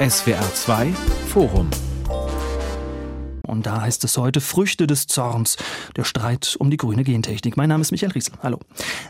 SWR 0.00 0.52
2 0.52 0.92
Forum 1.28 1.85
und 3.46 3.66
da 3.66 3.80
heißt 3.80 4.02
es 4.04 4.18
heute 4.18 4.40
Früchte 4.40 4.86
des 4.86 5.06
Zorns, 5.06 5.56
der 5.96 6.04
Streit 6.04 6.56
um 6.58 6.70
die 6.70 6.76
grüne 6.76 7.04
Gentechnik. 7.04 7.56
Mein 7.56 7.68
Name 7.68 7.82
ist 7.82 7.92
Michael 7.92 8.12
Riesel. 8.12 8.34
Hallo. 8.42 8.58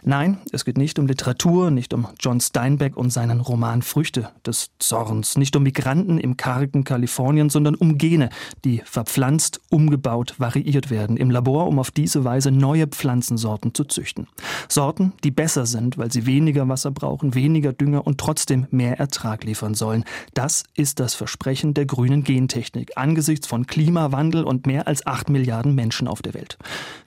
Nein, 0.04 0.38
es 0.52 0.64
geht 0.64 0.76
nicht 0.76 0.98
um 0.98 1.06
Literatur, 1.06 1.70
nicht 1.70 1.94
um 1.94 2.06
John 2.20 2.40
Steinbeck 2.40 2.96
und 2.96 3.10
seinen 3.10 3.40
Roman 3.40 3.82
Früchte 3.82 4.30
des 4.44 4.70
Zorns, 4.78 5.36
nicht 5.38 5.56
um 5.56 5.62
Migranten 5.62 6.18
im 6.18 6.36
kargen 6.36 6.84
Kalifornien, 6.84 7.48
sondern 7.48 7.74
um 7.74 7.98
Gene, 7.98 8.28
die 8.64 8.82
verpflanzt, 8.84 9.60
umgebaut, 9.70 10.34
variiert 10.38 10.90
werden 10.90 11.16
im 11.16 11.30
Labor, 11.30 11.66
um 11.66 11.78
auf 11.78 11.90
diese 11.90 12.24
Weise 12.24 12.50
neue 12.50 12.86
Pflanzensorten 12.86 13.74
zu 13.74 13.84
züchten. 13.84 14.26
Sorten, 14.68 15.12
die 15.24 15.30
besser 15.30 15.66
sind, 15.66 15.96
weil 15.98 16.12
sie 16.12 16.26
weniger 16.26 16.68
Wasser 16.68 16.90
brauchen, 16.90 17.34
weniger 17.34 17.72
Dünger 17.72 18.06
und 18.06 18.18
trotzdem 18.18 18.66
mehr 18.70 18.98
Ertrag 18.98 19.44
liefern 19.44 19.74
sollen. 19.74 20.04
Das 20.34 20.64
ist 20.74 21.00
das 21.00 21.14
Versprechen 21.14 21.74
der 21.74 21.86
grünen 21.86 22.22
Gentechnik 22.22 22.92
angesichts 22.96 23.46
von 23.46 23.66
Klimawandel 23.66 24.25
Klimawandel 24.26 24.44
und 24.44 24.66
mehr 24.66 24.86
als 24.86 25.06
acht 25.06 25.28
Milliarden 25.28 25.74
Menschen 25.74 26.08
auf 26.08 26.22
der 26.22 26.34
Welt. 26.34 26.58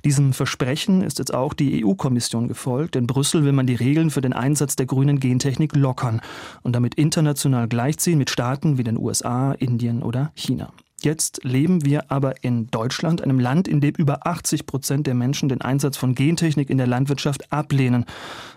Diesem 0.05 0.33
Versprechen 0.33 1.01
ist 1.01 1.19
jetzt 1.19 1.33
auch 1.33 1.53
die 1.53 1.83
EU-Kommission 1.83 2.47
gefolgt. 2.47 2.95
In 2.95 3.07
Brüssel 3.07 3.43
will 3.43 3.51
man 3.51 3.67
die 3.67 3.75
Regeln 3.75 4.09
für 4.09 4.21
den 4.21 4.33
Einsatz 4.33 4.75
der 4.75 4.85
grünen 4.85 5.19
Gentechnik 5.19 5.75
lockern 5.75 6.21
und 6.61 6.73
damit 6.75 6.95
international 6.95 7.67
gleichziehen 7.67 8.17
mit 8.17 8.29
Staaten 8.29 8.77
wie 8.77 8.83
den 8.83 8.97
USA, 8.97 9.51
Indien 9.53 10.03
oder 10.03 10.31
China. 10.35 10.71
Jetzt 11.01 11.45
leben 11.45 11.85
wir 11.85 12.11
aber 12.11 12.43
in 12.43 12.67
Deutschland, 12.67 13.21
einem 13.21 13.39
Land, 13.39 13.70
in 13.70 13.79
dem 13.79 13.95
über 13.95 14.27
80 14.27 14.65
Prozent 14.65 15.07
der 15.07 15.13
Menschen 15.13 15.47
den 15.47 15.61
Einsatz 15.61 15.95
von 15.95 16.13
Gentechnik 16.13 16.70
in 16.70 16.77
der 16.77 16.87
Landwirtschaft 16.87 17.53
ablehnen 17.53 18.03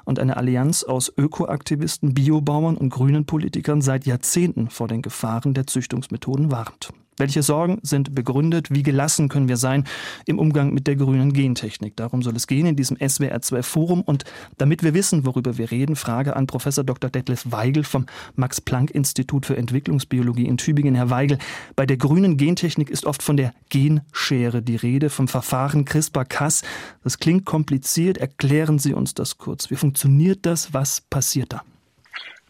und 0.05 0.19
eine 0.19 0.37
Allianz 0.37 0.83
aus 0.83 1.13
Ökoaktivisten, 1.17 2.15
Biobauern 2.15 2.77
und 2.77 2.91
grünen 2.91 3.27
Politikern 3.27 3.81
seit 3.81 4.07
Jahrzehnten 4.07 4.71
vor 4.71 4.89
den 4.89 5.03
Gefahren 5.03 5.55
der 5.55 5.69
Züchtungsmethoden 5.69 6.51
warnt. 6.51 6.93
Welche 7.19 7.43
Sorgen 7.43 7.79
sind 7.83 8.15
begründet? 8.15 8.69
Wie 8.71 8.83
gelassen 8.83 9.29
können 9.29 9.49
wir 9.49 9.59
sein 9.59 9.85
im 10.25 10.39
Umgang 10.39 10.73
mit 10.73 10.87
der 10.87 10.97
grünen 10.97 11.35
Gentechnik? 11.35 11.95
Darum 11.97 12.23
soll 12.23 12.35
es 12.37 12.47
gehen 12.47 12.67
in 12.67 12.75
diesem 12.75 12.97
SWR2 12.97 13.63
Forum. 13.63 14.01
Und 14.01 14.25
damit 14.57 14.83
wir 14.83 14.95
wissen, 14.95 15.27
worüber 15.27 15.59
wir 15.59 15.71
reden, 15.71 15.95
Frage 15.95 16.35
an 16.37 16.47
Professor 16.47 16.85
Dr. 16.85 17.11
Detlef 17.11 17.45
Weigel 17.51 17.85
vom 17.85 18.07
Max-Planck-Institut 18.37 19.45
für 19.45 19.57
Entwicklungsbiologie 19.57 20.47
in 20.47 20.57
Tübingen. 20.57 20.95
Herr 20.95 21.11
Weigel, 21.11 21.39
bei 21.77 21.85
der 21.85 21.99
grünen 21.99 22.39
Gentechnik 22.39 22.89
ist 22.89 23.05
oft 23.05 23.23
von 23.23 23.37
der 23.37 23.53
Genschere 23.69 24.63
die 24.63 24.77
Rede, 24.77 25.11
vom 25.11 25.29
Verfahren 25.29 25.85
CRISPR-Cas. 25.85 26.63
Das 27.05 27.19
klingt 27.19 27.45
kompliziert. 27.45 28.19
Erklären 28.19 28.79
Sie 28.79 28.95
uns 28.95 29.13
das 29.13 29.37
kurz. 29.37 29.71
Wie 29.71 29.77
funktioniert 29.77 30.47
das? 30.47 30.73
Was 30.73 31.03
passiert 31.03 31.53
da? 31.53 31.63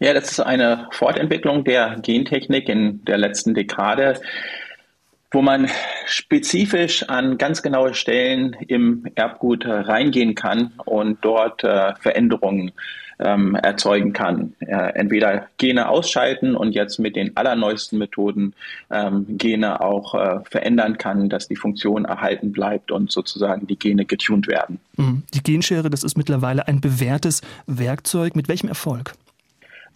Ja, 0.03 0.13
das 0.13 0.31
ist 0.31 0.41
eine 0.41 0.89
Fortentwicklung 0.91 1.63
der 1.63 1.95
Gentechnik 2.01 2.67
in 2.67 3.05
der 3.05 3.17
letzten 3.17 3.53
Dekade, 3.53 4.19
wo 5.31 5.41
man 5.41 5.69
spezifisch 6.05 7.03
an 7.03 7.37
ganz 7.37 7.61
genaue 7.61 7.93
Stellen 7.93 8.53
im 8.67 9.05
Erbgut 9.15 9.65
reingehen 9.65 10.35
kann 10.35 10.73
und 10.83 11.19
dort 11.21 11.63
äh, 11.63 11.95
Veränderungen 12.01 12.73
ähm, 13.19 13.55
erzeugen 13.55 14.11
kann. 14.11 14.53
Äh, 14.59 14.91
entweder 14.95 15.47
Gene 15.57 15.87
ausschalten 15.87 16.57
und 16.57 16.73
jetzt 16.75 16.99
mit 16.99 17.15
den 17.15 17.37
allerneuesten 17.37 17.97
Methoden 17.97 18.55
ähm, 18.91 19.25
Gene 19.37 19.79
auch 19.79 20.15
äh, 20.15 20.41
verändern 20.43 20.97
kann, 20.97 21.29
dass 21.29 21.47
die 21.47 21.55
Funktion 21.55 22.03
erhalten 22.03 22.51
bleibt 22.51 22.91
und 22.91 23.09
sozusagen 23.09 23.67
die 23.67 23.79
Gene 23.79 24.03
getuned 24.03 24.49
werden. 24.49 24.81
Mhm. 24.97 25.23
Die 25.33 25.43
Genschere, 25.43 25.89
das 25.89 26.03
ist 26.03 26.17
mittlerweile 26.17 26.67
ein 26.67 26.81
bewährtes 26.81 27.41
Werkzeug. 27.67 28.35
Mit 28.35 28.49
welchem 28.49 28.67
Erfolg? 28.67 29.13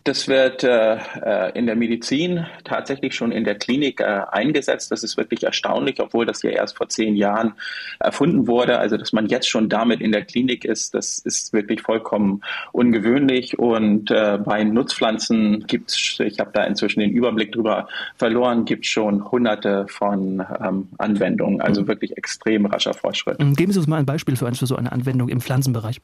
Das 0.08 0.30
wird 0.30 0.64
äh, 0.64 0.96
äh, 0.96 1.52
in 1.54 1.66
der 1.66 1.76
Medizin 1.76 2.46
tatsächlich 2.64 3.14
schon 3.14 3.34
in 3.34 3.44
der 3.44 3.56
Klinik 3.56 4.00
äh, 4.00 4.22
eingesetzt. 4.32 4.90
Das 4.90 5.04
ist 5.04 5.18
wirklich 5.18 5.44
erstaunlich, 5.44 6.00
obwohl 6.00 6.26
das 6.26 6.42
ja 6.44 6.50
erst 6.52 6.78
vor 6.78 6.88
zehn 6.88 7.18
Jahren 7.18 7.56
erfunden 8.00 8.48
wurde. 8.48 8.80
Also, 8.80 8.96
dass 8.96 9.12
man 9.12 9.28
jetzt 9.28 9.50
schon 9.50 9.68
damit 9.68 10.00
in 10.00 10.14
der 10.14 10.24
Klinik 10.24 10.64
ist, 10.64 10.94
das 10.94 11.20
ist 11.20 11.52
wirklich 11.52 11.82
vollkommen 11.82 12.42
ungewöhnlich. 12.72 13.60
Und 13.60 14.10
äh, 14.10 14.40
bei 14.42 14.64
Nutzpflanzen 14.64 15.68
gibt 15.68 15.92
es, 15.92 16.22
ich 16.22 16.40
habe 16.40 16.52
da 16.54 16.64
inzwischen 16.64 17.02
den 17.02 17.12
Überblick 17.12 17.52
drüber 17.52 17.90
verloren, 18.16 18.64
gibt 18.64 18.86
es 18.86 18.92
schon 18.92 19.30
hunderte 19.30 19.88
von 19.90 20.42
ähm, 20.64 20.88
Anwendungen. 21.00 21.60
Also 21.60 21.82
mhm. 21.82 21.90
wirklich 21.90 22.16
extrem 22.16 22.66
rascher 22.66 22.94
Fortschritt. 22.94 23.40
Geben 23.58 23.74
Sie 23.74 23.80
uns 23.80 23.88
mal 23.90 23.98
ein 23.98 24.06
Beispiel 24.06 24.38
für, 24.38 24.50
für 24.56 24.68
so 24.68 24.78
eine 24.78 24.90
Anwendung 24.94 25.28
im 25.28 25.42
Pflanzenbereich. 25.42 26.00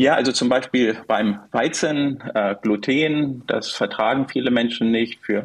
Ja, 0.00 0.14
also 0.14 0.32
zum 0.32 0.48
Beispiel 0.48 0.96
beim 1.06 1.40
Weizen, 1.52 2.22
äh, 2.34 2.54
Gluten, 2.62 3.42
das 3.46 3.68
vertragen 3.68 4.28
viele 4.30 4.50
Menschen 4.50 4.90
nicht. 4.90 5.20
Für 5.20 5.44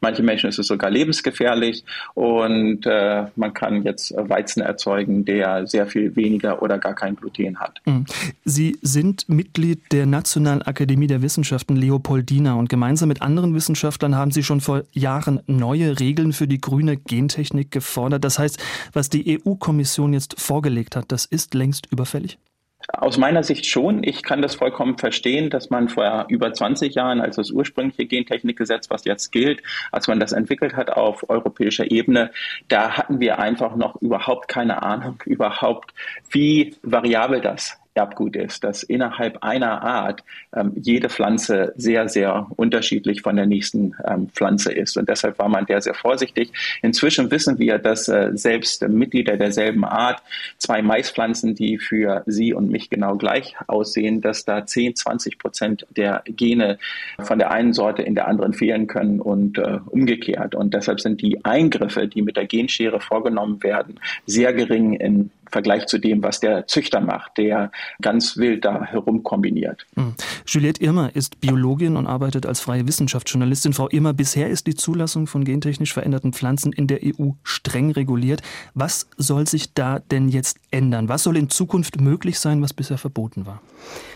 manche 0.00 0.24
Menschen 0.24 0.48
ist 0.48 0.58
es 0.58 0.66
sogar 0.66 0.90
lebensgefährlich. 0.90 1.84
Und 2.14 2.84
äh, 2.84 3.26
man 3.36 3.54
kann 3.54 3.84
jetzt 3.84 4.12
Weizen 4.16 4.60
erzeugen, 4.60 5.24
der 5.24 5.68
sehr 5.68 5.86
viel 5.86 6.16
weniger 6.16 6.62
oder 6.62 6.78
gar 6.78 6.96
kein 6.96 7.14
Gluten 7.14 7.60
hat. 7.60 7.80
Mhm. 7.84 8.06
Sie 8.44 8.76
sind 8.82 9.28
Mitglied 9.28 9.92
der 9.92 10.06
Nationalen 10.06 10.62
Akademie 10.62 11.06
der 11.06 11.22
Wissenschaften 11.22 11.76
Leopoldina 11.76 12.54
und 12.54 12.68
gemeinsam 12.68 13.08
mit 13.08 13.22
anderen 13.22 13.54
Wissenschaftlern 13.54 14.16
haben 14.16 14.32
Sie 14.32 14.42
schon 14.42 14.60
vor 14.60 14.82
Jahren 14.90 15.38
neue 15.46 16.00
Regeln 16.00 16.32
für 16.32 16.48
die 16.48 16.60
grüne 16.60 16.96
Gentechnik 16.96 17.70
gefordert. 17.70 18.24
Das 18.24 18.40
heißt, 18.40 18.60
was 18.92 19.10
die 19.10 19.40
EU-Kommission 19.46 20.12
jetzt 20.12 20.40
vorgelegt 20.40 20.96
hat, 20.96 21.12
das 21.12 21.24
ist 21.24 21.54
längst 21.54 21.86
überfällig? 21.92 22.40
Aus 22.88 23.18
meiner 23.18 23.42
Sicht 23.42 23.66
schon. 23.66 24.02
Ich 24.04 24.22
kann 24.22 24.42
das 24.42 24.54
vollkommen 24.54 24.98
verstehen, 24.98 25.50
dass 25.50 25.70
man 25.70 25.88
vor 25.88 26.26
über 26.28 26.52
20 26.52 26.94
Jahren, 26.94 27.20
als 27.20 27.36
das 27.36 27.50
ursprüngliche 27.50 28.06
Gentechnikgesetz, 28.06 28.90
was 28.90 29.04
jetzt 29.04 29.32
gilt, 29.32 29.62
als 29.90 30.08
man 30.08 30.20
das 30.20 30.32
entwickelt 30.32 30.74
hat 30.76 30.90
auf 30.90 31.28
europäischer 31.28 31.90
Ebene, 31.90 32.30
da 32.68 32.96
hatten 32.96 33.20
wir 33.20 33.38
einfach 33.38 33.76
noch 33.76 34.00
überhaupt 34.00 34.48
keine 34.48 34.82
Ahnung 34.82 35.22
überhaupt, 35.26 35.92
wie 36.30 36.76
variabel 36.82 37.40
das 37.40 37.81
Erbgut 37.94 38.36
ist, 38.36 38.64
dass 38.64 38.82
innerhalb 38.82 39.42
einer 39.42 39.82
Art 39.82 40.24
ähm, 40.54 40.72
jede 40.76 41.08
Pflanze 41.10 41.72
sehr, 41.76 42.08
sehr 42.08 42.46
unterschiedlich 42.56 43.20
von 43.22 43.36
der 43.36 43.46
nächsten 43.46 43.94
ähm, 44.06 44.28
Pflanze 44.30 44.72
ist. 44.72 44.96
Und 44.96 45.08
deshalb 45.08 45.38
war 45.38 45.48
man 45.48 45.66
sehr, 45.66 45.82
sehr 45.82 45.94
vorsichtig. 45.94 46.52
Inzwischen 46.80 47.30
wissen 47.30 47.58
wir, 47.58 47.78
dass 47.78 48.08
äh, 48.08 48.30
selbst 48.32 48.86
Mitglieder 48.88 49.36
derselben 49.36 49.84
Art, 49.84 50.22
zwei 50.56 50.80
Maispflanzen, 50.80 51.54
die 51.54 51.78
für 51.78 52.22
Sie 52.26 52.54
und 52.54 52.70
mich 52.70 52.88
genau 52.88 53.16
gleich 53.16 53.56
aussehen, 53.66 54.22
dass 54.22 54.44
da 54.44 54.64
10, 54.64 54.96
20 54.96 55.38
Prozent 55.38 55.86
der 55.94 56.22
Gene 56.26 56.78
von 57.20 57.38
der 57.38 57.50
einen 57.50 57.74
Sorte 57.74 58.02
in 58.02 58.14
der 58.14 58.26
anderen 58.26 58.54
fehlen 58.54 58.86
können 58.86 59.20
und 59.20 59.58
äh, 59.58 59.80
umgekehrt. 59.86 60.54
Und 60.54 60.72
deshalb 60.72 61.00
sind 61.00 61.20
die 61.20 61.44
Eingriffe, 61.44 62.08
die 62.08 62.22
mit 62.22 62.36
der 62.36 62.46
Genschere 62.46 63.00
vorgenommen 63.00 63.62
werden, 63.62 64.00
sehr 64.26 64.52
gering 64.54 64.94
in 64.94 65.30
Vergleich 65.52 65.86
zu 65.86 65.98
dem, 65.98 66.22
was 66.22 66.40
der 66.40 66.66
Züchter 66.66 67.00
macht, 67.00 67.36
der 67.36 67.70
ganz 68.00 68.36
wild 68.36 68.64
da 68.64 68.84
herumkombiniert. 68.84 69.86
Mhm. 69.94 70.14
Juliette 70.46 70.82
Irmer 70.82 71.14
ist 71.14 71.40
Biologin 71.40 71.96
und 71.96 72.06
arbeitet 72.06 72.46
als 72.46 72.60
freie 72.60 72.88
Wissenschaftsjournalistin. 72.88 73.74
Frau 73.74 73.88
Irmer, 73.90 74.14
bisher 74.14 74.48
ist 74.48 74.66
die 74.66 74.74
Zulassung 74.74 75.26
von 75.26 75.44
gentechnisch 75.44 75.92
veränderten 75.92 76.32
Pflanzen 76.32 76.72
in 76.72 76.86
der 76.86 77.00
EU 77.04 77.32
streng 77.44 77.92
reguliert. 77.92 78.42
Was 78.74 79.08
soll 79.18 79.46
sich 79.46 79.74
da 79.74 79.98
denn 79.98 80.28
jetzt 80.28 80.58
ändern? 80.70 81.08
Was 81.08 81.22
soll 81.22 81.36
in 81.36 81.50
Zukunft 81.50 82.00
möglich 82.00 82.40
sein, 82.40 82.62
was 82.62 82.72
bisher 82.72 82.98
verboten 82.98 83.46
war? 83.46 83.60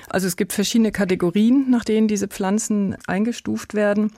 Also 0.08 0.26
es 0.26 0.36
gibt 0.36 0.52
verschiedene 0.52 0.92
Kategorien, 0.92 1.70
nach 1.70 1.84
denen 1.84 2.08
diese 2.08 2.28
Pflanzen 2.28 2.96
eingestuft 3.06 3.74
werden. 3.74 4.12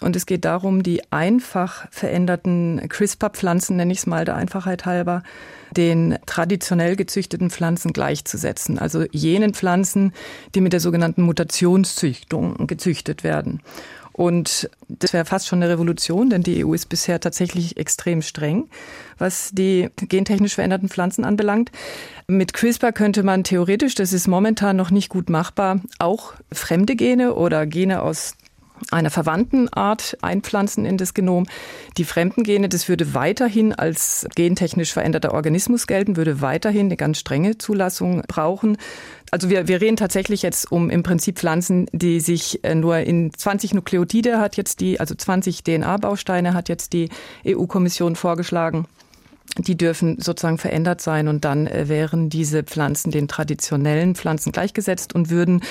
Und 0.00 0.14
es 0.14 0.26
geht 0.26 0.44
darum, 0.44 0.82
die 0.82 1.02
einfach 1.12 1.86
veränderten 1.90 2.80
CRISPR-Pflanzen, 2.88 3.76
nenne 3.76 3.92
ich 3.92 3.98
es 3.98 4.06
mal 4.06 4.24
der 4.24 4.36
Einfachheit 4.36 4.86
halber, 4.86 5.22
den 5.76 6.18
traditionell 6.26 6.96
gezüchteten 6.96 7.50
Pflanzen 7.50 7.92
gleichzusetzen. 7.92 8.78
Also 8.78 9.04
jenen 9.10 9.54
Pflanzen, 9.54 10.12
die 10.54 10.60
mit 10.60 10.72
der 10.72 10.80
sogenannten 10.80 11.22
Mutationszüchtung 11.22 12.66
gezüchtet 12.66 13.24
werden. 13.24 13.60
Und 14.18 14.68
das 14.88 15.12
wäre 15.12 15.24
fast 15.24 15.46
schon 15.46 15.62
eine 15.62 15.70
Revolution, 15.70 16.28
denn 16.28 16.42
die 16.42 16.64
EU 16.64 16.74
ist 16.74 16.88
bisher 16.88 17.20
tatsächlich 17.20 17.76
extrem 17.76 18.20
streng, 18.20 18.68
was 19.16 19.50
die 19.52 19.90
gentechnisch 19.96 20.56
veränderten 20.56 20.88
Pflanzen 20.88 21.24
anbelangt. 21.24 21.70
Mit 22.26 22.52
CRISPR 22.52 22.90
könnte 22.90 23.22
man 23.22 23.44
theoretisch, 23.44 23.94
das 23.94 24.12
ist 24.12 24.26
momentan 24.26 24.74
noch 24.74 24.90
nicht 24.90 25.08
gut 25.08 25.30
machbar, 25.30 25.80
auch 26.00 26.34
fremde 26.50 26.96
Gene 26.96 27.34
oder 27.34 27.64
Gene 27.64 28.02
aus 28.02 28.34
einer 28.90 29.10
verwandten 29.10 29.68
Art 29.68 30.16
einpflanzen 30.22 30.84
in 30.84 30.96
das 30.96 31.14
Genom. 31.14 31.46
Die 31.96 32.04
fremden 32.04 32.42
Gene, 32.42 32.68
das 32.68 32.88
würde 32.88 33.14
weiterhin 33.14 33.72
als 33.72 34.26
gentechnisch 34.34 34.92
veränderter 34.92 35.34
Organismus 35.34 35.86
gelten, 35.86 36.16
würde 36.16 36.40
weiterhin 36.40 36.86
eine 36.86 36.96
ganz 36.96 37.18
strenge 37.18 37.58
Zulassung 37.58 38.22
brauchen. 38.28 38.76
Also 39.30 39.50
wir, 39.50 39.68
wir 39.68 39.80
reden 39.80 39.96
tatsächlich 39.96 40.42
jetzt 40.42 40.72
um 40.72 40.90
im 40.90 41.02
Prinzip 41.02 41.38
Pflanzen, 41.38 41.86
die 41.92 42.20
sich 42.20 42.64
äh, 42.64 42.74
nur 42.74 42.98
in 42.98 43.32
20 43.34 43.74
Nukleotide 43.74 44.38
hat 44.38 44.56
jetzt 44.56 44.80
die, 44.80 45.00
also 45.00 45.14
20 45.14 45.64
DNA-Bausteine 45.64 46.54
hat 46.54 46.68
jetzt 46.68 46.92
die 46.92 47.10
EU-Kommission 47.46 48.16
vorgeschlagen 48.16 48.86
die 49.56 49.76
dürfen 49.76 50.20
sozusagen 50.20 50.58
verändert 50.58 51.00
sein 51.00 51.28
und 51.28 51.44
dann 51.44 51.66
äh, 51.66 51.88
wären 51.88 52.28
diese 52.28 52.62
Pflanzen 52.62 53.10
den 53.10 53.28
traditionellen 53.28 54.14
Pflanzen 54.14 54.52
gleichgesetzt 54.52 55.14
und 55.14 55.30
würden, 55.30 55.62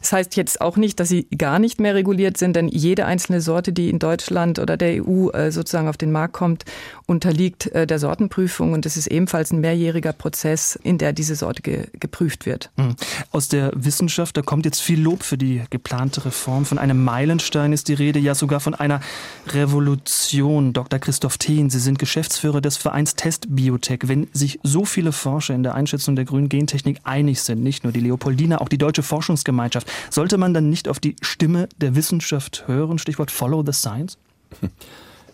das 0.00 0.12
heißt 0.12 0.36
jetzt 0.36 0.60
auch 0.60 0.76
nicht, 0.76 0.98
dass 0.98 1.08
sie 1.08 1.28
gar 1.36 1.58
nicht 1.58 1.80
mehr 1.80 1.94
reguliert 1.94 2.36
sind, 2.36 2.56
denn 2.56 2.68
jede 2.68 3.06
einzelne 3.06 3.40
Sorte, 3.40 3.72
die 3.72 3.90
in 3.90 3.98
Deutschland 3.98 4.58
oder 4.58 4.76
der 4.76 5.04
EU 5.04 5.30
äh, 5.30 5.52
sozusagen 5.52 5.88
auf 5.88 5.96
den 5.96 6.12
Markt 6.12 6.34
kommt, 6.34 6.64
unterliegt 7.06 7.66
äh, 7.68 7.86
der 7.86 7.98
Sortenprüfung 7.98 8.72
und 8.72 8.86
es 8.86 8.96
ist 8.96 9.06
ebenfalls 9.06 9.52
ein 9.52 9.60
mehrjähriger 9.60 10.12
Prozess, 10.12 10.78
in 10.82 10.98
der 10.98 11.12
diese 11.12 11.36
Sorte 11.36 11.62
ge 11.62 11.86
geprüft 11.98 12.46
wird. 12.46 12.70
Hm. 12.76 12.96
Aus 13.30 13.48
der 13.48 13.70
Wissenschaft, 13.74 14.36
da 14.36 14.42
kommt 14.42 14.64
jetzt 14.64 14.80
viel 14.80 15.00
Lob 15.00 15.22
für 15.22 15.38
die 15.38 15.62
geplante 15.70 16.24
Reform. 16.24 16.64
Von 16.64 16.78
einem 16.78 17.02
Meilenstein 17.04 17.72
ist 17.72 17.88
die 17.88 17.94
Rede, 17.94 18.18
ja 18.18 18.34
sogar 18.34 18.60
von 18.60 18.74
einer 18.74 19.00
Revolution. 19.48 20.72
Dr. 20.72 20.98
Christoph 20.98 21.38
Thien, 21.38 21.70
Sie 21.70 21.78
sind 21.78 21.98
Geschäftsführer 21.98 22.60
des 22.60 22.76
Vereins 22.76 23.14
Test 23.26 23.56
Biotech. 23.56 24.02
Wenn 24.04 24.28
sich 24.32 24.60
so 24.62 24.84
viele 24.84 25.10
Forscher 25.10 25.52
in 25.52 25.64
der 25.64 25.74
Einschätzung 25.74 26.14
der 26.14 26.24
grünen 26.24 26.48
Gentechnik 26.48 27.00
einig 27.02 27.42
sind, 27.42 27.60
nicht 27.60 27.82
nur 27.82 27.92
die 27.92 27.98
Leopoldina, 27.98 28.58
auch 28.58 28.68
die 28.68 28.78
deutsche 28.78 29.02
Forschungsgemeinschaft, 29.02 29.90
sollte 30.12 30.38
man 30.38 30.54
dann 30.54 30.70
nicht 30.70 30.86
auf 30.86 31.00
die 31.00 31.16
Stimme 31.22 31.68
der 31.78 31.96
Wissenschaft 31.96 32.68
hören? 32.68 32.98
Stichwort 32.98 33.32
Follow 33.32 33.64
the 33.66 33.72
Science? 33.72 34.16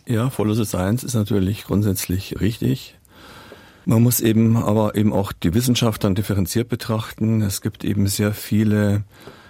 Ja, 0.07 0.31
Follow 0.31 0.55
the 0.55 0.65
Science 0.65 1.05
ist 1.05 1.13
natürlich 1.13 1.65
grundsätzlich 1.65 2.41
richtig. 2.41 2.99
Man 3.85 4.03
muss 4.03 4.21
eben 4.21 4.57
aber 4.57 4.95
eben 4.97 5.13
auch 5.13 5.33
die 5.33 5.53
Wissenschaft 5.53 6.03
dann 6.03 6.15
differenziert 6.15 6.71
betrachten. 6.71 7.43
Es 7.43 7.61
gibt 7.61 7.85
eben 7.85 8.07
sehr 8.07 8.33
viele 8.33 9.05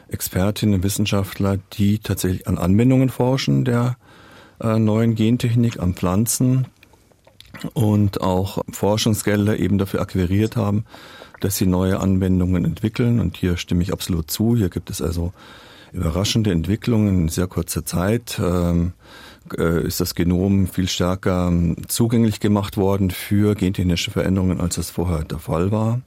Expertinnen 0.08 0.74
und 0.74 0.82
Wissenschaftler, 0.82 1.58
die 1.74 2.00
tatsächlich 2.00 2.48
an 2.48 2.58
Anwendungen 2.58 3.08
forschen 3.08 3.64
der 3.64 3.96
äh, 4.60 4.80
neuen 4.80 5.14
Gentechnik, 5.14 5.78
an 5.78 5.94
Pflanzen 5.94 6.66
und 7.74 8.20
auch 8.20 8.58
Forschungsgelder 8.70 9.58
eben 9.58 9.78
dafür 9.78 10.00
akquiriert 10.00 10.56
haben, 10.56 10.84
dass 11.40 11.56
sie 11.56 11.66
neue 11.66 12.00
Anwendungen 12.00 12.64
entwickeln. 12.64 13.20
Und 13.20 13.36
hier 13.36 13.56
stimme 13.56 13.82
ich 13.82 13.92
absolut 13.92 14.30
zu. 14.30 14.56
Hier 14.56 14.68
gibt 14.68 14.90
es 14.90 15.02
also 15.02 15.32
überraschende 15.92 16.50
Entwicklungen 16.50 17.22
in 17.22 17.28
sehr 17.28 17.46
kurzer 17.46 17.84
Zeit. 17.84 18.40
Ähm, 18.42 18.92
äh, 19.58 19.86
ist 19.86 20.00
das 20.00 20.14
Genom 20.14 20.66
viel 20.66 20.88
stärker 20.88 21.48
ähm, 21.48 21.76
zugänglich 21.88 22.40
gemacht 22.40 22.76
worden 22.76 23.10
für 23.10 23.54
gentechnische 23.54 24.10
Veränderungen, 24.10 24.60
als 24.60 24.78
es 24.78 24.90
vorher 24.90 25.24
der 25.24 25.38
Fall 25.38 25.72
war. 25.72 26.00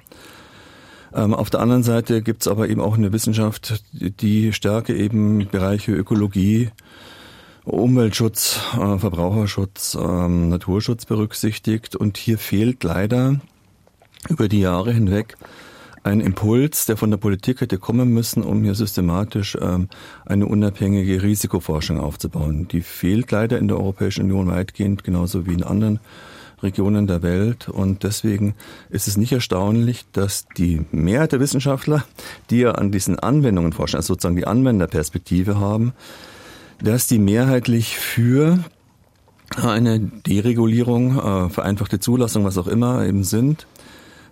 Ähm, 1.13 1.33
auf 1.33 1.50
der 1.50 1.59
anderen 1.59 1.83
Seite 1.83 2.21
gibt 2.21 2.41
es 2.41 2.48
aber 2.48 2.69
eben 2.69 2.81
auch 2.81 2.98
eine 2.98 3.13
Wissenschaft, 3.13 3.83
die 3.91 4.53
stärker 4.53 4.94
eben 4.94 5.48
Bereiche 5.50 5.94
Ökologie, 5.94 6.69
Umweltschutz, 7.65 8.59
äh, 8.73 8.97
Verbraucherschutz, 8.97 9.97
ähm, 10.00 10.50
Naturschutz 10.50 11.06
berücksichtigt. 11.06 11.95
Und 11.95 12.17
hier 12.17 12.38
fehlt 12.38 12.83
leider 12.83 13.39
über 14.29 14.47
die 14.47 14.59
Jahre 14.59 14.94
hinweg 14.94 15.38
ein 16.03 16.21
Impuls, 16.21 16.85
der 16.85 16.97
von 16.97 17.09
der 17.09 17.17
Politik 17.17 17.62
hätte 17.62 17.79
kommen 17.79 18.13
müssen, 18.13 18.44
um 18.44 18.63
hier 18.63 18.75
systematisch 18.75 19.57
ähm, 19.59 19.89
eine 20.23 20.45
unabhängige 20.45 21.23
Risikoforschung 21.23 22.00
aufzubauen. 22.00 22.67
Die 22.67 22.81
fehlt 22.81 23.31
leider 23.31 23.57
in 23.57 23.67
der 23.67 23.77
Europäischen 23.77 24.25
Union 24.25 24.47
weitgehend, 24.47 25.03
genauso 25.03 25.47
wie 25.47 25.53
in 25.53 25.63
anderen 25.63 26.00
Regionen 26.62 27.07
der 27.07 27.23
Welt. 27.23 27.69
Und 27.69 28.03
deswegen 28.03 28.53
ist 28.91 29.07
es 29.07 29.17
nicht 29.17 29.31
erstaunlich, 29.31 30.06
dass 30.12 30.45
die 30.57 30.85
Mehrheit 30.91 31.31
der 31.31 31.39
Wissenschaftler, 31.39 32.06
die 32.51 32.59
ja 32.59 32.73
an 32.73 32.91
diesen 32.91 33.17
Anwendungen 33.17 33.73
forschen, 33.73 33.97
also 33.97 34.13
sozusagen 34.13 34.35
die 34.35 34.47
Anwenderperspektive 34.47 35.59
haben, 35.59 35.94
dass 36.81 37.07
die 37.07 37.19
mehrheitlich 37.19 37.98
für 37.98 38.60
eine 39.56 40.00
Deregulierung, 40.00 41.18
äh, 41.18 41.50
vereinfachte 41.50 42.00
Zulassung, 42.00 42.44
was 42.45 42.57
auch 42.57 42.68
immer 42.68 43.06
eben 43.06 43.24
sind 43.24 43.68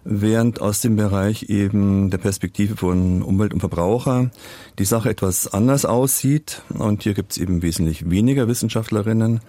während 0.06 0.62
aus 0.62 0.82
dem 0.82 0.96
Bereich 0.96 1.44
eben 1.44 2.10
der 2.10 2.18
Perspektive 2.18 2.76
von 2.76 3.22
Umwelt 3.22 3.54
und 3.54 3.62
Verbraucher 3.62 4.32
die 4.80 4.86
Sache 4.86 5.10
etwas 5.10 5.54
anders 5.54 5.86
aussieht. 5.86 6.62
Und 6.70 7.04
hier 7.04 7.14
gibt 7.14 7.34
es 7.34 7.38
eben 7.38 7.62
wesentlich 7.62 8.10
weniger 8.10 8.48
Wissenschaftlerinnen. 8.48 9.40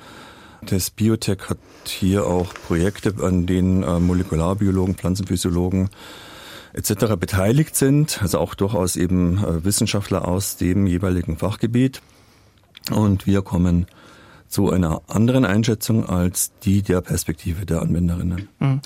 Das 0.62 0.91
Biotech 0.91 1.49
hat 1.49 1.58
hier 1.87 2.26
auch 2.26 2.55
Projekte, 2.55 3.14
an 3.20 3.46
denen 3.46 3.82
äh, 3.82 3.99
Molekularbiologen, 3.99 4.94
Pflanzenphysiologen 4.94 5.91
etc. 6.73 7.17
beteiligt 7.19 7.76
sind, 7.76 8.23
also 8.23 8.38
auch 8.38 8.55
durchaus 8.55 8.96
eben 8.96 9.38
äh, 9.38 9.64
Wissenschaftler 9.64 10.26
aus 10.26 10.56
dem 10.56 10.87
jeweiligen 10.87 11.37
Fachgebiet. 11.37 12.00
Und 12.90 13.26
wir 13.26 13.42
kommen 13.42 13.86
zu 14.54 14.70
einer 14.70 15.02
anderen 15.08 15.44
Einschätzung 15.44 16.08
als 16.08 16.52
die 16.62 16.82
der 16.82 17.00
Perspektive 17.00 17.66
der 17.66 17.82
Anwenderinnen. 17.82 18.48
Mhm. 18.60 18.80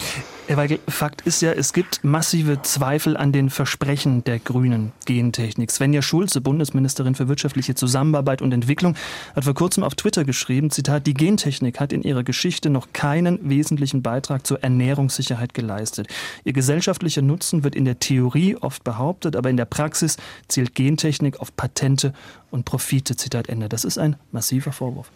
Herr 0.47 0.57
Weigel, 0.57 0.79
Fakt 0.89 1.21
ist 1.27 1.43
ja, 1.43 1.53
es 1.53 1.75
gibt 1.75 2.03
massive 2.05 2.63
Zweifel 2.63 3.19
an 3.19 3.33
den 3.33 3.51
Versprechen 3.51 4.25
der 4.25 4.39
grünen 4.39 4.93
Gentechnik. 5.05 5.71
Svenja 5.71 6.01
Schulze, 6.01 6.41
Bundesministerin 6.41 7.15
für 7.15 7.29
wirtschaftliche 7.29 7.75
Zusammenarbeit 7.75 8.41
und 8.41 8.53
Entwicklung, 8.53 8.97
hat 9.37 9.45
vor 9.45 9.53
kurzem 9.53 9.85
auf 9.85 9.95
Twitter 9.95 10.25
geschrieben, 10.25 10.71
Zitat, 10.71 11.07
die 11.07 11.13
Gentechnik 11.13 11.81
hat 11.81 11.93
in 11.93 12.01
ihrer 12.01 12.23
Geschichte 12.25 12.71
noch 12.71 12.95
keinen 12.95 13.51
wesentlichen 13.51 14.01
Beitrag 14.01 14.47
zur 14.47 14.63
Ernährungssicherheit 14.63 15.53
geleistet. 15.53 16.09
Ihr 16.45 16.55
gesellschaftlicher 16.55 17.21
Nutzen 17.21 17.63
wird 17.63 17.75
in 17.75 17.85
der 17.85 17.99
Theorie 17.99 18.57
oft 18.57 18.85
behauptet, 18.85 19.37
aber 19.37 19.51
in 19.51 19.59
der 19.59 19.67
Praxis 19.67 20.17
zielt 20.49 20.75
Gentechnik 20.75 21.41
auf 21.41 21.55
Patente 21.55 22.15
und 22.51 22.65
Profite. 22.65 23.17
Zitat 23.17 23.51
Ende. 23.51 23.69
Das 23.69 23.85
ist 23.85 23.99
ein 23.99 24.17
massiver 24.33 24.73
Vorwurf. 24.73 25.11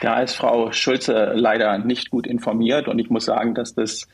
Da 0.00 0.20
ist 0.20 0.34
Frau 0.34 0.70
Schulze 0.72 1.32
leider 1.34 1.78
nicht 1.78 2.10
gut 2.10 2.26
informiert 2.26 2.88
und 2.88 2.98
ich 2.98 3.10
muss 3.10 3.24
sagen, 3.24 3.54
dass 3.54 3.74
das 3.74 4.06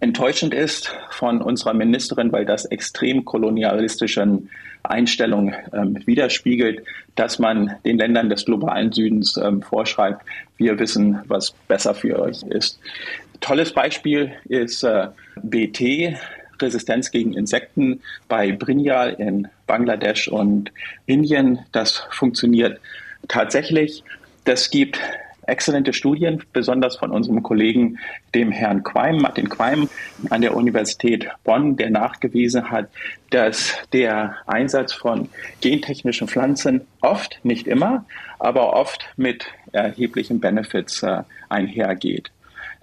enttäuschend 0.00 0.54
ist 0.54 0.94
von 1.10 1.42
unserer 1.42 1.74
Ministerin, 1.74 2.32
weil 2.32 2.44
das 2.44 2.64
extrem 2.66 3.24
kolonialistischen 3.24 4.50
Einstellung 4.82 5.54
ähm, 5.74 5.98
widerspiegelt, 6.06 6.82
dass 7.14 7.38
man 7.38 7.74
den 7.84 7.98
Ländern 7.98 8.30
des 8.30 8.46
globalen 8.46 8.92
Südens 8.92 9.36
ähm, 9.36 9.60
vorschreibt, 9.62 10.24
wir 10.56 10.78
wissen, 10.78 11.20
was 11.26 11.52
besser 11.68 11.94
für 11.94 12.18
euch 12.18 12.42
ist. 12.44 12.80
Tolles 13.40 13.72
Beispiel 13.72 14.32
ist 14.48 14.82
äh, 14.84 15.08
BT, 15.42 16.16
Resistenz 16.60 17.10
gegen 17.10 17.34
Insekten 17.34 18.00
bei 18.28 18.52
Brinjal 18.52 19.14
in 19.14 19.48
Bangladesch 19.66 20.28
und 20.28 20.72
Indien. 21.06 21.60
Das 21.72 22.06
funktioniert 22.10 22.80
tatsächlich. 23.28 24.02
Das 24.44 24.70
gibt 24.70 24.98
exzellente 25.50 25.92
Studien, 25.92 26.42
besonders 26.52 26.96
von 26.96 27.10
unserem 27.10 27.42
Kollegen, 27.42 27.98
dem 28.34 28.50
Herrn 28.50 28.82
Queim, 28.82 29.18
Martin 29.18 29.48
Queim 29.48 29.88
an 30.30 30.40
der 30.40 30.56
Universität 30.56 31.28
Bonn, 31.44 31.76
der 31.76 31.90
nachgewiesen 31.90 32.70
hat, 32.70 32.88
dass 33.30 33.74
der 33.92 34.36
Einsatz 34.46 34.92
von 34.92 35.28
gentechnischen 35.60 36.28
Pflanzen 36.28 36.82
oft, 37.00 37.40
nicht 37.42 37.66
immer, 37.66 38.04
aber 38.38 38.74
oft 38.74 39.04
mit 39.16 39.46
erheblichen 39.72 40.40
Benefits 40.40 41.02
äh, 41.02 41.22
einhergeht. 41.48 42.30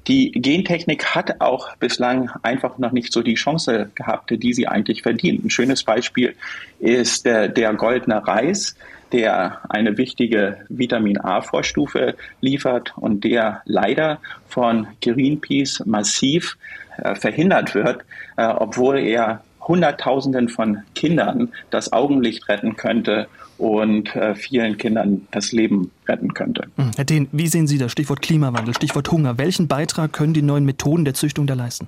Die 0.07 0.31
Gentechnik 0.31 1.15
hat 1.15 1.41
auch 1.41 1.75
bislang 1.77 2.29
einfach 2.41 2.77
noch 2.77 2.93
nicht 2.93 3.11
so 3.11 3.21
die 3.21 3.33
Chance 3.33 3.91
gehabt, 3.93 4.31
die 4.31 4.53
sie 4.53 4.65
eigentlich 4.65 5.01
verdient. 5.01 5.43
Ein 5.43 5.49
schönes 5.49 5.83
Beispiel 5.83 6.33
ist 6.79 7.25
der, 7.25 7.49
der 7.49 7.73
goldene 7.73 8.25
Reis 8.25 8.77
der 9.11 9.59
eine 9.69 9.97
wichtige 9.97 10.57
Vitamin 10.69 11.19
A-Vorstufe 11.19 12.15
liefert 12.41 12.93
und 12.97 13.23
der 13.23 13.61
leider 13.65 14.19
von 14.47 14.87
Greenpeace 15.01 15.83
massiv 15.85 16.57
äh, 16.97 17.15
verhindert 17.15 17.75
wird, 17.75 18.03
äh, 18.37 18.47
obwohl 18.47 18.99
er 18.99 19.41
Hunderttausenden 19.61 20.49
von 20.49 20.79
Kindern 20.95 21.49
das 21.69 21.91
Augenlicht 21.91 22.47
retten 22.47 22.77
könnte 22.77 23.27
und 23.57 24.15
äh, 24.15 24.35
vielen 24.35 24.77
Kindern 24.77 25.27
das 25.31 25.51
Leben 25.51 25.91
retten 26.07 26.33
könnte. 26.33 26.67
Hm, 26.77 26.91
Herr 26.95 27.05
Dehn, 27.05 27.27
wie 27.31 27.47
sehen 27.47 27.67
Sie 27.67 27.77
das 27.77 27.91
Stichwort 27.91 28.21
Klimawandel, 28.21 28.73
Stichwort 28.73 29.11
Hunger? 29.11 29.37
Welchen 29.37 29.67
Beitrag 29.67 30.13
können 30.13 30.33
die 30.33 30.41
neuen 30.41 30.65
Methoden 30.65 31.05
der 31.05 31.13
Züchtung 31.13 31.47
da 31.47 31.53
leisten? 31.53 31.87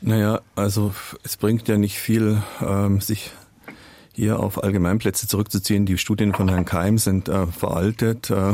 Naja, 0.00 0.40
also 0.56 0.92
es 1.22 1.36
bringt 1.36 1.68
ja 1.68 1.78
nicht 1.78 1.98
viel, 1.98 2.42
ähm, 2.60 3.00
sich 3.00 3.30
hier 4.14 4.40
auf 4.40 4.62
Allgemeinplätze 4.62 5.26
zurückzuziehen. 5.26 5.86
Die 5.86 5.98
Studien 5.98 6.34
von 6.34 6.48
Herrn 6.48 6.64
Keim 6.64 6.98
sind 6.98 7.28
äh, 7.28 7.46
veraltet. 7.46 8.30
Äh, 8.30 8.52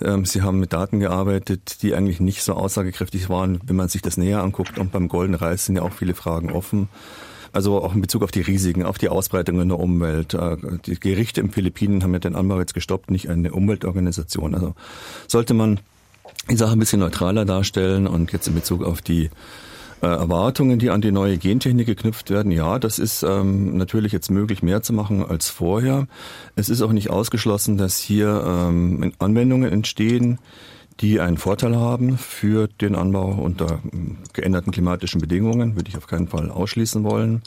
äh, 0.00 0.24
Sie 0.24 0.42
haben 0.42 0.60
mit 0.60 0.72
Daten 0.72 1.00
gearbeitet, 1.00 1.82
die 1.82 1.94
eigentlich 1.94 2.20
nicht 2.20 2.42
so 2.42 2.54
aussagekräftig 2.54 3.28
waren, 3.28 3.60
wenn 3.64 3.76
man 3.76 3.88
sich 3.88 4.02
das 4.02 4.16
näher 4.16 4.42
anguckt. 4.42 4.78
Und 4.78 4.92
beim 4.92 5.08
Golden 5.08 5.34
Reis 5.34 5.66
sind 5.66 5.76
ja 5.76 5.82
auch 5.82 5.92
viele 5.92 6.14
Fragen 6.14 6.52
offen. 6.52 6.88
Also 7.52 7.82
auch 7.82 7.94
in 7.94 8.02
Bezug 8.02 8.22
auf 8.22 8.30
die 8.30 8.42
Risiken, 8.42 8.84
auf 8.84 8.98
die 8.98 9.08
Ausbreitung 9.08 9.60
in 9.60 9.68
der 9.68 9.78
Umwelt. 9.78 10.34
Äh, 10.34 10.56
die 10.84 11.00
Gerichte 11.00 11.40
im 11.40 11.50
Philippinen 11.50 12.02
haben 12.02 12.12
ja 12.12 12.18
den 12.18 12.36
Anbau 12.36 12.60
jetzt 12.60 12.74
gestoppt, 12.74 13.10
nicht 13.10 13.28
eine 13.28 13.52
Umweltorganisation. 13.52 14.54
Also 14.54 14.74
sollte 15.26 15.54
man 15.54 15.80
die 16.50 16.56
Sache 16.56 16.72
ein 16.72 16.78
bisschen 16.78 17.00
neutraler 17.00 17.44
darstellen 17.44 18.06
und 18.06 18.32
jetzt 18.32 18.46
in 18.46 18.54
Bezug 18.54 18.84
auf 18.84 19.02
die 19.02 19.30
äh, 20.02 20.06
Erwartungen, 20.06 20.78
die 20.78 20.90
an 20.90 21.00
die 21.00 21.12
neue 21.12 21.38
Gentechnik 21.38 21.86
geknüpft 21.86 22.30
werden, 22.30 22.52
ja, 22.52 22.78
das 22.78 22.98
ist 22.98 23.22
ähm, 23.22 23.76
natürlich 23.76 24.12
jetzt 24.12 24.30
möglich, 24.30 24.62
mehr 24.62 24.82
zu 24.82 24.92
machen 24.92 25.24
als 25.24 25.48
vorher. 25.48 26.06
Es 26.54 26.68
ist 26.68 26.82
auch 26.82 26.92
nicht 26.92 27.10
ausgeschlossen, 27.10 27.76
dass 27.76 27.98
hier 27.98 28.44
ähm, 28.46 29.12
Anwendungen 29.18 29.72
entstehen, 29.72 30.38
die 31.00 31.20
einen 31.20 31.36
Vorteil 31.36 31.76
haben 31.76 32.16
für 32.18 32.68
den 32.68 32.94
Anbau 32.94 33.32
unter 33.32 33.80
geänderten 34.32 34.72
klimatischen 34.72 35.20
Bedingungen, 35.20 35.76
würde 35.76 35.90
ich 35.90 35.96
auf 35.96 36.06
keinen 36.06 36.28
Fall 36.28 36.50
ausschließen 36.50 37.04
wollen. 37.04 37.42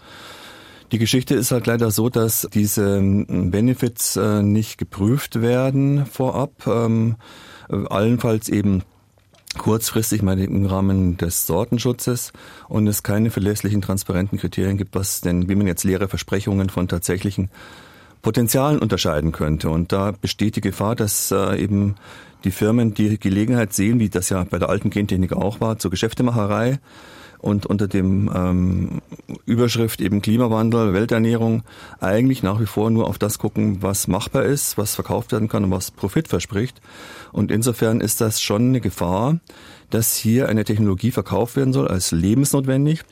Die 0.92 1.00
Geschichte 1.00 1.36
ist 1.36 1.52
halt 1.52 1.68
leider 1.68 1.92
so, 1.92 2.10
dass 2.10 2.48
diese 2.52 2.98
ähm, 2.98 3.52
Benefits 3.52 4.16
äh, 4.16 4.42
nicht 4.42 4.78
geprüft 4.78 5.42
werden 5.42 6.06
vorab, 6.08 6.66
ähm, 6.66 7.16
äh, 7.70 7.76
allenfalls 7.90 8.50
eben 8.50 8.84
kurzfristig 9.58 10.22
mal 10.22 10.40
im 10.40 10.66
Rahmen 10.66 11.18
des 11.18 11.48
Sortenschutzes 11.48 12.32
und 12.68 12.88
es 12.88 13.04
keine 13.04 13.32
verlässlichen, 13.32 13.82
transparenten 13.82 14.38
Kriterien 14.38 14.78
gibt, 14.78 14.96
was 14.96 15.22
denn, 15.22 15.50
wie 15.50 15.56
man 15.56 15.68
jetzt 15.68 15.84
leere 15.84 16.08
Versprechungen 16.08 16.70
von 16.70 16.88
tatsächlichen 16.88 17.50
Potenzialen 18.22 18.80
unterscheiden 18.80 19.32
könnte. 19.32 19.70
Und 19.70 19.92
da 19.92 20.12
besteht 20.12 20.56
die 20.56 20.62
Gefahr, 20.62 20.96
dass 20.96 21.32
äh, 21.32 21.62
eben 21.62 21.96
die 22.44 22.52
Firmen 22.52 22.94
die 22.94 23.20
Gelegenheit 23.20 23.74
sehen, 23.74 24.00
wie 24.00 24.10
das 24.10 24.30
ja 24.30 24.44
bei 24.44 24.60
der 24.60 24.70
alten 24.70 24.90
Gentechnik 24.90 25.34
auch 25.34 25.60
war, 25.62 25.80
zur 25.80 25.92
Geschäftemacherei 25.92 26.80
und 27.40 27.66
unter 27.66 27.88
dem 27.88 28.30
ähm, 28.34 29.02
Überschrift 29.46 30.02
eben 30.02 30.22
Klimawandel, 30.22 30.94
Welternährung 30.94 31.64
eigentlich 32.00 32.44
nach 32.44 32.60
wie 32.60 32.66
vor 32.66 32.90
nur 32.90 33.08
auf 33.08 33.18
das 33.18 33.40
gucken, 33.40 33.82
was 33.82 34.08
machbar 34.08 34.44
ist, 34.44 34.78
was 34.78 34.96
verkauft 34.96 35.32
werden 35.32 35.48
kann 35.48 35.64
und 35.64 35.72
was 35.72 35.92
Profit 35.92 36.28
verspricht. 36.28 36.82
Und 37.32 37.52
insofern 37.52 38.02
ist 38.02 38.22
das 38.22 38.42
schon 38.42 38.70
eine 38.70 38.82
Gefahr, 38.82 39.40
dass 39.90 40.16
hier 40.16 40.50
eine 40.50 40.66
Technologie 40.66 41.12
verkauft 41.12 41.56
werden 41.56 41.74
soll 41.74 41.88
als 41.88 42.12
lebensnotwendig 42.12 43.04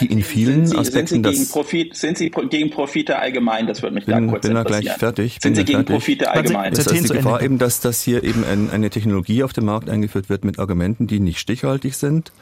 die 0.00 0.06
in 0.06 0.22
vielen 0.22 0.66
Sie, 0.66 0.76
Aspekten 0.76 1.22
sind 1.22 1.26
Sie 1.26 1.32
gegen 1.32 1.48
Profit, 1.48 1.96
sind 1.96 2.18
Sie 2.18 2.30
gegen 2.30 2.70
Profite 2.70 3.18
allgemein? 3.18 3.66
Das 3.66 3.82
würde 3.82 3.94
mich 3.94 4.06
bin, 4.06 4.26
da 4.26 4.32
kurz 4.32 4.46
bin 4.46 4.54
da 4.54 4.62
gleich 4.62 4.90
fertig. 4.92 5.38
Sind 5.40 5.56
Sie 5.56 5.64
gegen 5.64 5.78
fertig. 5.78 5.94
Profite 5.94 6.30
allgemein? 6.30 6.72
Das 6.72 6.86
ist 6.86 7.10
die 7.10 7.14
Gefahr 7.14 7.42
eben, 7.42 7.58
dass, 7.58 7.80
dass 7.80 8.00
hier 8.02 8.24
eben 8.24 8.44
ein, 8.44 8.70
eine 8.70 8.90
Technologie 8.90 9.42
auf 9.42 9.52
den 9.52 9.64
Markt 9.64 9.90
eingeführt 9.90 10.28
wird 10.28 10.44
mit 10.44 10.58
Argumenten, 10.58 11.06
die 11.06 11.20
nicht 11.20 11.38
stichhaltig 11.38 11.94
sind 11.94 12.32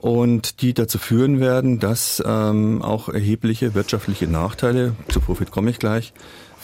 und 0.00 0.62
die 0.62 0.74
dazu 0.74 0.98
führen 0.98 1.40
werden, 1.40 1.78
dass 1.78 2.22
ähm, 2.26 2.82
auch 2.82 3.08
erhebliche 3.08 3.74
wirtschaftliche 3.74 4.26
Nachteile, 4.26 4.94
zu 5.08 5.20
Profit 5.20 5.50
komme 5.50 5.70
ich 5.70 5.78
gleich, 5.78 6.12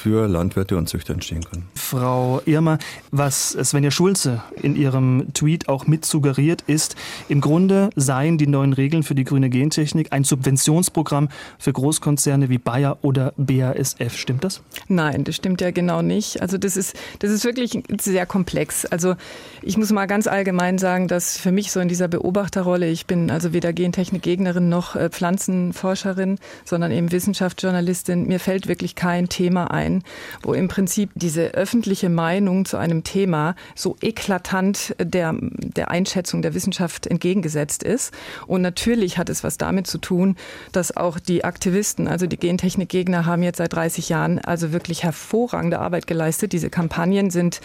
für 0.06 0.28
Landwirte 0.28 0.76
und 0.76 0.88
Züchter 0.88 1.14
entstehen 1.14 1.42
können. 1.42 1.66
Frau 1.75 2.40
Irmer, 2.46 2.78
was 3.10 3.50
Svenja 3.50 3.90
Schulze 3.90 4.40
in 4.62 4.76
ihrem 4.76 5.34
Tweet 5.34 5.68
auch 5.68 5.88
mit 5.88 6.04
suggeriert, 6.04 6.62
ist, 6.68 6.94
im 7.28 7.40
Grunde 7.40 7.90
seien 7.96 8.38
die 8.38 8.46
neuen 8.46 8.72
Regeln 8.72 9.02
für 9.02 9.16
die 9.16 9.25
grüne 9.25 9.50
Gentechnik 9.50 10.12
ein 10.12 10.22
Subventionsprogramm 10.22 11.28
für 11.58 11.72
Großkonzerne 11.72 12.48
wie 12.50 12.58
Bayer 12.58 12.98
oder 13.02 13.34
BASF. 13.36 14.16
Stimmt 14.16 14.44
das? 14.44 14.62
Nein, 14.86 15.25
das 15.25 15.34
stimmt 15.34 15.60
ja 15.60 15.72
genau 15.72 16.02
nicht. 16.02 16.40
Also 16.40 16.56
das 16.56 16.76
ist, 16.76 16.94
das 17.18 17.32
ist 17.32 17.44
wirklich 17.44 17.82
sehr 18.00 18.26
komplex. 18.26 18.84
Also 18.84 19.16
ich 19.60 19.76
muss 19.76 19.90
mal 19.90 20.06
ganz 20.06 20.28
allgemein 20.28 20.78
sagen, 20.78 21.08
dass 21.08 21.36
für 21.36 21.50
mich 21.50 21.72
so 21.72 21.80
in 21.80 21.88
dieser 21.88 22.06
Beobachterrolle, 22.06 22.88
ich 22.88 23.06
bin 23.06 23.28
also 23.28 23.52
weder 23.52 23.72
Gentechnik-Gegnerin 23.72 24.68
noch 24.68 24.94
äh, 24.94 25.10
Pflanzenforscherin, 25.10 26.38
sondern 26.64 26.92
eben 26.92 27.10
Wissenschaftsjournalistin, 27.10 28.28
mir 28.28 28.38
fällt 28.38 28.68
wirklich 28.68 28.94
kein 28.94 29.28
Thema 29.28 29.72
ein, 29.72 29.95
sein, 29.96 30.02
wo 30.42 30.54
im 30.54 30.68
Prinzip 30.68 31.10
diese 31.14 31.54
öffentliche 31.54 32.08
Meinung 32.08 32.64
zu 32.64 32.76
einem 32.76 33.04
Thema 33.04 33.54
so 33.74 33.96
eklatant 34.00 34.94
der, 34.98 35.34
der 35.40 35.90
Einschätzung 35.90 36.42
der 36.42 36.54
Wissenschaft 36.54 37.06
entgegengesetzt 37.06 37.82
ist. 37.82 38.12
Und 38.46 38.62
natürlich 38.62 39.18
hat 39.18 39.28
es 39.28 39.44
was 39.44 39.58
damit 39.58 39.86
zu 39.86 39.98
tun, 39.98 40.36
dass 40.72 40.96
auch 40.96 41.18
die 41.18 41.44
Aktivisten, 41.44 42.08
also 42.08 42.26
die 42.26 42.36
Gentechnikgegner, 42.36 43.26
haben 43.26 43.42
jetzt 43.42 43.58
seit 43.58 43.72
30 43.72 44.08
Jahren 44.08 44.38
also 44.38 44.72
wirklich 44.72 45.02
hervorragende 45.02 45.78
Arbeit 45.78 46.06
geleistet. 46.06 46.52
Diese 46.52 46.70
Kampagnen 46.70 47.30
sind 47.30 47.60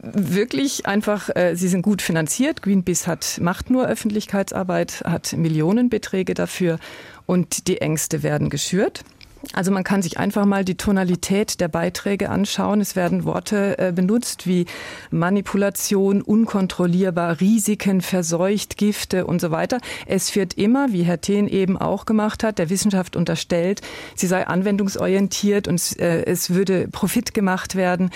wirklich 0.00 0.86
einfach, 0.86 1.30
äh, 1.34 1.54
sie 1.54 1.68
sind 1.68 1.82
gut 1.82 2.02
finanziert. 2.02 2.62
Greenpeace 2.62 3.06
hat, 3.06 3.38
macht 3.40 3.70
nur 3.70 3.86
Öffentlichkeitsarbeit, 3.86 5.02
hat 5.04 5.32
Millionenbeträge 5.32 6.34
dafür 6.34 6.78
und 7.26 7.68
die 7.68 7.80
Ängste 7.80 8.22
werden 8.22 8.50
geschürt. 8.50 9.04
Also 9.52 9.70
man 9.70 9.84
kann 9.84 10.02
sich 10.02 10.18
einfach 10.18 10.44
mal 10.46 10.64
die 10.64 10.76
Tonalität 10.76 11.60
der 11.60 11.68
Beiträge 11.68 12.30
anschauen. 12.30 12.80
Es 12.80 12.96
werden 12.96 13.24
Worte 13.24 13.78
äh, 13.78 13.92
benutzt 13.92 14.46
wie 14.46 14.66
Manipulation, 15.10 16.22
unkontrollierbar, 16.22 17.40
Risiken, 17.40 18.00
verseucht, 18.00 18.76
Gifte 18.76 19.26
und 19.26 19.40
so 19.40 19.50
weiter. 19.50 19.78
Es 20.06 20.34
wird 20.34 20.54
immer, 20.54 20.92
wie 20.92 21.02
Herr 21.02 21.20
Thehn 21.20 21.46
eben 21.48 21.76
auch 21.76 22.06
gemacht 22.06 22.44
hat, 22.44 22.58
der 22.58 22.70
Wissenschaft 22.70 23.16
unterstellt, 23.16 23.82
sie 24.14 24.26
sei 24.26 24.46
anwendungsorientiert 24.46 25.68
und 25.68 25.98
äh, 25.98 26.24
es 26.24 26.50
würde 26.50 26.88
Profit 26.88 27.34
gemacht 27.34 27.74
werden. 27.76 28.10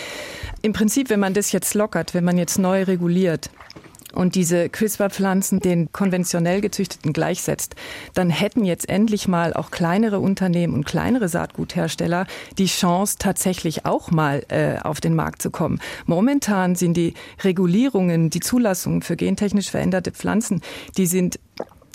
Im 0.63 0.73
Prinzip, 0.73 1.11
wenn 1.11 1.21
man 1.21 1.35
das 1.35 1.53
jetzt 1.53 1.75
lockert, 1.75 2.15
wenn 2.15 2.25
man 2.25 2.39
jetzt 2.39 2.59
neu 2.59 2.83
reguliert, 2.85 3.51
und 4.13 4.35
diese 4.35 4.69
CRISPR-Pflanzen 4.69 5.61
den 5.61 5.93
konventionell 5.93 6.61
gezüchteten 6.61 7.13
gleichsetzt, 7.13 7.75
dann 8.15 8.31
hätten 8.31 8.65
jetzt 8.65 8.89
endlich 8.89 9.29
mal 9.29 9.53
auch 9.55 9.71
kleinere 9.71 10.21
Unternehmen 10.21 10.75
und 10.75 10.87
kleinere 10.87 11.29
Saatguthersteller 11.29 12.27
die 12.57 12.67
Chance, 12.67 13.17
tatsächlich 13.19 13.85
auch 13.87 14.11
mal 14.11 14.45
äh, 14.49 14.79
auf 14.79 15.01
den 15.01 15.15
Markt 15.15 15.43
zu 15.43 15.51
kommen. 15.51 15.81
Momentan 16.07 16.75
sind 16.75 16.97
die 16.97 17.15
Regulierungen, 17.43 18.31
die 18.31 18.41
Zulassungen 18.41 19.03
für 19.03 19.17
gentechnisch 19.17 19.71
veränderte 19.71 20.13
Pflanzen, 20.13 20.63
die 20.97 21.07
sind 21.07 21.39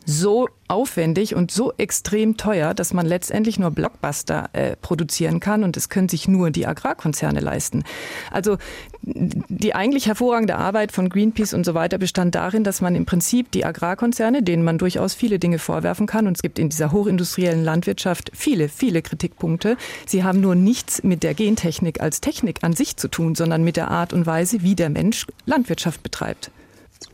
so 0.05 0.49
aufwendig 0.67 1.35
und 1.35 1.51
so 1.51 1.71
extrem 1.77 2.35
teuer, 2.37 2.73
dass 2.73 2.93
man 2.93 3.05
letztendlich 3.05 3.59
nur 3.59 3.71
Blockbuster 3.71 4.49
äh, 4.53 4.75
produzieren 4.75 5.39
kann 5.39 5.63
und 5.63 5.75
das 5.75 5.89
können 5.89 6.09
sich 6.09 6.27
nur 6.27 6.51
die 6.51 6.65
Agrarkonzerne 6.65 7.39
leisten. 7.39 7.83
Also 8.31 8.57
die 9.01 9.75
eigentlich 9.75 10.07
hervorragende 10.07 10.55
Arbeit 10.55 10.91
von 10.91 11.09
Greenpeace 11.09 11.53
und 11.53 11.65
so 11.65 11.73
weiter 11.73 11.97
bestand 11.97 12.35
darin, 12.35 12.63
dass 12.63 12.81
man 12.81 12.95
im 12.95 13.05
Prinzip 13.05 13.51
die 13.51 13.65
Agrarkonzerne, 13.65 14.43
denen 14.43 14.63
man 14.63 14.77
durchaus 14.77 15.13
viele 15.13 15.39
Dinge 15.39 15.59
vorwerfen 15.59 16.07
kann 16.07 16.27
und 16.27 16.37
es 16.37 16.41
gibt 16.41 16.59
in 16.59 16.69
dieser 16.69 16.91
hochindustriellen 16.91 17.63
Landwirtschaft 17.63 18.31
viele, 18.33 18.69
viele 18.69 19.01
Kritikpunkte. 19.01 19.77
Sie 20.05 20.23
haben 20.23 20.41
nur 20.41 20.55
nichts 20.55 21.03
mit 21.03 21.23
der 21.23 21.33
Gentechnik 21.33 22.01
als 22.01 22.21
Technik 22.21 22.63
an 22.63 22.73
sich 22.73 22.97
zu 22.97 23.07
tun, 23.09 23.35
sondern 23.35 23.63
mit 23.63 23.77
der 23.77 23.91
Art 23.91 24.13
und 24.13 24.25
Weise, 24.25 24.61
wie 24.63 24.75
der 24.75 24.89
Mensch 24.89 25.27
Landwirtschaft 25.45 26.01
betreibt. 26.01 26.51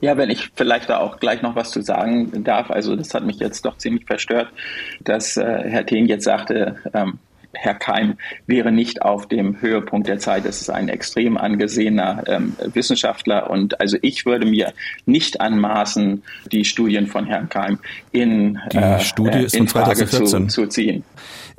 Ja, 0.02 0.18
wenn 0.18 0.30
ich 0.30 0.50
vielleicht 0.56 0.90
da 0.90 1.00
auch 1.00 1.20
gleich 1.20 1.42
noch 1.42 1.56
was 1.56 1.72
zu 1.72 1.82
sagen 1.82 2.44
darf. 2.44 2.72
Also 2.72 2.96
das 2.96 3.14
hat 3.14 3.26
mich 3.26 3.40
jetzt 3.40 3.66
doch 3.66 3.78
ziemlich 3.78 4.06
verstört, 4.06 4.48
dass 5.02 5.36
äh, 5.38 5.64
Herr 5.66 5.86
Thien 5.86 6.08
jetzt 6.08 6.24
sagte, 6.24 6.78
ähm, 6.94 7.20
Herr 7.54 7.74
Keim 7.74 8.18
wäre 8.46 8.72
nicht 8.72 9.02
auf 9.02 9.28
dem 9.28 9.60
Höhepunkt 9.60 10.08
der 10.08 10.20
Zeit. 10.20 10.46
Das 10.46 10.62
ist 10.62 10.70
ein 10.70 10.88
extrem 10.88 11.36
angesehener 11.36 12.24
ähm, 12.28 12.56
Wissenschaftler. 12.74 13.50
Und 13.50 13.82
also 13.82 13.98
ich 14.02 14.26
würde 14.26 14.46
mir 14.46 14.74
nicht 15.06 15.42
anmaßen, 15.42 16.24
die 16.52 16.64
Studien 16.64 17.08
von 17.08 17.26
Herrn 17.26 17.50
Keim 17.50 17.80
in, 18.12 18.60
die 18.72 18.78
äh, 18.78 19.00
Studie 19.00 19.40
ist 19.40 19.56
in 19.56 19.68
Frage 19.68 20.06
zu, 20.06 20.48
zu 20.48 20.68
ziehen. 20.68 21.04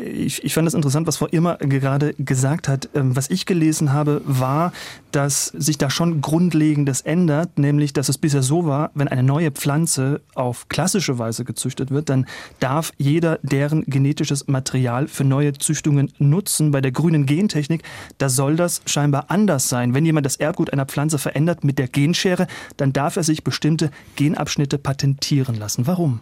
Ich, 0.02 0.42
ich 0.44 0.54
fand 0.54 0.66
es 0.66 0.74
interessant, 0.74 1.06
was 1.06 1.18
Frau 1.18 1.28
Irmer 1.30 1.56
gerade 1.56 2.14
gesagt 2.14 2.68
hat. 2.68 2.88
Ähm, 2.94 3.16
was 3.16 3.28
ich 3.30 3.46
gelesen 3.46 3.92
habe, 3.92 4.22
war, 4.24 4.72
dass 5.12 5.46
sich 5.46 5.78
da 5.78 5.90
schon 5.90 6.20
Grundlegendes 6.20 7.02
ändert, 7.02 7.58
nämlich, 7.58 7.92
dass 7.92 8.08
es 8.08 8.16
bisher 8.16 8.42
so 8.42 8.66
war, 8.66 8.90
wenn 8.94 9.08
eine 9.08 9.22
neue 9.22 9.50
Pflanze 9.50 10.20
auf 10.34 10.68
klassische 10.68 11.18
Weise 11.18 11.44
gezüchtet 11.44 11.90
wird, 11.90 12.08
dann 12.08 12.26
darf 12.60 12.92
jeder 12.96 13.38
deren 13.42 13.84
genetisches 13.84 14.48
Material 14.48 15.08
für 15.08 15.24
neue 15.24 15.52
Züchtungen 15.52 16.12
nutzen. 16.18 16.70
Bei 16.70 16.80
der 16.80 16.92
grünen 16.92 17.26
Gentechnik, 17.26 17.82
da 18.18 18.28
soll 18.28 18.56
das 18.56 18.82
scheinbar 18.86 19.26
anders 19.28 19.68
sein. 19.68 19.94
Wenn 19.94 20.06
jemand 20.06 20.26
das 20.26 20.36
Erbgut 20.36 20.72
einer 20.72 20.86
Pflanze 20.86 21.18
verändert 21.18 21.64
mit 21.64 21.78
der 21.78 21.88
Genschere, 21.88 22.46
dann 22.76 22.92
darf 22.92 23.16
er 23.16 23.22
sich 23.22 23.44
bestimmte 23.44 23.90
Genabschnitte 24.16 24.78
patentieren 24.78 25.56
lassen. 25.56 25.86
Warum? 25.86 26.20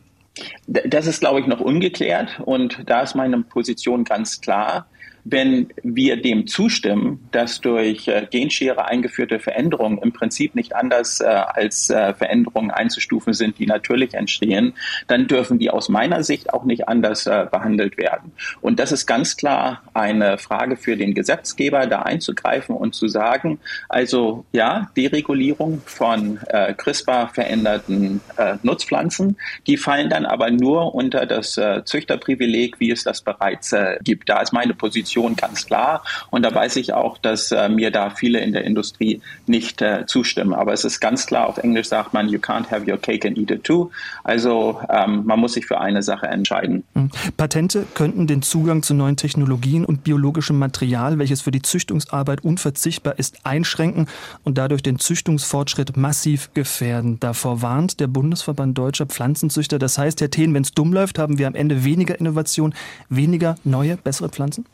Das 0.66 1.06
ist, 1.06 1.20
glaube 1.20 1.40
ich, 1.40 1.46
noch 1.46 1.60
ungeklärt 1.60 2.40
und 2.44 2.78
da 2.86 3.00
ist 3.02 3.14
meine 3.14 3.42
Position 3.42 4.04
ganz 4.04 4.40
klar 4.40 4.86
wenn 5.30 5.68
wir 5.82 6.20
dem 6.20 6.46
zustimmen, 6.46 7.28
dass 7.32 7.60
durch 7.60 8.08
äh, 8.08 8.26
Genschere 8.30 8.86
eingeführte 8.86 9.38
Veränderungen 9.38 9.98
im 9.98 10.12
Prinzip 10.12 10.54
nicht 10.54 10.74
anders 10.74 11.20
äh, 11.20 11.26
als 11.26 11.90
äh, 11.90 12.14
Veränderungen 12.14 12.70
einzustufen 12.70 13.34
sind, 13.34 13.58
die 13.58 13.66
natürlich 13.66 14.14
entstehen, 14.14 14.74
dann 15.06 15.26
dürfen 15.26 15.58
die 15.58 15.70
aus 15.70 15.88
meiner 15.90 16.22
Sicht 16.22 16.52
auch 16.54 16.64
nicht 16.64 16.88
anders 16.88 17.26
äh, 17.26 17.46
behandelt 17.50 17.98
werden. 17.98 18.32
Und 18.62 18.80
das 18.80 18.90
ist 18.90 19.06
ganz 19.06 19.36
klar 19.36 19.82
eine 19.92 20.38
Frage 20.38 20.76
für 20.76 20.96
den 20.96 21.14
Gesetzgeber, 21.14 21.86
da 21.86 22.02
einzugreifen 22.02 22.74
und 22.74 22.94
zu 22.94 23.08
sagen, 23.08 23.60
also 23.88 24.46
ja, 24.52 24.90
Deregulierung 24.96 25.82
von 25.84 26.38
äh, 26.46 26.72
CRISPR 26.72 27.28
veränderten 27.28 28.20
äh, 28.38 28.56
Nutzpflanzen, 28.62 29.36
die 29.66 29.76
fallen 29.76 30.08
dann 30.08 30.24
aber 30.24 30.50
nur 30.50 30.94
unter 30.94 31.26
das 31.26 31.58
Züchterprivileg, 31.84 32.78
wie 32.78 32.90
es 32.90 33.04
das 33.04 33.22
bereits 33.22 33.74
gibt. 34.02 34.28
Da 34.28 34.40
ist 34.40 34.52
meine 34.52 34.74
Position 34.74 35.17
Innovation 35.18 35.36
ganz 35.36 35.66
klar. 35.66 36.02
Und 36.30 36.42
da 36.42 36.54
weiß 36.54 36.76
ich 36.76 36.92
auch, 36.92 37.18
dass 37.18 37.52
äh, 37.52 37.68
mir 37.68 37.90
da 37.90 38.10
viele 38.10 38.40
in 38.40 38.52
der 38.52 38.64
Industrie 38.64 39.20
nicht 39.46 39.82
äh, 39.82 40.06
zustimmen. 40.06 40.54
Aber 40.54 40.72
es 40.72 40.84
ist 40.84 41.00
ganz 41.00 41.26
klar, 41.26 41.46
auf 41.46 41.58
Englisch 41.58 41.88
sagt 41.88 42.14
man, 42.14 42.28
you 42.28 42.38
can't 42.38 42.70
have 42.70 42.90
your 42.90 42.98
cake 42.98 43.26
and 43.26 43.36
eat 43.38 43.50
it 43.50 43.64
too. 43.64 43.90
Also 44.24 44.80
ähm, 44.88 45.24
man 45.24 45.40
muss 45.40 45.54
sich 45.54 45.66
für 45.66 45.80
eine 45.80 46.02
Sache 46.02 46.26
entscheiden. 46.26 46.84
Hm. 46.94 47.10
Patente 47.36 47.86
könnten 47.94 48.26
den 48.26 48.42
Zugang 48.42 48.82
zu 48.82 48.94
neuen 48.94 49.16
Technologien 49.16 49.84
und 49.84 50.04
biologischem 50.04 50.58
Material, 50.58 51.18
welches 51.18 51.40
für 51.40 51.50
die 51.50 51.62
Züchtungsarbeit 51.62 52.44
unverzichtbar 52.44 53.18
ist, 53.18 53.44
einschränken 53.44 54.06
und 54.44 54.58
dadurch 54.58 54.82
den 54.82 54.98
Züchtungsfortschritt 54.98 55.96
massiv 55.96 56.50
gefährden. 56.54 57.18
Davor 57.20 57.62
warnt 57.62 58.00
der 58.00 58.06
Bundesverband 58.06 58.76
Deutscher 58.76 59.06
Pflanzenzüchter. 59.06 59.78
Das 59.78 59.98
heißt, 59.98 60.20
Herr 60.20 60.30
Thien, 60.30 60.54
wenn 60.54 60.62
es 60.62 60.72
dumm 60.72 60.92
läuft, 60.92 61.18
haben 61.18 61.38
wir 61.38 61.46
am 61.46 61.54
Ende 61.54 61.84
weniger 61.84 62.18
Innovation, 62.18 62.74
weniger 63.08 63.56
neue, 63.64 63.96
bessere 63.96 64.28
Pflanzen? 64.28 64.66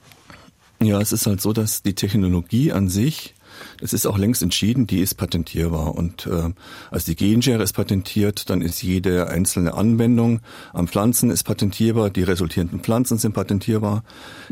Ja, 0.83 1.01
es 1.01 1.13
ist 1.13 1.27
halt 1.27 1.41
so, 1.41 1.53
dass 1.53 1.83
die 1.83 1.95
Technologie 1.95 2.73
an 2.73 2.89
sich 2.89 3.35
das 3.81 3.93
ist 3.93 4.07
auch 4.07 4.19
längst 4.19 4.43
entschieden, 4.43 4.87
die 4.87 5.01
ist 5.01 5.15
patentierbar. 5.15 5.95
Und 5.95 6.27
äh, 6.27 6.53
als 6.91 7.05
die 7.05 7.17
Genschere 7.17 7.63
ist 7.63 7.73
patentiert, 7.73 8.51
dann 8.51 8.61
ist 8.61 8.83
jede 8.83 9.29
einzelne 9.29 9.75
Anwendung 9.75 10.41
am 10.73 10.89
Pflanzen 10.89 11.31
ist 11.31 11.45
patentierbar, 11.45 12.11
die 12.11 12.23
resultierenden 12.23 12.81
Pflanzen 12.81 13.19
sind 13.19 13.33
patentierbar. 13.33 14.05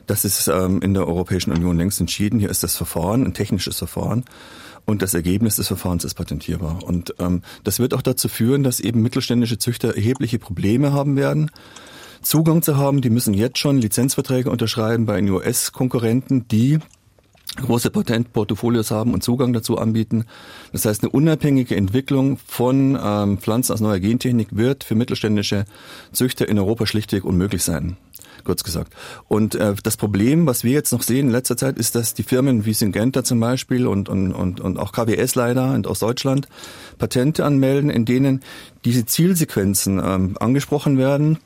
Das 0.07 0.25
ist 0.25 0.49
ähm, 0.49 0.81
in 0.83 0.95
der 0.95 1.07
Europäischen 1.07 1.53
Union 1.53 1.77
längst 1.77 2.01
entschieden. 2.01 2.39
Hier 2.39 2.51
ist 2.51 2.63
das 2.63 2.77
Verfahren, 2.77 3.25
ein 3.25 3.35
technisches 3.35 3.79
Verfahren. 3.79 4.25
Und 4.85 5.01
das 5.01 5.15
Ergebnis 5.15 5.57
des 5.57 5.69
Verfahrens 5.69 6.05
ist 6.05 6.15
patentierbar. 6.15 6.83
Und 6.83 7.15
ähm, 7.21 7.43
das 7.63 7.79
wird 7.79 7.95
auch 7.95 8.03
dazu 8.03 8.29
führen, 8.29 8.65
dass 8.65 8.81
eben 8.81 9.01
mittelständische 9.01 9.59
Züchter 9.59 9.95
erhebliche 9.95 10.41
Probleme 10.41 10.93
haben 10.93 11.15
werden. 11.17 11.53
Zugang 12.23 12.63
zu 12.63 12.77
haben, 12.77 13.01
die 13.01 13.11
müssen 13.11 13.35
jetzt 13.35 13.59
schon 13.59 13.79
Lizenzverträge 13.79 14.51
unterschreiben 14.51 15.07
bei 15.07 15.23
US-Konkurrenten, 15.23 16.49
die 16.49 16.79
große 17.57 17.91
Patentportfolios 17.91 18.91
haben 18.91 19.13
und 19.13 19.23
Zugang 19.23 19.53
dazu 19.53 19.77
anbieten. 19.77 20.25
Das 20.73 20.85
heißt, 20.85 21.03
eine 21.03 21.11
unabhängige 21.11 21.77
Entwicklung 21.77 22.39
von 22.47 22.99
ähm, 23.03 23.39
Pflanzen 23.39 23.73
aus 23.73 23.81
neuer 23.81 23.99
Gentechnik 24.01 24.49
wird 24.57 24.85
für 24.85 24.95
mittelständische 24.95 25.67
Züchter 26.13 26.49
in 26.49 26.59
Europa 26.59 26.87
schlichtweg 26.87 27.25
unmöglich 27.25 27.63
sein 27.63 27.97
kurz 28.45 28.65
gesagt. 28.65 28.93
Und 29.29 29.55
äh, 29.55 29.75
das 29.83 29.97
Problem, 29.97 30.47
was 30.47 30.65
wir 30.65 30.73
jetzt 30.73 30.91
noch 30.91 31.03
sehen 31.03 31.27
in 31.27 31.33
letzter 31.33 31.57
Zeit, 31.57 31.79
ist, 31.79 31.95
dass 31.95 32.15
die 32.15 32.25
Firmen 32.25 32.65
wie 32.65 32.75
Syngenta 32.75 33.23
zum 33.23 33.39
Beispiel 33.39 33.87
und, 33.87 34.09
und, 34.09 34.33
und, 34.33 34.61
und 34.61 34.79
auch 34.79 34.91
KWS 34.91 35.37
leider 35.37 35.73
und 35.75 35.87
aus 35.87 36.01
Deutschland 36.01 36.49
Patente 36.99 37.45
anmelden, 37.45 37.89
in 37.89 38.05
denen 38.05 38.41
diese 38.85 39.07
Zielsequenzen 39.07 40.01
ähm, 40.05 40.37
angesprochen 40.41 40.99
werden, 40.99 41.39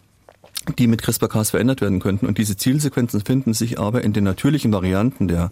die 0.79 0.87
mit 0.87 1.03
CRISPR-Cas 1.03 1.51
verändert 1.51 1.81
werden 1.81 2.01
könnten. 2.01 2.27
Und 2.27 2.39
diese 2.39 2.57
Zielsequenzen 2.57 3.21
finden 3.21 3.55
sich 3.55 3.79
aber 3.79 4.03
in 4.03 4.13
den 4.13 4.25
natürlichen 4.25 4.73
Varianten 4.73 5.29
der 5.29 5.51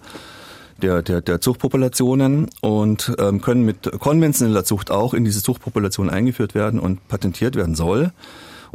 der, 0.82 1.02
der, 1.02 1.20
der 1.20 1.40
Zuchtpopulationen 1.40 2.50
und 2.60 3.14
ähm, 3.20 3.40
können 3.40 3.64
mit 3.64 3.92
konventioneller 4.00 4.64
Zucht 4.64 4.90
auch 4.90 5.14
in 5.14 5.24
diese 5.24 5.40
Zuchtpopulation 5.40 6.10
eingeführt 6.10 6.56
werden 6.56 6.80
und 6.80 7.06
patentiert 7.06 7.54
werden 7.54 7.76
soll 7.76 8.10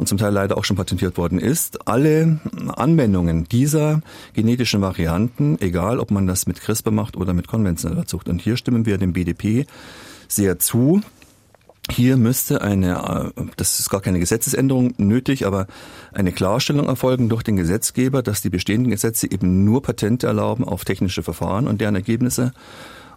und 0.00 0.06
zum 0.06 0.16
Teil 0.16 0.32
leider 0.32 0.56
auch 0.56 0.64
schon 0.64 0.76
patentiert 0.76 1.18
worden 1.18 1.38
ist. 1.38 1.86
Alle 1.86 2.40
Anwendungen 2.74 3.44
dieser 3.44 4.00
genetischen 4.32 4.80
Varianten, 4.80 5.58
egal 5.60 6.00
ob 6.00 6.10
man 6.10 6.26
das 6.26 6.46
mit 6.46 6.58
CRISPR 6.58 6.90
macht 6.90 7.18
oder 7.18 7.34
mit 7.34 7.48
konventioneller 7.48 8.06
Zucht. 8.06 8.30
Und 8.30 8.40
hier 8.40 8.56
stimmen 8.56 8.86
wir 8.86 8.96
dem 8.96 9.12
BDP 9.12 9.66
sehr 10.26 10.58
zu. 10.58 11.02
Hier 11.90 12.16
müsste 12.16 12.62
eine, 12.62 13.32
äh, 13.36 13.42
das 13.56 13.80
ist 13.80 13.90
gar 13.90 14.00
keine 14.00 14.18
Gesetzesänderung 14.18 14.94
nötig, 14.96 15.46
aber 15.46 15.66
eine 16.12 16.32
Klarstellung 16.32 16.86
erfolgen 16.86 17.28
durch 17.28 17.42
den 17.42 17.56
Gesetzgeber, 17.56 18.22
dass 18.22 18.42
die 18.42 18.50
bestehenden 18.50 18.90
Gesetze 18.90 19.30
eben 19.30 19.64
nur 19.64 19.82
Patente 19.82 20.26
erlauben 20.26 20.64
auf 20.64 20.84
technische 20.84 21.22
Verfahren 21.22 21.66
und 21.66 21.80
deren 21.80 21.94
Ergebnisse 21.94 22.52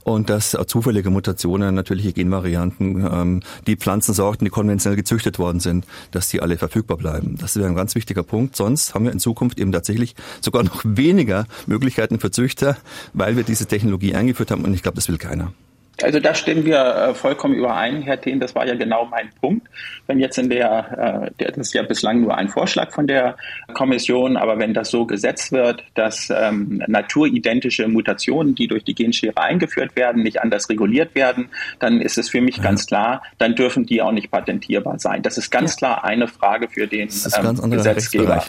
und 0.03 0.29
dass 0.29 0.57
zufällige 0.67 1.09
Mutationen, 1.09 1.75
natürliche 1.75 2.13
Genvarianten, 2.13 3.07
ähm, 3.09 3.39
die 3.67 3.75
Pflanzensorten, 3.75 4.45
die 4.45 4.51
konventionell 4.51 4.97
gezüchtet 4.97 5.39
worden 5.39 5.59
sind, 5.59 5.85
dass 6.11 6.29
die 6.29 6.41
alle 6.41 6.57
verfügbar 6.57 6.97
bleiben. 6.97 7.37
Das 7.39 7.55
wäre 7.55 7.67
ein 7.67 7.75
ganz 7.75 7.95
wichtiger 7.95 8.23
Punkt. 8.23 8.55
Sonst 8.55 8.93
haben 8.93 9.05
wir 9.05 9.11
in 9.11 9.19
Zukunft 9.19 9.59
eben 9.59 9.71
tatsächlich 9.71 10.15
sogar 10.41 10.63
noch 10.63 10.81
weniger 10.83 11.45
Möglichkeiten 11.67 12.19
für 12.19 12.31
Züchter, 12.31 12.77
weil 13.13 13.37
wir 13.37 13.43
diese 13.43 13.65
Technologie 13.65 14.15
eingeführt 14.15 14.51
haben 14.51 14.65
und 14.65 14.73
ich 14.73 14.83
glaube, 14.83 14.95
das 14.95 15.07
will 15.07 15.17
keiner. 15.17 15.53
Also 16.01 16.19
da 16.19 16.33
stimmen 16.33 16.65
wir 16.65 16.79
äh, 16.79 17.13
vollkommen 17.13 17.53
überein, 17.53 18.01
Herr 18.01 18.19
Thien. 18.19 18.39
Das 18.39 18.55
war 18.55 18.65
ja 18.65 18.73
genau 18.73 19.05
mein 19.05 19.29
Punkt. 19.39 19.67
Wenn 20.07 20.19
jetzt 20.19 20.37
in 20.39 20.49
der, 20.49 21.31
äh, 21.37 21.45
das 21.45 21.57
ist 21.57 21.73
ja 21.73 21.83
bislang 21.83 22.21
nur 22.21 22.35
ein 22.35 22.49
Vorschlag 22.49 22.91
von 22.91 23.05
der 23.05 23.37
Kommission, 23.73 24.35
aber 24.35 24.57
wenn 24.57 24.73
das 24.73 24.89
so 24.89 25.05
gesetzt 25.05 25.51
wird, 25.51 25.83
dass 25.93 26.31
ähm, 26.35 26.83
naturidentische 26.87 27.87
Mutationen, 27.87 28.55
die 28.55 28.67
durch 28.67 28.83
die 28.83 28.95
Genschere 28.95 29.37
eingeführt 29.37 29.95
werden, 29.95 30.23
nicht 30.23 30.41
anders 30.41 30.67
reguliert 30.67 31.13
werden, 31.13 31.49
dann 31.79 32.01
ist 32.01 32.17
es 32.17 32.29
für 32.29 32.41
mich 32.41 32.57
ja. 32.57 32.63
ganz 32.63 32.87
klar, 32.87 33.21
dann 33.37 33.55
dürfen 33.55 33.85
die 33.85 34.01
auch 34.01 34.11
nicht 34.11 34.31
patentierbar 34.31 34.97
sein. 34.97 35.21
Das 35.21 35.37
ist 35.37 35.51
ganz 35.51 35.75
klar 35.75 36.03
eine 36.03 36.27
Frage 36.27 36.69
für 36.69 36.87
den 36.87 37.09
ähm, 37.09 37.71
Gesetzgeber. 37.71 38.43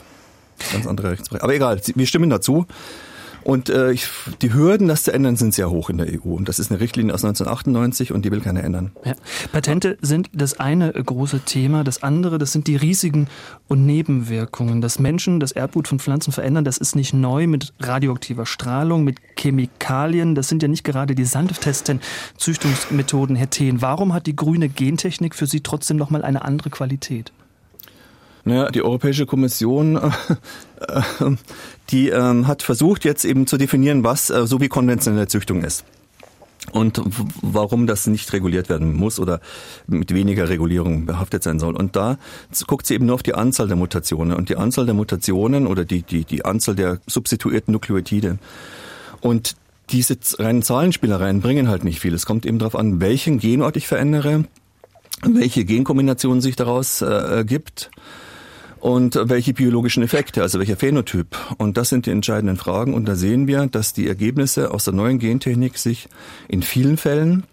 Ganz 0.72 0.87
andere 0.87 1.11
Rechtsbereich. 1.11 1.42
Aber 1.42 1.54
egal, 1.54 1.80
wir 1.94 2.07
stimmen 2.07 2.30
dazu. 2.30 2.66
Und 3.44 3.68
äh, 3.68 3.92
ich, 3.92 4.09
die 4.40 4.52
Hürden, 4.54 4.88
das 4.88 5.04
zu 5.04 5.12
ändern, 5.12 5.37
sind 5.37 5.54
sehr 5.54 5.70
hoch 5.70 5.90
in 5.90 5.98
der 5.98 6.07
EU. 6.09 6.30
Und 6.30 6.48
das 6.48 6.59
ist 6.59 6.70
eine 6.70 6.80
Richtlinie 6.80 7.12
aus 7.12 7.24
1998 7.24 8.12
und 8.12 8.24
die 8.24 8.30
will 8.30 8.40
keiner 8.40 8.64
ändern. 8.64 8.92
Ja. 9.04 9.14
Patente 9.52 9.98
sind 10.00 10.30
das 10.33 10.59
eine 10.59 10.92
große 10.92 11.40
Thema. 11.40 11.85
Das 11.85 12.02
andere, 12.02 12.38
das 12.38 12.52
sind 12.52 12.66
die 12.66 12.76
Risiken 12.76 13.28
und 13.68 13.85
Nebenwirkungen. 13.85 14.80
Dass 14.80 14.98
Menschen 14.98 15.40
das 15.40 15.52
Erbgut 15.52 15.88
von 15.88 15.98
Pflanzen 15.98 16.33
verändern, 16.33 16.64
das 16.64 16.78
ist 16.78 16.96
nicht 16.96 17.12
neu 17.12 17.46
mit 17.46 17.74
radioaktiver 17.80 18.46
Strahlung, 18.46 19.04
mit 19.04 19.18
Chemikalien. 19.38 20.35
Das 20.35 20.48
sind 20.48 20.62
ja 20.62 20.68
nicht 20.68 20.85
gerade 20.85 21.14
die 21.14 21.26
sanftesten 21.26 22.00
Züchtungsmethoden, 22.38 23.37
Herr 23.37 23.50
Thien. 23.50 23.83
Warum 23.83 24.14
hat 24.14 24.26
die 24.26 24.37
grüne 24.37 24.70
Gentechnik 24.70 25.35
für 25.35 25.46
Sie 25.46 25.61
trotzdem 25.61 25.98
nochmal 25.98 26.24
eine 26.24 26.44
andere 26.44 26.70
Qualität? 26.70 27.33
Naja, 28.44 28.70
die 28.70 28.83
Europäische 28.83 29.26
Kommission, 29.26 29.96
äh, 30.80 31.02
die 31.90 32.11
äh, 32.11 32.44
hat 32.44 32.62
versucht 32.62 33.04
jetzt 33.04 33.24
eben 33.24 33.46
zu 33.46 33.57
definieren, 33.57 34.04
was 34.04 34.30
äh, 34.30 34.46
so 34.46 34.61
wie 34.61 34.68
konventionelle 34.68 35.28
Züchtung 35.28 35.62
ist. 35.62 35.85
Und 36.72 37.00
warum 37.42 37.87
das 37.87 38.07
nicht 38.07 38.33
reguliert 38.33 38.70
werden 38.70 38.94
muss 38.94 39.20
oder 39.20 39.40
mit 39.87 40.14
weniger 40.14 40.48
Regulierung 40.48 41.04
behaftet 41.04 41.42
sein 41.42 41.59
soll. 41.59 41.76
Und 41.76 41.94
da 41.94 42.16
guckt 42.66 42.87
sie 42.87 42.94
eben 42.94 43.04
nur 43.04 43.16
auf 43.16 43.22
die 43.22 43.35
Anzahl 43.35 43.68
der 43.68 43.76
Mutationen. 43.76 44.35
Und 44.35 44.48
die 44.48 44.57
Anzahl 44.57 44.87
der 44.87 44.94
Mutationen 44.94 45.66
oder 45.66 45.85
die, 45.85 46.02
die, 46.02 46.24
die 46.24 46.44
Anzahl 46.44 46.74
der 46.74 47.00
substituierten 47.07 47.70
Nukleotide. 47.72 48.38
Und 49.20 49.57
diese 49.90 50.16
reinen 50.38 50.62
Zahlenspielereien 50.62 51.42
bringen 51.42 51.68
halt 51.68 51.85
nicht 51.85 52.00
viel. 52.00 52.14
Es 52.14 52.24
kommt 52.24 52.46
eben 52.46 52.59
darauf 52.59 52.76
an, 52.76 52.98
welchen 52.98 53.38
Genort 53.38 53.76
ich 53.76 53.87
verändere, 53.87 54.44
welche 55.22 55.66
Genkombination 55.66 56.40
sich 56.40 56.57
daraus 56.57 57.02
äh, 57.02 57.44
und 58.84 59.18
welche 59.18 59.54
biologischen 59.54 60.02
Effekte, 60.02 60.42
also 60.42 60.58
welcher 60.58 60.76
Phänotyp. 60.76 61.38
Und 61.56 61.78
das 61.78 61.88
sind 61.88 62.04
die 62.04 62.10
entscheidenden 62.10 62.58
Fragen. 62.58 62.92
Und 62.92 63.06
da 63.06 63.14
sehen 63.14 63.46
wir, 63.46 63.66
dass 63.66 63.94
die 63.94 64.06
Ergebnisse 64.06 64.72
aus 64.72 64.84
der 64.84 64.92
neuen 64.92 65.18
Gentechnik 65.18 65.78
sich 65.78 66.06
in 66.48 66.60
vielen 66.60 66.98
Fällen 66.98 67.44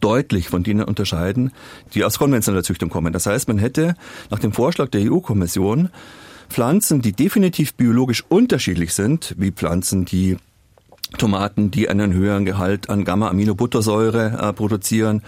deutlich 0.00 0.48
von 0.48 0.64
denen 0.64 0.82
unterscheiden, 0.82 1.52
die 1.94 2.02
aus 2.02 2.18
konventioneller 2.18 2.64
Züchtung 2.64 2.90
kommen. 2.90 3.12
Das 3.12 3.26
heißt, 3.26 3.46
man 3.46 3.58
hätte 3.58 3.94
nach 4.30 4.40
dem 4.40 4.52
Vorschlag 4.52 4.88
der 4.88 5.08
EU-Kommission 5.08 5.88
Pflanzen, 6.48 7.00
die 7.00 7.12
definitiv 7.12 7.74
biologisch 7.74 8.24
unterschiedlich 8.28 8.92
sind, 8.92 9.36
wie 9.38 9.52
Pflanzen, 9.52 10.04
die 10.04 10.36
Tomaten, 11.16 11.70
die 11.70 11.88
einen 11.88 12.12
höheren 12.12 12.44
Gehalt 12.44 12.90
an 12.90 13.04
Gamma-Aminobuttersäure 13.04 14.40
äh, 14.42 14.52
produzieren, 14.52 15.22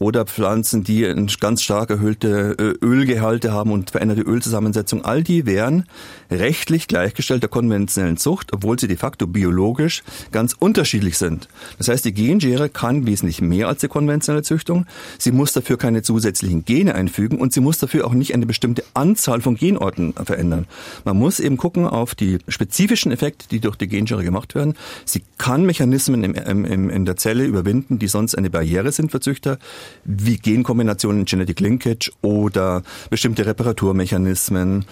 oder 0.00 0.24
Pflanzen, 0.24 0.84
die 0.84 1.02
ganz 1.40 1.62
stark 1.62 1.90
erhöhte 1.90 2.56
äh, 2.58 2.84
Ölgehalte 2.84 3.52
haben 3.52 3.72
und 3.72 3.90
veränderte 3.90 4.22
Ölzusammensetzung. 4.22 5.04
All 5.04 5.22
die 5.22 5.46
wären 5.46 5.84
rechtlich 6.30 6.88
gleichgestellt 6.88 7.42
der 7.42 7.50
konventionellen 7.50 8.16
Zucht, 8.16 8.52
obwohl 8.52 8.78
sie 8.78 8.88
de 8.88 8.96
facto 8.96 9.26
biologisch 9.26 10.02
ganz 10.32 10.54
unterschiedlich 10.58 11.18
sind. 11.18 11.48
Das 11.78 11.88
heißt, 11.88 12.04
die 12.04 12.12
Genschere 12.12 12.68
kann 12.68 13.06
wesentlich 13.06 13.40
mehr 13.40 13.68
als 13.68 13.80
die 13.80 13.88
konventionelle 13.88 14.42
Züchtung. 14.42 14.86
Sie 15.18 15.32
muss 15.32 15.52
dafür 15.52 15.78
keine 15.78 16.02
zusätzlichen 16.02 16.64
Gene 16.64 16.94
einfügen 16.94 17.38
und 17.38 17.52
sie 17.52 17.60
muss 17.60 17.78
dafür 17.78 18.06
auch 18.06 18.14
nicht 18.14 18.34
eine 18.34 18.46
bestimmte 18.46 18.84
Anzahl 18.94 19.40
von 19.40 19.56
Genorten 19.56 20.12
verändern. 20.12 20.66
Man 21.04 21.18
muss 21.18 21.40
eben 21.40 21.56
gucken 21.56 21.86
auf 21.86 22.14
die 22.14 22.38
spezifischen 22.48 23.12
Effekte, 23.12 23.46
die 23.48 23.60
durch 23.60 23.76
die 23.76 23.88
Genschere 23.88 24.24
gemacht 24.24 24.54
werden. 24.54 24.74
Sie 25.04 25.22
kann 25.38 25.64
Mechanismen 25.64 26.24
im, 26.24 26.64
im, 26.64 26.90
in 26.90 27.04
der 27.04 27.16
Zelle 27.16 27.44
überwinden, 27.44 27.98
die 27.98 28.08
sonst 28.08 28.36
eine 28.36 28.50
Barriere 28.50 28.92
sind 28.92 29.10
für 29.10 29.20
Züchter 29.20 29.58
wie 30.04 30.36
Genkombinationen, 30.36 31.24
Genetic 31.24 31.60
Linkage 31.60 32.10
oder 32.22 32.82
bestimmte 33.10 33.46
Reparaturmechanismen 33.46 34.84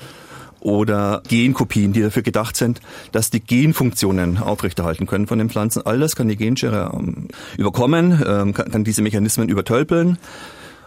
oder 0.66 1.22
Genkopien, 1.28 1.92
die 1.92 2.02
dafür 2.02 2.22
gedacht 2.22 2.56
sind, 2.56 2.80
dass 3.12 3.30
die 3.30 3.38
Genfunktionen 3.38 4.38
aufrechterhalten 4.38 5.06
können 5.06 5.28
von 5.28 5.38
den 5.38 5.48
Pflanzen. 5.48 5.86
All 5.86 6.00
das 6.00 6.16
kann 6.16 6.26
die 6.26 6.36
Genschere 6.36 6.90
ähm, 6.92 7.28
überkommen, 7.56 8.20
ähm, 8.26 8.52
kann, 8.52 8.82
diese 8.82 9.00
Mechanismen 9.00 9.48
übertölpeln. 9.48 10.18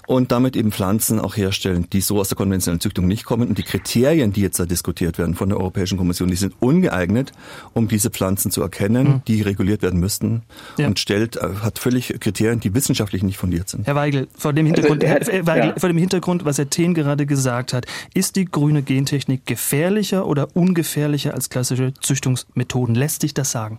Und 0.10 0.32
damit 0.32 0.56
eben 0.56 0.72
Pflanzen 0.72 1.20
auch 1.20 1.38
herstellen, 1.38 1.86
die 1.94 2.02
so 2.02 2.20
aus 2.20 2.30
der 2.30 2.36
konventionellen 2.36 2.82
Züchtung 2.82 3.06
nicht 3.06 3.26
kommen. 3.26 3.48
Und 3.48 3.60
die 3.60 3.64
Kriterien, 3.64 4.34
die 4.34 4.42
jetzt 4.42 4.60
da 4.60 4.66
diskutiert 4.66 5.20
werden 5.20 5.36
von 5.36 5.50
der 5.50 5.60
Europäischen 5.60 6.00
Kommission, 6.00 6.30
die 6.30 6.36
sind 6.36 6.56
ungeeignet, 6.60 7.32
um 7.76 7.88
diese 7.88 8.10
Pflanzen 8.10 8.50
zu 8.50 8.64
erkennen, 8.64 9.08
mhm. 9.08 9.22
die 9.28 9.44
reguliert 9.44 9.84
werden 9.84 10.00
müssten 10.00 10.42
ja. 10.80 10.88
und 10.88 10.98
stellt, 10.98 11.36
äh, 11.36 11.42
hat 11.62 11.78
völlig 11.78 12.20
Kriterien, 12.20 12.60
die 12.60 12.74
wissenschaftlich 12.74 13.22
nicht 13.22 13.38
fundiert 13.38 13.70
sind. 13.70 13.86
Herr 13.86 13.94
Weigel, 13.94 14.28
vor 14.36 14.52
dem 14.52 14.66
Hintergrund, 14.66 15.06
also, 15.06 15.32
Herr, 15.32 15.46
Weigel, 15.46 15.70
ja. 15.70 15.76
vor 15.78 15.90
dem 15.90 16.00
Hintergrund, 16.00 16.44
was 16.44 16.58
Herr 16.58 16.72
Thien 16.72 16.96
gerade 16.96 17.28
gesagt 17.28 17.74
hat, 17.74 17.86
ist 18.16 18.36
die 18.36 18.46
grüne 18.46 18.82
Gentechnik 18.82 19.46
gefährlicher 19.46 20.26
oder 20.26 20.48
ungefährlicher 20.56 21.36
als 21.36 21.52
klassische 21.52 21.94
Züchtungsmethoden? 21.94 22.96
Lässt 22.96 23.22
sich 23.22 23.36
das 23.36 23.52
sagen? 23.52 23.78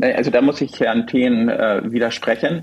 Also 0.00 0.30
da 0.30 0.42
muss 0.42 0.60
ich 0.60 0.78
Herrn 0.78 1.08
Thien 1.08 1.48
äh, 1.48 1.80
widersprechen. 1.84 2.62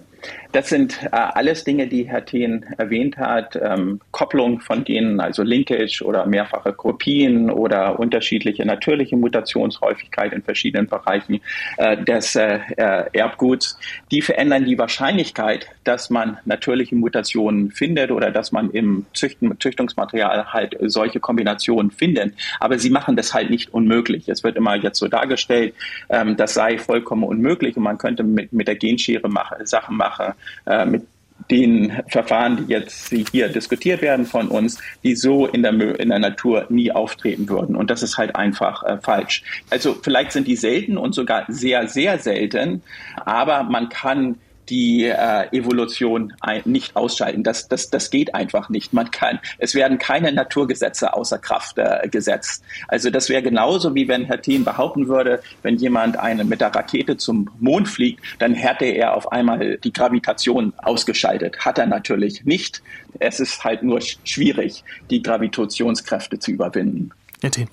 Das 0.51 0.67
sind 0.67 1.01
äh, 1.03 1.10
alles 1.12 1.63
Dinge, 1.63 1.88
die 1.88 2.03
Herr 2.03 2.25
Thien 2.25 2.65
erwähnt 2.77 3.17
hat. 3.17 3.57
Ähm, 3.62 4.01
Kopplung 4.12 4.60
von 4.60 4.84
Genen, 4.84 5.19
also 5.19 5.43
Linkage 5.43 6.01
oder 6.03 6.25
mehrfache 6.25 6.73
Kopien 6.73 7.49
oder 7.49 7.99
unterschiedliche 7.99 8.65
natürliche 8.65 9.15
Mutationshäufigkeit 9.15 10.34
in 10.34 10.41
verschiedenen 10.41 10.88
Bereichen 10.88 11.39
äh, 11.77 11.97
des 12.03 12.36
äh, 12.36 12.60
äh, 12.75 13.05
Erbguts. 13.13 13.77
Die 14.12 14.21
verändern 14.21 14.65
die 14.65 14.77
Wahrscheinlichkeit, 14.77 15.67
dass 15.86 16.10
man 16.10 16.38
natürliche 16.45 16.95
Mutationen 16.95 17.71
findet 17.71 18.12
oder 18.12 18.29
dass 18.31 18.51
man 18.51 18.71
im 18.71 19.05
Züchten, 19.13 19.57
Züchtungsmaterial 19.60 20.51
halt 20.51 20.75
solche 20.81 21.19
Kombinationen 21.21 21.91
findet. 21.91 22.34
Aber 22.60 22.77
sie 22.77 22.89
machen 22.89 23.15
das 23.15 23.34
halt 23.34 23.49
nicht 23.49 23.73
unmöglich. 23.73 24.27
Es 24.27 24.43
wird 24.43 24.57
immer 24.57 24.75
jetzt 24.75 24.99
so 24.99 25.07
dargestellt, 25.07 25.73
ähm, 26.10 26.36
das 26.36 26.53
sei 26.53 26.77
vollkommen 26.77 27.23
unmöglich 27.23 27.77
und 27.77 27.84
man 27.84 27.97
könnte 27.97 28.23
mit, 28.23 28.51
mit 28.51 28.67
der 28.67 28.75
Genschere 28.75 29.29
machen, 29.29 29.65
Sachen 29.65 29.95
machen 29.95 30.11
Sache 30.12 30.36
äh, 30.65 30.86
mit 30.86 31.08
den 31.50 32.04
Verfahren, 32.08 32.67
die 32.67 32.74
jetzt 32.74 33.12
hier 33.32 33.50
diskutiert 33.50 34.02
werden 34.04 34.26
von 34.26 34.47
uns, 34.47 34.80
die 35.04 35.15
so 35.15 35.47
in 35.47 35.63
der, 35.63 35.74
in 36.00 36.10
der 36.10 36.19
Natur 36.19 36.67
nie 36.69 36.91
auftreten 36.91 37.50
würden. 37.50 37.76
Und 37.76 37.89
das 37.89 38.04
ist 38.04 38.17
halt 38.17 38.36
einfach 38.36 38.84
äh, 38.84 38.97
falsch. 39.02 39.43
Also 39.69 39.97
vielleicht 40.02 40.34
sind 40.34 40.47
die 40.47 40.56
selten 40.56 40.97
und 40.97 41.15
sogar 41.15 41.45
sehr, 41.47 41.88
sehr 41.88 42.19
selten, 42.19 42.84
aber 43.26 43.63
man 43.63 43.89
kann 43.89 44.38
die 44.71 45.03
äh, 45.03 45.47
Evolution 45.51 46.34
ein, 46.39 46.62
nicht 46.63 46.95
ausschalten. 46.95 47.43
Das, 47.43 47.67
das, 47.67 47.89
das 47.89 48.10
geht 48.10 48.34
einfach 48.34 48.69
nicht. 48.69 48.93
Man 48.93 49.12
kann, 49.12 49.39
es 49.57 49.75
werden 49.75 49.99
keine 49.99 50.31
Naturgesetze 50.31 51.13
außer 51.13 51.38
Kraft 51.38 51.77
äh, 51.77 52.07
gesetzt. 52.10 52.63
Also 52.88 53.10
das 53.10 53.27
wäre 53.27 53.43
genauso 53.43 53.93
wie 53.93 54.07
wenn 54.07 54.25
Herr 54.25 54.41
Thien 54.41 54.63
behaupten 54.63 55.10
würde, 55.10 55.43
wenn 55.62 55.75
jemand 55.75 56.17
eine, 56.17 56.45
mit 56.45 56.62
der 56.62 56.73
Rakete 56.73 57.17
zum 57.17 57.49
Mond 57.60 57.89
fliegt, 57.89 58.23
dann 58.39 58.53
hätte 58.53 58.86
er 58.86 59.15
auf 59.15 59.31
einmal 59.31 59.77
die 59.77 59.91
Gravitation 59.91 60.73
ausgeschaltet. 60.77 61.60
Hat 61.60 61.77
er 61.77 61.86
natürlich 61.86 62.45
nicht. 62.45 62.81
Es 63.19 63.41
ist 63.41 63.63
halt 63.63 63.84
nur 63.84 63.99
schwierig, 64.01 64.86
die 65.10 65.21
Gravitationskräfte 65.21 66.39
zu 66.39 66.51
überwinden. 66.51 67.12
Herr 67.41 67.51
Thien. 67.51 67.67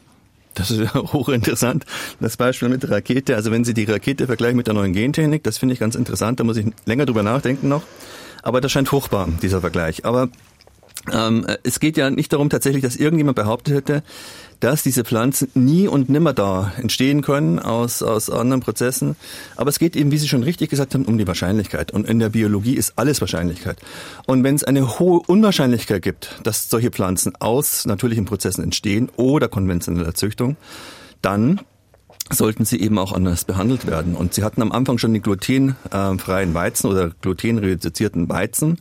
Das 0.59 0.71
ist 0.71 0.93
hochinteressant. 0.95 1.85
Das 2.21 2.37
Beispiel 2.37 2.69
mit 2.69 2.83
der 2.83 2.91
Rakete. 2.91 3.37
Also 3.37 3.51
wenn 3.51 3.65
Sie 3.65 3.75
die 3.75 3.85
Rakete 3.85 4.27
vergleichen 4.27 4.57
mit 4.57 4.67
der 4.67 4.75
neuen 4.75 4.93
Gentechnik, 4.93 5.43
das 5.45 5.59
finde 5.59 5.73
ich 5.75 5.81
ganz 5.81 5.95
interessant. 5.95 6.41
Da 6.41 6.45
muss 6.45 6.57
ich 6.57 6.67
länger 6.85 7.07
drüber 7.07 7.23
nachdenken 7.23 7.69
noch. 7.69 7.83
Aber 8.43 8.61
das 8.61 8.73
scheint 8.73 8.89
fruchtbar, 8.89 9.29
dieser 9.43 9.61
Vergleich. 9.61 10.05
Aber 10.05 10.29
ähm, 11.13 11.47
es 11.63 11.81
geht 11.81 11.97
ja 11.97 12.11
nicht 12.11 12.33
darum 12.33 12.51
tatsächlich, 12.51 12.83
dass 12.83 12.97
irgendjemand 12.97 13.37
behauptet 13.37 13.75
hätte, 13.75 14.03
dass 14.61 14.83
diese 14.83 15.05
Pflanzen 15.05 15.51
nie 15.55 15.87
und 15.87 16.09
nimmer 16.09 16.33
da 16.33 16.73
entstehen 16.77 17.23
können 17.23 17.59
aus, 17.59 18.03
aus 18.03 18.29
anderen 18.29 18.61
Prozessen. 18.61 19.17
Aber 19.57 19.71
es 19.71 19.79
geht 19.79 19.95
eben, 19.95 20.11
wie 20.11 20.19
Sie 20.19 20.29
schon 20.29 20.43
richtig 20.43 20.71
gesagt 20.71 20.95
haben, 20.95 21.05
um 21.05 21.19
die 21.19 21.27
Wahrscheinlichkeit. 21.27 21.93
Und 21.93 22.09
in 22.09 22.19
der 22.19 22.31
Biologie 22.31 22.75
ist 22.75 22.95
alles 22.97 23.21
Wahrscheinlichkeit. 23.21 23.79
Und 24.27 24.43
wenn 24.43 24.57
es 24.57 24.65
eine 24.65 24.99
hohe 24.99 25.21
Unwahrscheinlichkeit 25.27 26.03
gibt, 26.03 26.41
dass 26.43 26.69
solche 26.69 26.91
Pflanzen 26.91 27.35
aus 27.37 27.87
natürlichen 27.87 28.25
Prozessen 28.25 28.65
entstehen 28.65 29.11
oder 29.17 29.49
konventioneller 29.49 30.15
Züchtung, 30.15 30.57
dann 31.23 31.61
sollten 32.31 32.65
sie 32.65 32.81
eben 32.81 32.99
auch 32.99 33.13
anders 33.13 33.45
behandelt 33.45 33.87
werden. 33.87 34.15
Und 34.15 34.35
Sie 34.35 34.43
hatten 34.43 34.61
am 34.61 34.73
Anfang 34.73 34.99
schon 34.99 35.15
die 35.15 35.21
glutenfreien 35.21 36.55
Weizen 36.55 36.91
oder 36.91 37.11
glutenreduzierten 37.23 38.29
Weizen. 38.29 38.79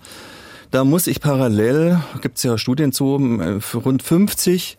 Da 0.71 0.83
muss 0.83 1.07
ich 1.07 1.21
parallel, 1.21 2.01
gibt 2.21 2.37
es 2.37 2.43
ja 2.43 2.57
Studien 2.57 2.91
zu, 2.91 3.15
rund 3.73 4.03
50 4.03 4.75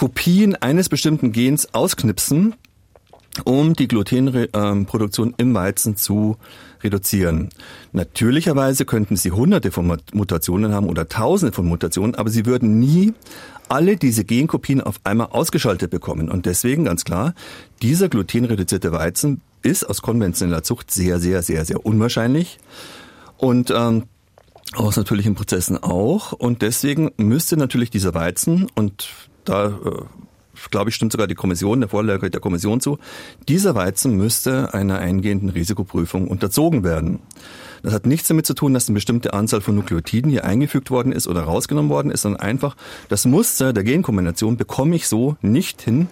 Kopien 0.00 0.56
eines 0.56 0.88
bestimmten 0.88 1.30
Gens 1.30 1.74
ausknipsen, 1.74 2.54
um 3.44 3.74
die 3.74 3.86
Glutenproduktion 3.86 5.34
im 5.36 5.52
Weizen 5.52 5.94
zu 5.94 6.38
reduzieren. 6.82 7.50
Natürlicherweise 7.92 8.86
könnten 8.86 9.16
sie 9.16 9.30
hunderte 9.30 9.70
von 9.70 9.98
Mutationen 10.14 10.72
haben 10.72 10.88
oder 10.88 11.06
tausende 11.06 11.54
von 11.54 11.66
Mutationen, 11.66 12.14
aber 12.14 12.30
sie 12.30 12.46
würden 12.46 12.78
nie 12.78 13.12
alle 13.68 13.98
diese 13.98 14.24
Genkopien 14.24 14.80
auf 14.80 15.00
einmal 15.04 15.26
ausgeschaltet 15.32 15.90
bekommen. 15.90 16.30
Und 16.30 16.46
deswegen 16.46 16.86
ganz 16.86 17.04
klar, 17.04 17.34
dieser 17.82 18.08
glutenreduzierte 18.08 18.92
Weizen 18.92 19.42
ist 19.60 19.84
aus 19.84 20.00
konventioneller 20.00 20.62
Zucht 20.62 20.90
sehr, 20.90 21.20
sehr, 21.20 21.42
sehr, 21.42 21.66
sehr 21.66 21.84
unwahrscheinlich. 21.84 22.58
Und 23.36 23.70
ähm, 23.70 24.04
aus 24.76 24.96
natürlichen 24.96 25.34
Prozessen 25.34 25.76
auch. 25.76 26.32
Und 26.32 26.62
deswegen 26.62 27.10
müsste 27.18 27.58
natürlich 27.58 27.90
dieser 27.90 28.14
Weizen, 28.14 28.66
und 28.74 29.08
da 29.44 29.66
äh, 29.66 30.02
glaube 30.70 30.90
ich, 30.90 30.96
stimmt 30.96 31.12
sogar 31.12 31.26
die 31.26 31.34
Kommission, 31.34 31.80
der 31.80 31.88
Vorlage 31.88 32.30
der 32.30 32.40
Kommission 32.40 32.80
zu, 32.80 32.98
dieser 33.48 33.74
Weizen 33.74 34.16
müsste 34.16 34.74
einer 34.74 34.98
eingehenden 34.98 35.48
Risikoprüfung 35.48 36.28
unterzogen 36.28 36.84
werden. 36.84 37.20
Das 37.82 37.94
hat 37.94 38.04
nichts 38.04 38.28
damit 38.28 38.44
zu 38.44 38.52
tun, 38.52 38.74
dass 38.74 38.88
eine 38.88 38.94
bestimmte 38.94 39.32
Anzahl 39.32 39.62
von 39.62 39.74
Nukleotiden 39.74 40.30
hier 40.30 40.44
eingefügt 40.44 40.90
worden 40.90 41.12
ist 41.12 41.26
oder 41.28 41.42
rausgenommen 41.42 41.90
worden 41.90 42.10
ist, 42.10 42.22
sondern 42.22 42.42
einfach 42.42 42.76
das 43.08 43.24
Muster 43.24 43.72
der 43.72 43.84
Genkombination 43.84 44.58
bekomme 44.58 44.96
ich 44.96 45.08
so 45.08 45.36
nicht 45.40 45.80
hin, 45.80 46.08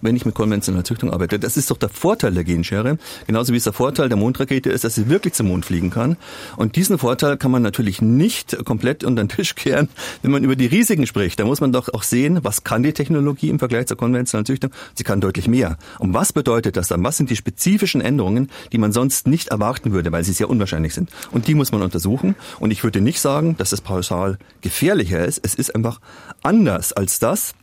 wenn 0.00 0.16
ich 0.16 0.24
mit 0.24 0.34
konventioneller 0.34 0.84
Züchtung 0.84 1.12
arbeite. 1.12 1.38
Das 1.38 1.56
ist 1.56 1.70
doch 1.70 1.76
der 1.76 1.88
Vorteil 1.88 2.32
der 2.32 2.44
Genschere, 2.44 2.98
genauso 3.26 3.52
wie 3.52 3.56
es 3.56 3.64
der 3.64 3.72
Vorteil 3.72 4.08
der 4.08 4.18
Mondrakete 4.18 4.70
ist, 4.70 4.84
dass 4.84 4.94
sie 4.94 5.08
wirklich 5.08 5.34
zum 5.34 5.48
Mond 5.48 5.64
fliegen 5.64 5.90
kann. 5.90 6.16
Und 6.56 6.76
diesen 6.76 6.98
Vorteil 6.98 7.36
kann 7.36 7.50
man 7.50 7.62
natürlich 7.62 8.02
nicht 8.02 8.64
komplett 8.64 9.04
unter 9.04 9.22
den 9.22 9.28
Tisch 9.28 9.54
kehren, 9.54 9.88
wenn 10.22 10.30
man 10.30 10.44
über 10.44 10.56
die 10.56 10.66
Risiken 10.66 11.06
spricht. 11.06 11.40
Da 11.40 11.44
muss 11.44 11.60
man 11.60 11.72
doch 11.72 11.88
auch 11.92 12.02
sehen, 12.02 12.40
was 12.42 12.64
kann 12.64 12.82
die 12.82 12.92
Technologie 12.92 13.48
im 13.48 13.58
Vergleich 13.58 13.86
zur 13.86 13.96
konventionellen 13.96 14.46
Züchtung? 14.46 14.70
Sie 14.94 15.04
kann 15.04 15.20
deutlich 15.20 15.48
mehr. 15.48 15.76
Und 15.98 16.14
was 16.14 16.32
bedeutet 16.32 16.76
das 16.76 16.88
dann? 16.88 17.02
Was 17.04 17.16
sind 17.16 17.30
die 17.30 17.36
spezifischen 17.36 18.00
Änderungen, 18.00 18.50
die 18.72 18.78
man 18.78 18.92
sonst 18.92 19.26
nicht 19.26 19.48
erwarten 19.48 19.92
würde, 19.92 20.12
weil 20.12 20.24
sie 20.24 20.32
sehr 20.32 20.50
unwahrscheinlich 20.50 20.94
sind? 20.94 21.10
Und 21.30 21.46
die 21.46 21.54
muss 21.54 21.72
man 21.72 21.82
untersuchen. 21.82 22.34
Und 22.60 22.70
ich 22.70 22.84
würde 22.84 23.00
nicht 23.00 23.20
sagen, 23.20 23.56
dass 23.56 23.72
es 23.72 23.80
pauschal 23.80 24.38
gefährlicher 24.60 25.24
ist. 25.24 25.40
Es 25.42 25.54
ist 25.54 25.74
einfach 25.74 26.00
anders 26.42 26.92
als 26.92 27.18
das, 27.18 27.54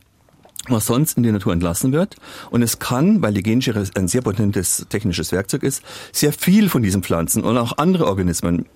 was 0.68 0.86
sonst 0.86 1.16
in 1.16 1.22
die 1.22 1.32
Natur 1.32 1.52
entlassen 1.52 1.92
wird. 1.92 2.16
Und 2.50 2.62
es 2.62 2.78
kann, 2.78 3.22
weil 3.22 3.34
die 3.34 3.42
Genschere 3.42 3.84
ein 3.94 4.08
sehr 4.08 4.22
potentes 4.22 4.86
technisches 4.88 5.32
Werkzeug 5.32 5.62
ist, 5.62 5.82
sehr 6.12 6.32
viel 6.32 6.68
von 6.68 6.82
diesen 6.82 7.02
Pflanzen 7.02 7.44
und 7.44 7.56
auch 7.58 7.78
andere 7.78 8.06
Organismen 8.06 8.66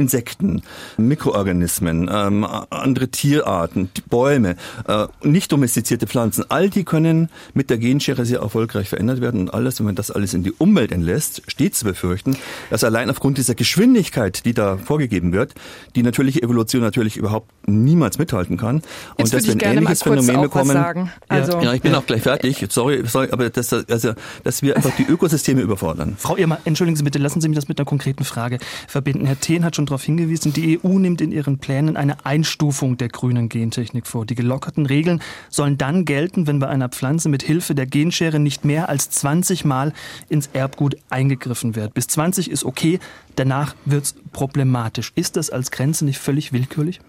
Insekten, 0.00 0.62
Mikroorganismen, 0.96 2.10
ähm, 2.12 2.46
andere 2.70 3.08
Tierarten, 3.08 3.90
Bäume, 4.08 4.56
äh, 4.88 5.06
nicht 5.22 5.52
domestizierte 5.52 6.06
Pflanzen, 6.06 6.44
all 6.48 6.70
die 6.70 6.84
können 6.84 7.28
mit 7.54 7.70
der 7.70 7.78
Genschere 7.78 8.24
sehr 8.24 8.40
erfolgreich 8.40 8.88
verändert 8.88 9.20
werden 9.20 9.40
und 9.40 9.54
alles, 9.54 9.78
wenn 9.78 9.86
man 9.86 9.94
das 9.94 10.10
alles 10.10 10.34
in 10.34 10.42
die 10.42 10.52
Umwelt 10.52 10.90
entlässt, 10.90 11.42
steht 11.46 11.74
zu 11.74 11.84
befürchten, 11.84 12.36
dass 12.70 12.82
allein 12.82 13.10
aufgrund 13.10 13.38
dieser 13.38 13.54
Geschwindigkeit, 13.54 14.44
die 14.44 14.54
da 14.54 14.78
vorgegeben 14.78 15.32
wird, 15.32 15.54
die 15.94 16.02
natürliche 16.02 16.42
Evolution 16.42 16.80
natürlich 16.82 17.16
überhaupt 17.16 17.50
niemals 17.66 18.18
mithalten 18.18 18.56
kann 18.56 18.76
Jetzt 18.76 18.86
und 19.18 19.34
dass 19.34 19.46
wir 19.46 19.52
ein 19.52 19.76
ähnliches 19.76 20.02
Phänomen 20.02 20.40
bekommen. 20.40 21.10
Also, 21.28 21.60
ja, 21.60 21.74
ich 21.74 21.82
bin 21.82 21.92
ja. 21.92 21.98
auch 21.98 22.06
gleich 22.06 22.22
fertig. 22.22 22.66
Sorry, 22.70 23.02
sorry, 23.06 23.28
aber 23.30 23.50
das, 23.50 23.72
also, 23.72 24.14
dass 24.44 24.62
wir 24.62 24.76
einfach 24.76 24.92
die 24.96 25.04
Ökosysteme 25.04 25.60
überfordern. 25.60 26.16
Frau 26.18 26.36
Irmer, 26.36 26.58
entschuldigen 26.64 26.96
Sie 26.96 27.02
bitte, 27.02 27.18
lassen 27.18 27.40
Sie 27.40 27.48
mich 27.48 27.56
das 27.56 27.68
mit 27.68 27.78
einer 27.78 27.84
konkreten 27.84 28.24
Frage 28.24 28.58
verbinden. 28.88 29.26
Herr 29.26 29.38
Thien 29.38 29.64
hat 29.64 29.76
schon 29.76 29.86
darauf 29.90 30.04
hingewiesen, 30.04 30.52
die 30.52 30.80
EU 30.82 30.98
nimmt 30.98 31.20
in 31.20 31.32
ihren 31.32 31.58
Plänen 31.58 31.96
eine 31.96 32.24
Einstufung 32.24 32.96
der 32.96 33.08
grünen 33.08 33.48
Gentechnik 33.48 34.06
vor. 34.06 34.24
Die 34.24 34.34
gelockerten 34.34 34.86
Regeln 34.86 35.20
sollen 35.48 35.78
dann 35.78 36.04
gelten, 36.04 36.46
wenn 36.46 36.58
bei 36.58 36.68
einer 36.68 36.88
Pflanze 36.88 37.28
mit 37.28 37.42
Hilfe 37.42 37.74
der 37.74 37.86
Genschere 37.86 38.38
nicht 38.38 38.64
mehr 38.64 38.88
als 38.88 39.10
20 39.10 39.64
Mal 39.64 39.92
ins 40.28 40.48
Erbgut 40.52 40.96
eingegriffen 41.10 41.74
wird. 41.76 41.94
Bis 41.94 42.06
20 42.06 42.50
ist 42.50 42.64
okay, 42.64 43.00
danach 43.36 43.74
wird 43.84 44.04
es 44.04 44.14
problematisch. 44.32 45.12
Ist 45.14 45.36
das 45.36 45.50
als 45.50 45.70
Grenze 45.70 46.04
nicht 46.04 46.18
völlig 46.18 46.52
willkürlich? 46.52 47.00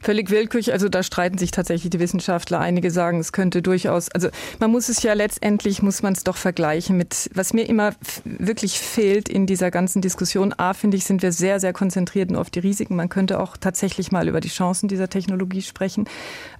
Völlig 0.00 0.30
willkürlich. 0.30 0.72
Also 0.72 0.88
da 0.88 1.02
streiten 1.02 1.38
sich 1.38 1.50
tatsächlich 1.50 1.90
die 1.90 2.00
Wissenschaftler. 2.00 2.60
Einige 2.60 2.90
sagen, 2.90 3.20
es 3.20 3.32
könnte 3.32 3.62
durchaus, 3.62 4.10
also 4.10 4.28
man 4.58 4.70
muss 4.70 4.88
es 4.88 5.02
ja 5.02 5.14
letztendlich, 5.14 5.82
muss 5.82 6.02
man 6.02 6.12
es 6.12 6.24
doch 6.24 6.36
vergleichen 6.36 6.96
mit, 6.96 7.30
was 7.34 7.54
mir 7.54 7.68
immer 7.68 7.94
wirklich 8.24 8.78
fehlt 8.78 9.28
in 9.28 9.46
dieser 9.46 9.70
ganzen 9.70 10.02
Diskussion. 10.02 10.52
A, 10.56 10.74
finde 10.74 10.96
ich, 10.96 11.04
sind 11.04 11.22
wir 11.22 11.32
sehr, 11.32 11.60
sehr 11.60 11.72
konzentriert 11.72 12.15
konzentriert 12.16 12.30
nur 12.30 12.40
auf 12.40 12.50
die 12.50 12.60
Risiken. 12.60 12.96
Man 12.96 13.08
könnte 13.08 13.40
auch 13.40 13.56
tatsächlich 13.56 14.12
mal 14.12 14.28
über 14.28 14.40
die 14.40 14.48
Chancen 14.48 14.88
dieser 14.88 15.08
Technologie 15.08 15.62
sprechen. 15.62 16.08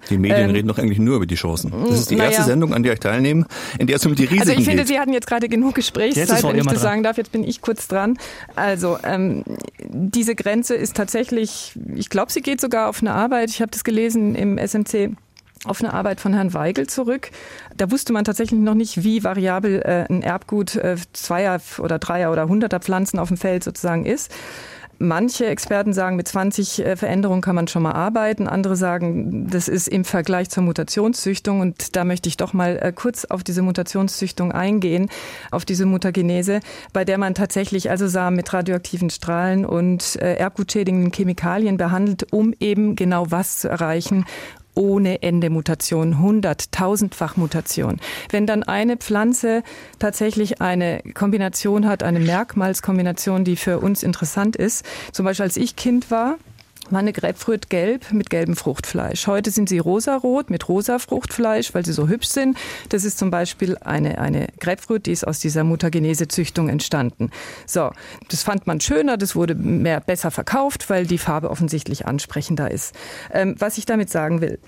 Die 0.09 0.17
Medien 0.17 0.49
ähm, 0.49 0.51
reden 0.51 0.67
doch 0.67 0.77
eigentlich 0.77 0.99
nur 0.99 1.15
über 1.15 1.25
die 1.25 1.35
Chancen. 1.35 1.71
Das 1.71 1.99
ist 1.99 2.11
die 2.11 2.17
erste 2.17 2.41
naja. 2.41 2.43
Sendung, 2.43 2.73
an 2.73 2.83
der 2.83 2.93
ich 2.93 2.99
teilnehme, 2.99 3.45
in 3.79 3.87
der 3.87 3.95
es 3.95 4.05
um 4.05 4.15
die 4.15 4.23
Risiken 4.23 4.39
geht. 4.39 4.49
Also 4.49 4.59
ich 4.59 4.65
finde, 4.65 4.83
geht. 4.83 4.87
Sie 4.87 4.99
hatten 4.99 5.13
jetzt 5.13 5.27
gerade 5.27 5.49
genug 5.49 5.75
Gesprächszeit, 5.75 6.43
wenn 6.43 6.57
ich 6.57 6.63
das 6.63 6.73
dran. 6.73 6.81
sagen 6.81 7.03
darf. 7.03 7.17
Jetzt 7.17 7.31
bin 7.31 7.43
ich 7.43 7.61
kurz 7.61 7.87
dran. 7.87 8.17
Also 8.55 8.97
ähm, 9.03 9.43
diese 9.89 10.35
Grenze 10.35 10.75
ist 10.75 10.95
tatsächlich, 10.95 11.73
ich 11.95 12.09
glaube, 12.09 12.31
sie 12.31 12.41
geht 12.41 12.61
sogar 12.61 12.89
auf 12.89 13.01
eine 13.01 13.13
Arbeit. 13.13 13.49
Ich 13.49 13.61
habe 13.61 13.71
das 13.71 13.83
gelesen 13.83 14.35
im 14.35 14.57
SMC 14.57 15.15
auf 15.65 15.83
eine 15.83 15.93
Arbeit 15.93 16.21
von 16.21 16.33
Herrn 16.33 16.53
Weigel 16.53 16.87
zurück. 16.87 17.31
Da 17.75 17.91
wusste 17.91 18.13
man 18.13 18.23
tatsächlich 18.23 18.59
noch 18.59 18.75
nicht, 18.75 19.03
wie 19.03 19.23
variabel 19.23 19.81
äh, 19.81 20.05
ein 20.09 20.21
Erbgut 20.21 20.75
äh, 20.75 20.97
Zweier- 21.13 21.59
oder 21.79 21.99
Dreier- 21.99 22.31
oder 22.31 22.47
Hunderter 22.47 22.79
Pflanzen 22.79 23.19
auf 23.19 23.29
dem 23.29 23.37
Feld 23.37 23.63
sozusagen 23.63 24.05
ist. 24.05 24.31
Manche 24.99 25.45
Experten 25.45 25.93
sagen, 25.93 26.15
mit 26.15 26.27
20 26.27 26.79
äh, 26.79 26.95
Veränderungen 26.95 27.41
kann 27.41 27.55
man 27.55 27.67
schon 27.67 27.83
mal 27.83 27.91
arbeiten. 27.91 28.47
Andere 28.47 28.75
sagen, 28.75 29.47
das 29.47 29.67
ist 29.67 29.87
im 29.87 30.05
Vergleich 30.05 30.49
zur 30.49 30.63
Mutationszüchtung. 30.63 31.59
Und 31.59 31.95
da 31.95 32.03
möchte 32.03 32.29
ich 32.29 32.37
doch 32.37 32.53
mal 32.53 32.79
äh, 32.81 32.91
kurz 32.91 33.25
auf 33.25 33.43
diese 33.43 33.61
Mutationszüchtung 33.61 34.51
eingehen, 34.51 35.09
auf 35.51 35.65
diese 35.65 35.85
Mutagenese, 35.85 36.61
bei 36.93 37.05
der 37.05 37.19
man 37.19 37.35
tatsächlich 37.35 37.91
also 37.91 38.07
Samen 38.07 38.37
mit 38.37 38.51
radioaktiven 38.51 39.11
Strahlen 39.11 39.65
und 39.65 40.15
äh, 40.21 40.35
erbgutschädigenden 40.35 41.11
Chemikalien 41.13 41.77
behandelt, 41.77 42.33
um 42.33 42.53
eben 42.59 42.95
genau 42.95 43.29
was 43.29 43.59
zu 43.59 43.69
erreichen, 43.69 44.25
ohne 44.77 45.23
Ende 45.23 45.49
Mutation, 45.49 46.19
hunderttausendfach 46.19 47.35
Mutation. 47.35 47.99
Wenn 48.29 48.45
dann 48.45 48.63
eine 48.63 48.95
Pflanze 48.95 49.63
tatsächlich 49.99 50.61
eine 50.61 51.01
Kombination 51.13 51.87
hat, 51.87 52.03
eine 52.03 52.19
Merkmalskombination, 52.19 53.43
die 53.43 53.55
für 53.55 53.79
uns 53.79 54.03
interessant 54.03 54.55
ist, 54.55 54.85
zum 55.11 55.25
Beispiel 55.25 55.43
als 55.43 55.57
ich 55.57 55.75
Kind 55.75 56.11
war, 56.11 56.37
war 56.91 56.99
eine 56.99 57.13
Grapefruit 57.13 57.69
gelb 57.69 58.11
mit 58.11 58.29
gelbem 58.29 58.55
Fruchtfleisch. 58.55 59.27
Heute 59.27 59.51
sind 59.51 59.69
sie 59.69 59.79
rosarot 59.79 60.49
mit 60.49 60.67
rosa 60.69 60.99
Fruchtfleisch, 60.99 61.73
weil 61.73 61.85
sie 61.85 61.93
so 61.93 62.07
hübsch 62.07 62.27
sind. 62.27 62.57
Das 62.89 63.03
ist 63.03 63.17
zum 63.17 63.31
Beispiel 63.31 63.77
eine, 63.77 64.19
eine 64.19 64.47
Grapefruit, 64.59 65.05
die 65.05 65.11
ist 65.11 65.25
aus 65.25 65.39
dieser 65.39 65.63
Mutagenese-Züchtung 65.63 66.69
entstanden. 66.69 67.31
So, 67.65 67.91
das 68.29 68.43
fand 68.43 68.67
man 68.67 68.79
schöner, 68.79 69.17
das 69.17 69.35
wurde 69.35 69.55
mehr, 69.55 69.99
besser 69.99 70.31
verkauft, 70.31 70.89
weil 70.89 71.05
die 71.05 71.17
Farbe 71.17 71.49
offensichtlich 71.49 72.05
ansprechender 72.05 72.71
ist. 72.71 72.95
Ähm, 73.31 73.55
was 73.59 73.77
ich 73.77 73.85
damit 73.85 74.09
sagen 74.09 74.41
will, 74.41 74.59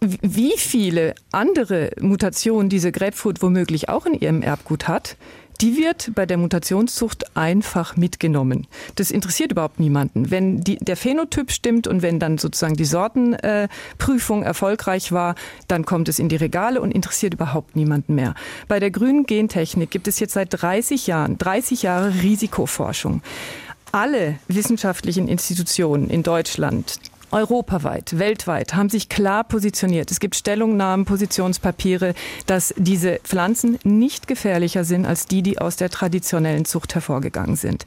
wie 0.00 0.54
viele 0.56 1.14
andere 1.30 1.90
Mutationen 2.00 2.68
diese 2.68 2.90
Grapefruit 2.90 3.42
womöglich 3.42 3.88
auch 3.88 4.06
in 4.06 4.14
ihrem 4.14 4.42
Erbgut 4.42 4.88
hat, 4.88 5.16
die 5.60 5.76
wird 5.76 6.12
bei 6.14 6.26
der 6.26 6.38
Mutationszucht 6.38 7.36
einfach 7.36 7.96
mitgenommen. 7.96 8.66
Das 8.96 9.10
interessiert 9.10 9.52
überhaupt 9.52 9.80
niemanden. 9.80 10.30
Wenn 10.30 10.60
die, 10.60 10.76
der 10.76 10.96
Phänotyp 10.96 11.50
stimmt 11.50 11.86
und 11.86 12.02
wenn 12.02 12.18
dann 12.18 12.38
sozusagen 12.38 12.76
die 12.76 12.84
Sortenprüfung 12.84 14.42
äh, 14.42 14.46
erfolgreich 14.46 15.12
war, 15.12 15.34
dann 15.68 15.84
kommt 15.84 16.08
es 16.08 16.18
in 16.18 16.28
die 16.28 16.36
Regale 16.36 16.80
und 16.80 16.92
interessiert 16.92 17.34
überhaupt 17.34 17.76
niemanden 17.76 18.14
mehr. 18.14 18.34
Bei 18.68 18.80
der 18.80 18.90
grünen 18.90 19.26
Gentechnik 19.26 19.90
gibt 19.90 20.08
es 20.08 20.18
jetzt 20.20 20.32
seit 20.32 20.48
30 20.50 21.06
Jahren, 21.06 21.38
30 21.38 21.82
Jahre 21.82 22.14
Risikoforschung 22.22 23.22
alle 23.92 24.38
wissenschaftlichen 24.48 25.28
Institutionen 25.28 26.10
in 26.10 26.22
Deutschland, 26.22 27.00
europaweit, 27.32 28.18
weltweit 28.18 28.74
haben 28.74 28.88
sich 28.88 29.08
klar 29.08 29.44
positioniert. 29.44 30.10
Es 30.10 30.20
gibt 30.20 30.36
Stellungnahmen, 30.36 31.06
Positionspapiere, 31.06 32.14
dass 32.46 32.74
diese 32.76 33.20
Pflanzen 33.24 33.78
nicht 33.84 34.26
gefährlicher 34.26 34.84
sind 34.84 35.06
als 35.06 35.26
die, 35.26 35.42
die 35.42 35.58
aus 35.58 35.76
der 35.76 35.90
traditionellen 35.90 36.64
Zucht 36.64 36.94
hervorgegangen 36.94 37.56
sind. 37.56 37.84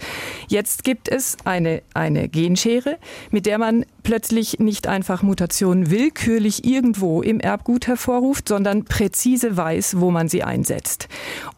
Jetzt 0.48 0.84
gibt 0.84 1.10
es 1.10 1.38
eine, 1.46 1.82
eine 1.94 2.30
Genschere, 2.30 2.98
mit 3.32 3.46
der 3.46 3.58
man 3.58 3.86
plötzlich 4.04 4.60
nicht 4.60 4.88
einfach 4.88 5.24
Mutationen 5.24 5.90
willkürlich 5.90 6.66
irgendwo 6.66 7.22
im 7.22 7.40
Erbgut 7.40 7.88
hervorruft, 7.88 8.48
sondern 8.50 8.86
präzise 8.86 9.56
weiß, 9.58 10.00
wo 10.00 10.12
man 10.12 10.30
sie 10.30 10.44
einsetzt. 10.44 11.08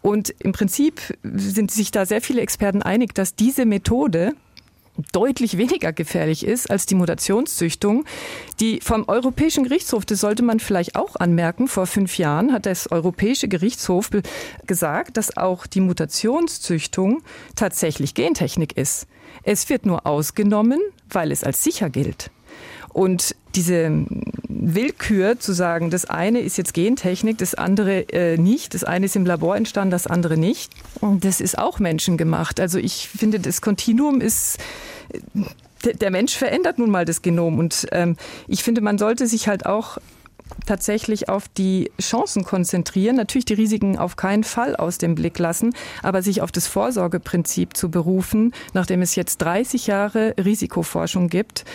Und 0.01 0.33
im 0.39 0.51
Prinzip 0.51 1.01
sind 1.23 1.71
sich 1.71 1.91
da 1.91 2.05
sehr 2.05 2.21
viele 2.21 2.41
Experten 2.41 2.81
einig, 2.81 3.13
dass 3.15 3.35
diese 3.35 3.65
Methode 3.65 4.33
deutlich 5.11 5.57
weniger 5.57 5.93
gefährlich 5.93 6.45
ist 6.45 6.69
als 6.69 6.85
die 6.85 6.95
Mutationszüchtung, 6.95 8.05
die 8.59 8.79
vom 8.81 9.07
Europäischen 9.07 9.63
Gerichtshof, 9.63 10.05
das 10.05 10.19
sollte 10.19 10.43
man 10.43 10.59
vielleicht 10.59 10.95
auch 10.95 11.15
anmerken, 11.15 11.67
vor 11.67 11.85
fünf 11.85 12.17
Jahren 12.17 12.53
hat 12.53 12.65
das 12.65 12.91
Europäische 12.91 13.47
Gerichtshof 13.47 14.09
gesagt, 14.65 15.17
dass 15.17 15.37
auch 15.37 15.67
die 15.67 15.81
Mutationszüchtung 15.81 17.23
tatsächlich 17.55 18.13
Gentechnik 18.13 18.77
ist. 18.77 19.07
Es 19.43 19.69
wird 19.69 19.85
nur 19.85 20.07
ausgenommen, 20.07 20.79
weil 21.09 21.31
es 21.31 21.43
als 21.43 21.63
sicher 21.63 21.89
gilt. 21.89 22.31
Und 22.93 23.35
diese 23.55 24.05
Willkür 24.47 25.39
zu 25.39 25.53
sagen, 25.53 25.89
das 25.89 26.05
eine 26.05 26.39
ist 26.39 26.57
jetzt 26.57 26.73
Gentechnik, 26.73 27.37
das 27.37 27.55
andere 27.55 28.09
äh, 28.11 28.37
nicht, 28.37 28.73
das 28.73 28.83
eine 28.83 29.05
ist 29.05 29.15
im 29.15 29.25
Labor 29.25 29.55
entstanden, 29.55 29.91
das 29.91 30.07
andere 30.07 30.37
nicht, 30.37 30.73
das 31.01 31.41
ist 31.41 31.57
auch 31.57 31.79
menschengemacht. 31.79 32.59
Also 32.59 32.79
ich 32.79 33.07
finde, 33.09 33.39
das 33.39 33.61
Kontinuum 33.61 34.21
ist 34.21 34.57
der 35.83 36.09
Mensch 36.11 36.35
verändert 36.35 36.79
nun 36.79 36.89
mal 36.89 37.05
das 37.05 37.21
Genom. 37.21 37.59
Und 37.59 37.87
ähm, 37.91 38.17
ich 38.47 38.63
finde, 38.63 38.81
man 38.81 38.97
sollte 38.97 39.27
sich 39.27 39.47
halt 39.47 39.65
auch 39.65 39.97
tatsächlich 40.65 41.29
auf 41.29 41.47
die 41.47 41.91
Chancen 41.99 42.43
konzentrieren, 42.43 43.15
natürlich 43.15 43.45
die 43.45 43.53
Risiken 43.55 43.97
auf 43.97 44.15
keinen 44.15 44.43
Fall 44.43 44.75
aus 44.75 44.97
dem 44.97 45.15
Blick 45.15 45.39
lassen, 45.39 45.73
aber 46.03 46.21
sich 46.21 46.41
auf 46.41 46.51
das 46.51 46.67
Vorsorgeprinzip 46.67 47.75
zu 47.75 47.89
berufen, 47.89 48.53
nachdem 48.73 49.01
es 49.01 49.15
jetzt 49.15 49.37
30 49.39 49.87
Jahre 49.87 50.35
Risikoforschung 50.37 51.29
gibt, 51.29 51.65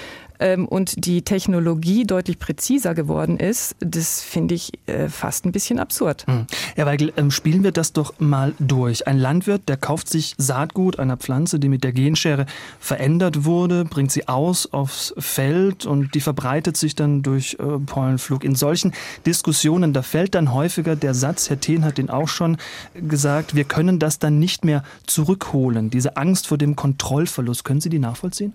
ähm, 0.41 0.67
und 0.67 1.05
die 1.05 1.23
Technologie 1.23 2.05
deutlich 2.05 2.39
präziser 2.39 2.95
geworden 2.95 3.39
ist, 3.39 3.77
das 3.81 4.23
finde 4.23 4.55
ich 4.55 4.73
äh, 4.87 5.09
fast 5.09 5.45
ein 5.45 5.53
bisschen 5.53 5.79
absurd. 5.79 6.27
Hm. 6.27 6.47
Herr 6.75 6.87
Weigel, 6.87 7.13
ähm, 7.17 7.31
spielen 7.31 7.63
wir 7.63 7.73
das 7.73 7.93
doch 7.93 8.19
mal 8.19 8.55
durch. 8.59 9.07
Ein 9.07 9.19
Landwirt, 9.19 9.69
der 9.69 9.77
kauft 9.77 10.09
sich 10.09 10.35
Saatgut 10.39 10.99
einer 10.99 11.17
Pflanze, 11.17 11.59
die 11.59 11.69
mit 11.69 11.85
der 11.85 11.93
Genschere 11.93 12.47
verändert 12.79 13.45
wurde, 13.45 13.85
bringt 13.85 14.11
sie 14.11 14.29
aus 14.29 14.67
aufs 14.73 15.15
Feld 15.19 15.87
und 15.87 16.15
die 16.15 16.21
verbreitet 16.21 16.77
sich 16.77 16.95
dann 16.95 17.23
durch 17.23 17.57
äh, 17.61 17.79
Pollenflug. 17.79 18.43
In 18.43 18.55
solchen 18.55 18.93
Diskussionen, 19.27 19.93
da 19.93 20.03
fällt 20.03 20.35
dann 20.35 20.53
häufiger 20.53 20.97
der 20.97 21.15
Satz, 21.15 21.51
Herr 21.51 21.61
Thien 21.61 21.85
hat 21.85 21.99
den 21.99 22.11
auch 22.11 22.29
schon 22.29 22.57
gesagt, 22.95 23.55
wir 23.55 23.65
können 23.65 23.99
das 23.99 24.19
dann 24.19 24.39
nicht 24.39 24.65
mehr 24.65 24.83
zurückholen. 25.07 25.91
Diese 25.91 26.17
Angst 26.17 26.47
vor 26.47 26.59
dem 26.59 26.77
Kontrollverlust, 26.77 27.65
können 27.65 27.81
Sie 27.81 27.91
die 27.91 27.99
nachvollziehen? 27.99 28.55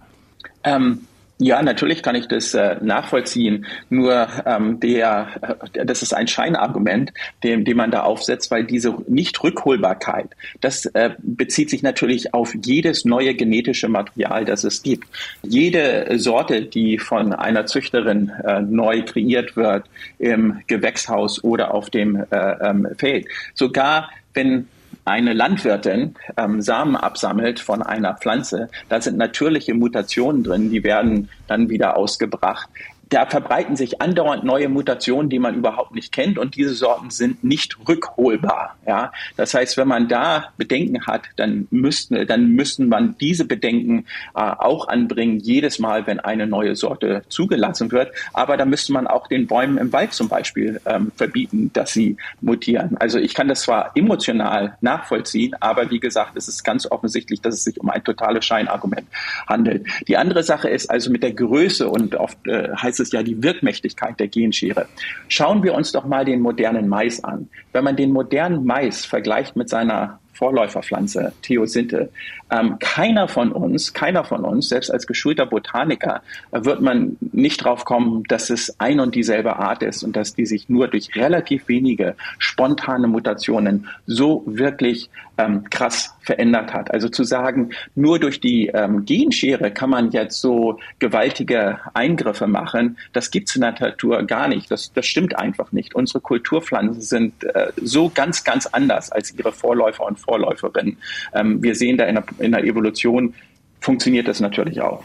Ähm, 0.63 1.01
ja, 1.37 1.61
natürlich 1.61 2.01
kann 2.01 2.15
ich 2.15 2.27
das 2.27 2.53
äh, 2.53 2.77
nachvollziehen. 2.81 3.65
Nur 3.89 4.27
ähm, 4.45 4.79
der, 4.79 5.59
äh, 5.73 5.85
das 5.85 6.01
ist 6.01 6.13
ein 6.13 6.27
Scheinargument, 6.27 7.11
dem, 7.43 7.65
dem 7.65 7.77
man 7.77 7.91
da 7.91 8.03
aufsetzt, 8.03 8.51
weil 8.51 8.63
diese 8.63 8.95
Nichtrückholbarkeit, 9.07 10.29
das 10.61 10.85
äh, 10.85 11.11
bezieht 11.17 11.69
sich 11.69 11.83
natürlich 11.83 12.33
auf 12.33 12.55
jedes 12.63 13.03
neue 13.03 13.35
genetische 13.35 13.89
Material, 13.89 14.45
das 14.45 14.63
es 14.63 14.81
gibt. 14.81 15.07
Jede 15.43 16.07
Sorte, 16.19 16.61
die 16.61 16.97
von 16.99 17.33
einer 17.33 17.65
Züchterin 17.65 18.31
äh, 18.45 18.61
neu 18.61 19.03
kreiert 19.03 19.57
wird 19.57 19.85
im 20.19 20.61
Gewächshaus 20.67 21.43
oder 21.43 21.73
auf 21.73 21.89
dem 21.89 22.15
äh, 22.15 22.69
ähm, 22.69 22.87
Feld, 22.97 23.27
sogar 23.53 24.09
wenn 24.33 24.67
eine 25.05 25.33
Landwirtin 25.33 26.15
ähm, 26.35 26.61
Samen 26.61 26.95
absammelt 26.95 27.59
von 27.59 27.81
einer 27.81 28.15
Pflanze, 28.15 28.69
da 28.89 28.99
sind 28.99 29.17
natürliche 29.17 29.73
Mutationen 29.73 30.43
drin, 30.43 30.71
die 30.71 30.83
werden 30.83 31.29
dann 31.47 31.69
wieder 31.69 31.95
ausgebracht 31.95 32.69
da 33.09 33.25
verbreiten 33.25 33.75
sich 33.75 34.01
andauernd 34.01 34.43
neue 34.43 34.69
Mutationen, 34.69 35.29
die 35.29 35.39
man 35.39 35.55
überhaupt 35.55 35.93
nicht 35.93 36.11
kennt 36.11 36.37
und 36.37 36.55
diese 36.55 36.73
Sorten 36.73 37.09
sind 37.09 37.43
nicht 37.43 37.77
rückholbar. 37.87 38.75
Ja, 38.87 39.11
das 39.37 39.53
heißt, 39.53 39.77
wenn 39.77 39.87
man 39.87 40.07
da 40.07 40.49
Bedenken 40.57 41.05
hat, 41.05 41.23
dann 41.35 41.67
müssten, 41.71 42.25
dann 42.27 42.51
müssten 42.51 42.87
man 42.87 43.15
diese 43.19 43.45
Bedenken 43.45 44.05
äh, 44.35 44.39
auch 44.39 44.87
anbringen 44.87 45.39
jedes 45.39 45.79
Mal, 45.79 46.07
wenn 46.07 46.19
eine 46.19 46.47
neue 46.47 46.75
Sorte 46.75 47.23
zugelassen 47.29 47.91
wird. 47.91 48.11
Aber 48.33 48.57
da 48.57 48.65
müsste 48.65 48.93
man 48.93 49.07
auch 49.07 49.27
den 49.27 49.47
Bäumen 49.47 49.77
im 49.77 49.93
Wald 49.93 50.13
zum 50.13 50.27
Beispiel 50.27 50.81
ähm, 50.85 51.11
verbieten, 51.15 51.71
dass 51.73 51.93
sie 51.93 52.17
mutieren. 52.41 52.97
Also 52.97 53.19
ich 53.19 53.33
kann 53.33 53.47
das 53.47 53.61
zwar 53.61 53.91
emotional 53.95 54.77
nachvollziehen, 54.81 55.55
aber 55.59 55.89
wie 55.91 55.99
gesagt, 55.99 56.35
es 56.35 56.47
ist 56.47 56.63
ganz 56.63 56.89
offensichtlich, 56.89 57.41
dass 57.41 57.55
es 57.55 57.63
sich 57.63 57.79
um 57.79 57.89
ein 57.89 58.03
totales 58.03 58.45
Scheinargument 58.45 59.07
handelt. 59.47 59.85
Die 60.07 60.17
andere 60.17 60.43
Sache 60.43 60.69
ist 60.69 60.89
also 60.89 61.11
mit 61.11 61.23
der 61.23 61.33
Größe 61.33 61.87
und 61.87 62.15
oft 62.15 62.37
äh, 62.47 62.69
heißt 62.75 62.94
heißt 62.95 63.01
es 63.01 63.11
ja 63.11 63.23
die 63.23 63.43
Wirkmächtigkeit 63.43 64.19
der 64.19 64.27
Genschere. 64.27 64.87
Schauen 65.27 65.63
wir 65.63 65.73
uns 65.73 65.91
doch 65.91 66.05
mal 66.05 66.23
den 66.23 66.39
modernen 66.39 66.87
Mais 66.87 67.23
an. 67.23 67.49
Wenn 67.73 67.83
man 67.83 67.97
den 67.97 68.11
modernen 68.11 68.65
Mais 68.65 69.05
vergleicht 69.05 69.55
mit 69.55 69.69
seiner 69.69 70.19
Vorläuferpflanze, 70.35 71.31
Theosinte. 71.41 72.09
Ähm, 72.51 72.77
keiner 72.79 73.29
von 73.29 73.53
uns, 73.53 73.93
keiner 73.93 74.25
von 74.25 74.43
uns, 74.43 74.67
selbst 74.67 74.91
als 74.91 75.07
geschulter 75.07 75.45
Botaniker, 75.45 76.21
wird 76.51 76.81
man 76.81 77.15
nicht 77.31 77.63
drauf 77.63 77.85
kommen, 77.85 78.23
dass 78.27 78.49
es 78.49 78.77
ein 78.77 78.99
und 78.99 79.15
dieselbe 79.15 79.55
Art 79.55 79.81
ist 79.81 80.03
und 80.03 80.15
dass 80.17 80.35
die 80.35 80.45
sich 80.45 80.67
nur 80.67 80.89
durch 80.89 81.15
relativ 81.15 81.69
wenige 81.69 82.15
spontane 82.37 83.07
Mutationen 83.07 83.87
so 84.07 84.43
wirklich 84.45 85.09
ähm, 85.37 85.69
krass 85.69 86.13
verändert 86.21 86.73
hat. 86.73 86.91
Also 86.91 87.09
zu 87.09 87.23
sagen, 87.23 87.71
nur 87.95 88.19
durch 88.19 88.39
die 88.39 88.67
ähm, 88.67 89.05
Genschere 89.05 89.71
kann 89.71 89.89
man 89.89 90.11
jetzt 90.11 90.39
so 90.41 90.79
gewaltige 90.99 91.79
Eingriffe 91.93 92.47
machen, 92.47 92.97
das 93.13 93.31
gibt 93.31 93.49
es 93.49 93.55
in 93.55 93.61
der 93.61 93.75
Natur 93.79 94.23
gar 94.23 94.47
nicht. 94.47 94.71
Das, 94.71 94.91
das 94.93 95.05
stimmt 95.05 95.37
einfach 95.37 95.71
nicht. 95.71 95.95
Unsere 95.95 96.21
Kulturpflanzen 96.21 97.01
sind 97.01 97.43
äh, 97.43 97.71
so 97.81 98.09
ganz, 98.13 98.43
ganz 98.43 98.65
anders 98.65 99.11
als 99.11 99.33
ihre 99.37 99.51
Vorläufer 99.51 100.05
und 100.05 100.19
Vorläuferinnen. 100.19 100.97
Ähm, 101.33 101.61
wir 101.61 101.75
sehen 101.75 101.97
da 101.97 102.05
in 102.05 102.15
der, 102.15 102.25
in 102.39 102.51
der 102.51 102.63
Evolution 102.63 103.33
funktioniert 103.79 104.27
das 104.27 104.39
natürlich 104.39 104.81
auch. 104.81 105.03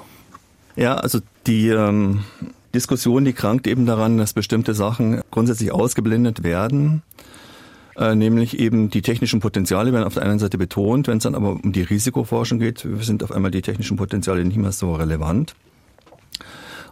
Ja, 0.77 0.97
also 0.97 1.21
die 1.47 1.69
ähm, 1.69 2.25
Diskussion, 2.75 3.25
die 3.25 3.33
krankt 3.33 3.67
eben 3.67 3.85
daran, 3.85 4.17
dass 4.17 4.33
bestimmte 4.33 4.75
Sachen 4.75 5.21
grundsätzlich 5.31 5.73
ausgeblendet 5.73 6.45
werden. 6.45 7.03
Äh, 7.97 8.15
nämlich 8.15 8.59
eben 8.59 8.91
die 8.91 9.03
technischen 9.03 9.41
Potenziale 9.41 9.93
werden 9.93 10.05
auf 10.05 10.15
der 10.15 10.23
einen 10.25 10.39
Seite 10.39 10.59
betont, 10.59 11.09
wenn 11.09 11.19
es 11.19 11.25
dann 11.25 11.35
aber 11.35 11.53
um 11.63 11.73
die 11.73 11.83
Risikoforschung 11.83 12.59
geht, 12.59 12.87
sind 13.01 13.23
auf 13.23 13.33
einmal 13.33 13.51
die 13.51 13.63
technischen 13.63 13.97
Potenziale 13.97 14.45
nicht 14.45 14.57
mehr 14.57 14.73
so 14.73 14.95
relevant. 14.95 15.55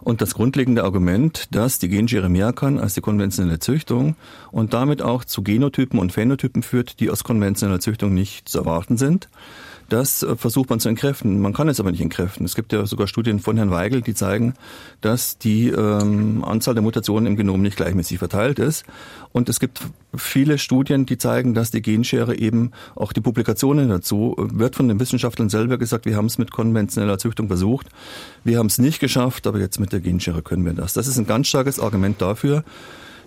Und 0.01 0.21
das 0.21 0.33
grundlegende 0.33 0.83
Argument, 0.83 1.53
dass 1.53 1.79
die 1.79 1.89
Genschere 1.89 2.29
mehr 2.29 2.53
kann 2.53 2.79
als 2.79 2.93
die 2.93 3.01
konventionelle 3.01 3.59
Züchtung 3.59 4.15
und 4.51 4.73
damit 4.73 5.01
auch 5.01 5.25
zu 5.25 5.43
Genotypen 5.43 5.99
und 5.99 6.13
Phänotypen 6.13 6.63
führt, 6.63 6.99
die 6.99 7.09
aus 7.09 7.23
konventioneller 7.23 7.79
Züchtung 7.79 8.13
nicht 8.13 8.47
zu 8.47 8.59
erwarten 8.59 8.97
sind, 8.97 9.29
das 9.89 10.23
äh, 10.23 10.35
versucht 10.35 10.69
man 10.69 10.79
zu 10.79 10.89
entkräften. 10.89 11.39
Man 11.39 11.53
kann 11.53 11.67
es 11.67 11.79
aber 11.79 11.91
nicht 11.91 12.01
entkräften. 12.01 12.45
Es 12.45 12.55
gibt 12.55 12.71
ja 12.71 12.85
sogar 12.85 13.07
Studien 13.07 13.39
von 13.39 13.57
Herrn 13.57 13.71
Weigel, 13.71 14.01
die 14.01 14.13
zeigen, 14.13 14.53
dass 15.01 15.37
die 15.37 15.69
ähm, 15.69 16.43
Anzahl 16.43 16.75
der 16.75 16.83
Mutationen 16.83 17.25
im 17.25 17.35
Genom 17.35 17.61
nicht 17.61 17.77
gleichmäßig 17.77 18.19
verteilt 18.19 18.59
ist. 18.59 18.85
Und 19.31 19.49
es 19.49 19.59
gibt 19.59 19.81
viele 20.15 20.57
Studien, 20.57 21.05
die 21.05 21.17
zeigen, 21.17 21.53
dass 21.53 21.71
die 21.71 21.81
Genschere 21.81 22.37
eben 22.37 22.71
auch 22.95 23.13
die 23.13 23.21
Publikationen 23.21 23.89
dazu 23.89 24.35
äh, 24.37 24.59
wird 24.59 24.75
von 24.75 24.87
den 24.87 24.99
Wissenschaftlern 24.99 25.49
selber 25.49 25.77
gesagt, 25.77 26.05
wir 26.05 26.15
haben 26.15 26.27
es 26.27 26.37
mit 26.37 26.51
konventioneller 26.51 27.17
Züchtung 27.17 27.47
versucht. 27.47 27.87
Wir 28.43 28.59
haben 28.59 28.67
es 28.67 28.77
nicht 28.77 28.99
geschafft, 28.99 29.47
aber 29.47 29.59
jetzt 29.59 29.79
mit 29.79 29.91
der 29.91 29.99
Genschere 29.99 30.41
können 30.41 30.65
wir 30.65 30.73
das. 30.73 30.93
Das 30.93 31.07
ist 31.07 31.17
ein 31.17 31.27
ganz 31.27 31.47
starkes 31.47 31.79
Argument 31.79 32.21
dafür, 32.21 32.63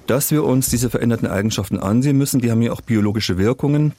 dass 0.06 0.30
wir 0.30 0.44
uns 0.44 0.68
diese 0.68 0.90
veränderten 0.90 1.28
Eigenschaften 1.28 1.78
ansehen 1.78 2.18
müssen. 2.18 2.40
Die 2.40 2.50
haben 2.50 2.62
ja 2.62 2.72
auch 2.72 2.80
biologische 2.80 3.38
Wirkungen 3.38 3.92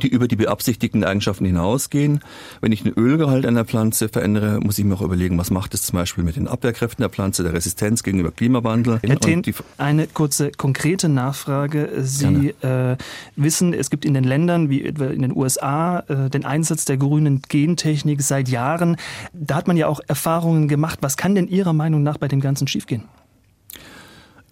die 0.00 0.08
über 0.08 0.28
die 0.28 0.36
beabsichtigten 0.36 1.04
Eigenschaften 1.04 1.44
hinausgehen. 1.44 2.20
Wenn 2.60 2.72
ich 2.72 2.82
den 2.82 2.92
Ölgehalt 2.94 3.46
einer 3.46 3.64
Pflanze 3.64 4.08
verändere, 4.08 4.60
muss 4.60 4.78
ich 4.78 4.84
mir 4.84 4.94
auch 4.94 5.02
überlegen, 5.02 5.38
was 5.38 5.50
macht 5.50 5.74
es 5.74 5.82
zum 5.82 5.98
Beispiel 5.98 6.24
mit 6.24 6.36
den 6.36 6.48
Abwehrkräften 6.48 7.02
der 7.02 7.10
Pflanze, 7.10 7.42
der 7.42 7.52
Resistenz 7.52 8.02
gegenüber 8.02 8.30
Klimawandel. 8.30 9.00
Herr 9.02 9.20
Thien, 9.20 9.42
eine 9.78 10.06
kurze 10.06 10.50
konkrete 10.50 11.08
Nachfrage. 11.08 11.90
Sie 11.98 12.54
äh, 12.62 12.96
wissen, 13.36 13.74
es 13.74 13.90
gibt 13.90 14.04
in 14.04 14.14
den 14.14 14.24
Ländern 14.24 14.70
wie 14.70 14.84
etwa 14.84 15.06
in 15.06 15.22
den 15.22 15.36
USA 15.36 16.00
äh, 16.08 16.30
den 16.30 16.44
Einsatz 16.44 16.84
der 16.84 16.96
grünen 16.96 17.42
Gentechnik 17.48 18.22
seit 18.22 18.48
Jahren. 18.48 18.96
Da 19.32 19.56
hat 19.56 19.66
man 19.66 19.76
ja 19.76 19.88
auch 19.88 20.00
Erfahrungen 20.06 20.68
gemacht. 20.68 20.98
Was 21.02 21.16
kann 21.16 21.34
denn 21.34 21.48
Ihrer 21.48 21.72
Meinung 21.72 22.02
nach 22.02 22.18
bei 22.18 22.28
dem 22.28 22.40
Ganzen 22.40 22.66
schiefgehen? 22.66 23.04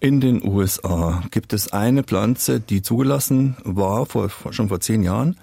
In 0.03 0.19
den 0.19 0.43
USA 0.43 1.21
gibt 1.29 1.53
es 1.53 1.73
eine 1.73 2.01
Pflanze, 2.01 2.59
die 2.59 2.81
zugelassen 2.81 3.55
war, 3.63 4.07
vor, 4.07 4.31
schon 4.49 4.67
vor 4.67 4.79
zehn 4.79 5.03
Jahren. 5.03 5.35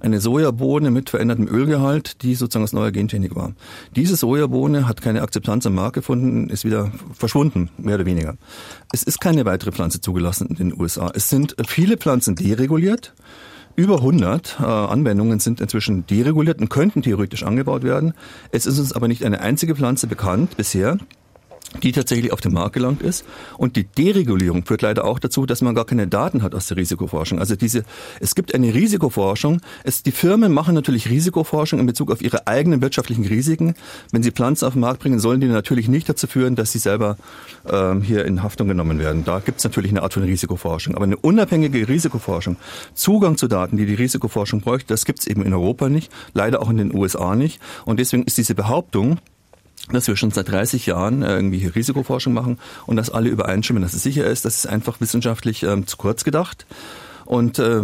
Eine 0.00 0.22
Sojabohne 0.22 0.90
mit 0.90 1.10
verändertem 1.10 1.46
Ölgehalt, 1.46 2.22
die 2.22 2.34
sozusagen 2.34 2.64
aus 2.64 2.72
neuer 2.72 2.92
Gentechnik 2.92 3.36
war. 3.36 3.52
Diese 3.94 4.16
Sojabohne 4.16 4.88
hat 4.88 5.02
keine 5.02 5.20
Akzeptanz 5.20 5.66
am 5.66 5.74
Markt 5.74 5.96
gefunden, 5.96 6.48
ist 6.48 6.64
wieder 6.64 6.90
verschwunden, 7.12 7.68
mehr 7.76 7.96
oder 7.96 8.06
weniger. 8.06 8.38
Es 8.90 9.02
ist 9.02 9.20
keine 9.20 9.44
weitere 9.44 9.70
Pflanze 9.70 10.00
zugelassen 10.00 10.46
in 10.48 10.56
den 10.70 10.80
USA. 10.80 11.10
Es 11.14 11.28
sind 11.28 11.54
viele 11.66 11.98
Pflanzen 11.98 12.36
dereguliert. 12.36 13.12
Über 13.74 13.96
100 13.96 14.56
äh, 14.58 14.64
Anwendungen 14.64 15.40
sind 15.40 15.60
inzwischen 15.60 16.06
dereguliert 16.06 16.58
und 16.62 16.70
könnten 16.70 17.02
theoretisch 17.02 17.42
angebaut 17.42 17.82
werden. 17.82 18.14
Es 18.50 18.64
ist 18.64 18.78
uns 18.78 18.94
aber 18.94 19.08
nicht 19.08 19.26
eine 19.26 19.42
einzige 19.42 19.76
Pflanze 19.76 20.06
bekannt 20.06 20.56
bisher, 20.56 20.96
die 21.82 21.92
tatsächlich 21.92 22.32
auf 22.32 22.40
den 22.40 22.52
Markt 22.52 22.74
gelangt 22.74 23.02
ist. 23.02 23.24
Und 23.58 23.76
die 23.76 23.84
Deregulierung 23.84 24.64
führt 24.64 24.82
leider 24.82 25.04
auch 25.04 25.18
dazu, 25.18 25.46
dass 25.46 25.62
man 25.62 25.74
gar 25.74 25.84
keine 25.84 26.06
Daten 26.06 26.42
hat 26.42 26.54
aus 26.54 26.68
der 26.68 26.76
Risikoforschung. 26.76 27.38
Also 27.38 27.56
diese, 27.56 27.84
es 28.20 28.34
gibt 28.34 28.54
eine 28.54 28.74
Risikoforschung. 28.74 29.60
Es, 29.84 30.02
die 30.02 30.12
Firmen 30.12 30.52
machen 30.52 30.74
natürlich 30.74 31.10
Risikoforschung 31.10 31.80
in 31.80 31.86
Bezug 31.86 32.10
auf 32.10 32.22
ihre 32.22 32.46
eigenen 32.46 32.80
wirtschaftlichen 32.82 33.24
Risiken. 33.24 33.74
Wenn 34.12 34.22
sie 34.22 34.30
Pflanzen 34.30 34.66
auf 34.66 34.74
den 34.74 34.80
Markt 34.80 35.00
bringen, 35.00 35.18
sollen 35.18 35.40
die 35.40 35.46
natürlich 35.46 35.88
nicht 35.88 36.08
dazu 36.08 36.26
führen, 36.26 36.56
dass 36.56 36.72
sie 36.72 36.78
selber 36.78 37.16
ähm, 37.68 38.02
hier 38.02 38.24
in 38.24 38.42
Haftung 38.42 38.68
genommen 38.68 38.98
werden. 38.98 39.24
Da 39.24 39.40
gibt 39.40 39.58
es 39.58 39.64
natürlich 39.64 39.90
eine 39.90 40.02
Art 40.02 40.14
von 40.14 40.22
Risikoforschung. 40.22 40.94
Aber 40.94 41.04
eine 41.04 41.16
unabhängige 41.16 41.88
Risikoforschung, 41.88 42.56
Zugang 42.94 43.36
zu 43.36 43.48
Daten, 43.48 43.76
die 43.76 43.86
die 43.86 43.94
Risikoforschung 43.94 44.60
bräuchte, 44.60 44.88
das 44.88 45.04
gibt 45.04 45.20
es 45.20 45.26
eben 45.26 45.42
in 45.42 45.52
Europa 45.52 45.88
nicht, 45.88 46.12
leider 46.34 46.62
auch 46.62 46.70
in 46.70 46.76
den 46.76 46.94
USA 46.94 47.34
nicht. 47.34 47.60
Und 47.84 48.00
deswegen 48.00 48.24
ist 48.24 48.38
diese 48.38 48.54
Behauptung, 48.54 49.18
dass 49.92 50.08
wir 50.08 50.16
schon 50.16 50.30
seit 50.30 50.48
30 50.48 50.86
Jahren 50.86 51.22
äh, 51.22 51.34
irgendwie 51.34 51.58
hier 51.58 51.74
Risikoforschung 51.74 52.32
machen 52.32 52.58
und 52.86 52.96
dass 52.96 53.10
alle 53.10 53.28
übereinstimmen, 53.28 53.82
dass 53.82 53.94
es 53.94 54.02
sicher 54.02 54.26
ist. 54.26 54.44
Das 54.44 54.56
ist 54.56 54.66
einfach 54.66 55.00
wissenschaftlich 55.00 55.62
ähm, 55.62 55.86
zu 55.86 55.96
kurz 55.96 56.24
gedacht. 56.24 56.66
Und 57.26 57.58
äh, 57.58 57.82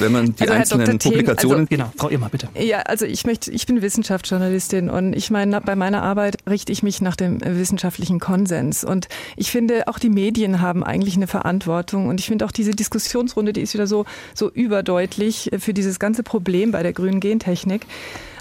wenn 0.00 0.12
man 0.12 0.34
die 0.36 0.42
also 0.42 0.52
einzelnen 0.52 0.98
Publikationen. 0.98 1.60
Also, 1.60 1.66
genau, 1.68 1.92
Frau 1.96 2.10
Irma, 2.10 2.28
bitte. 2.28 2.48
Ja, 2.54 2.80
also 2.80 3.06
ich 3.06 3.24
möchte, 3.24 3.50
ich 3.50 3.66
bin 3.66 3.80
Wissenschaftsjournalistin 3.80 4.90
und 4.90 5.14
ich 5.14 5.30
meine, 5.30 5.62
bei 5.62 5.74
meiner 5.74 6.02
Arbeit 6.02 6.36
richte 6.48 6.72
ich 6.72 6.82
mich 6.82 7.00
nach 7.00 7.16
dem 7.16 7.40
wissenschaftlichen 7.40 8.20
Konsens. 8.20 8.84
Und 8.84 9.08
ich 9.36 9.50
finde, 9.50 9.88
auch 9.88 9.98
die 9.98 10.10
Medien 10.10 10.60
haben 10.60 10.84
eigentlich 10.84 11.16
eine 11.16 11.26
Verantwortung. 11.26 12.08
Und 12.08 12.20
ich 12.20 12.26
finde 12.26 12.44
auch 12.44 12.52
diese 12.52 12.72
Diskussionsrunde, 12.72 13.54
die 13.54 13.62
ist 13.62 13.72
wieder 13.72 13.86
so, 13.86 14.04
so 14.34 14.50
überdeutlich 14.50 15.50
für 15.58 15.72
dieses 15.72 15.98
ganze 15.98 16.22
Problem 16.22 16.70
bei 16.70 16.82
der 16.82 16.92
grünen 16.92 17.20
Gentechnik. 17.20 17.86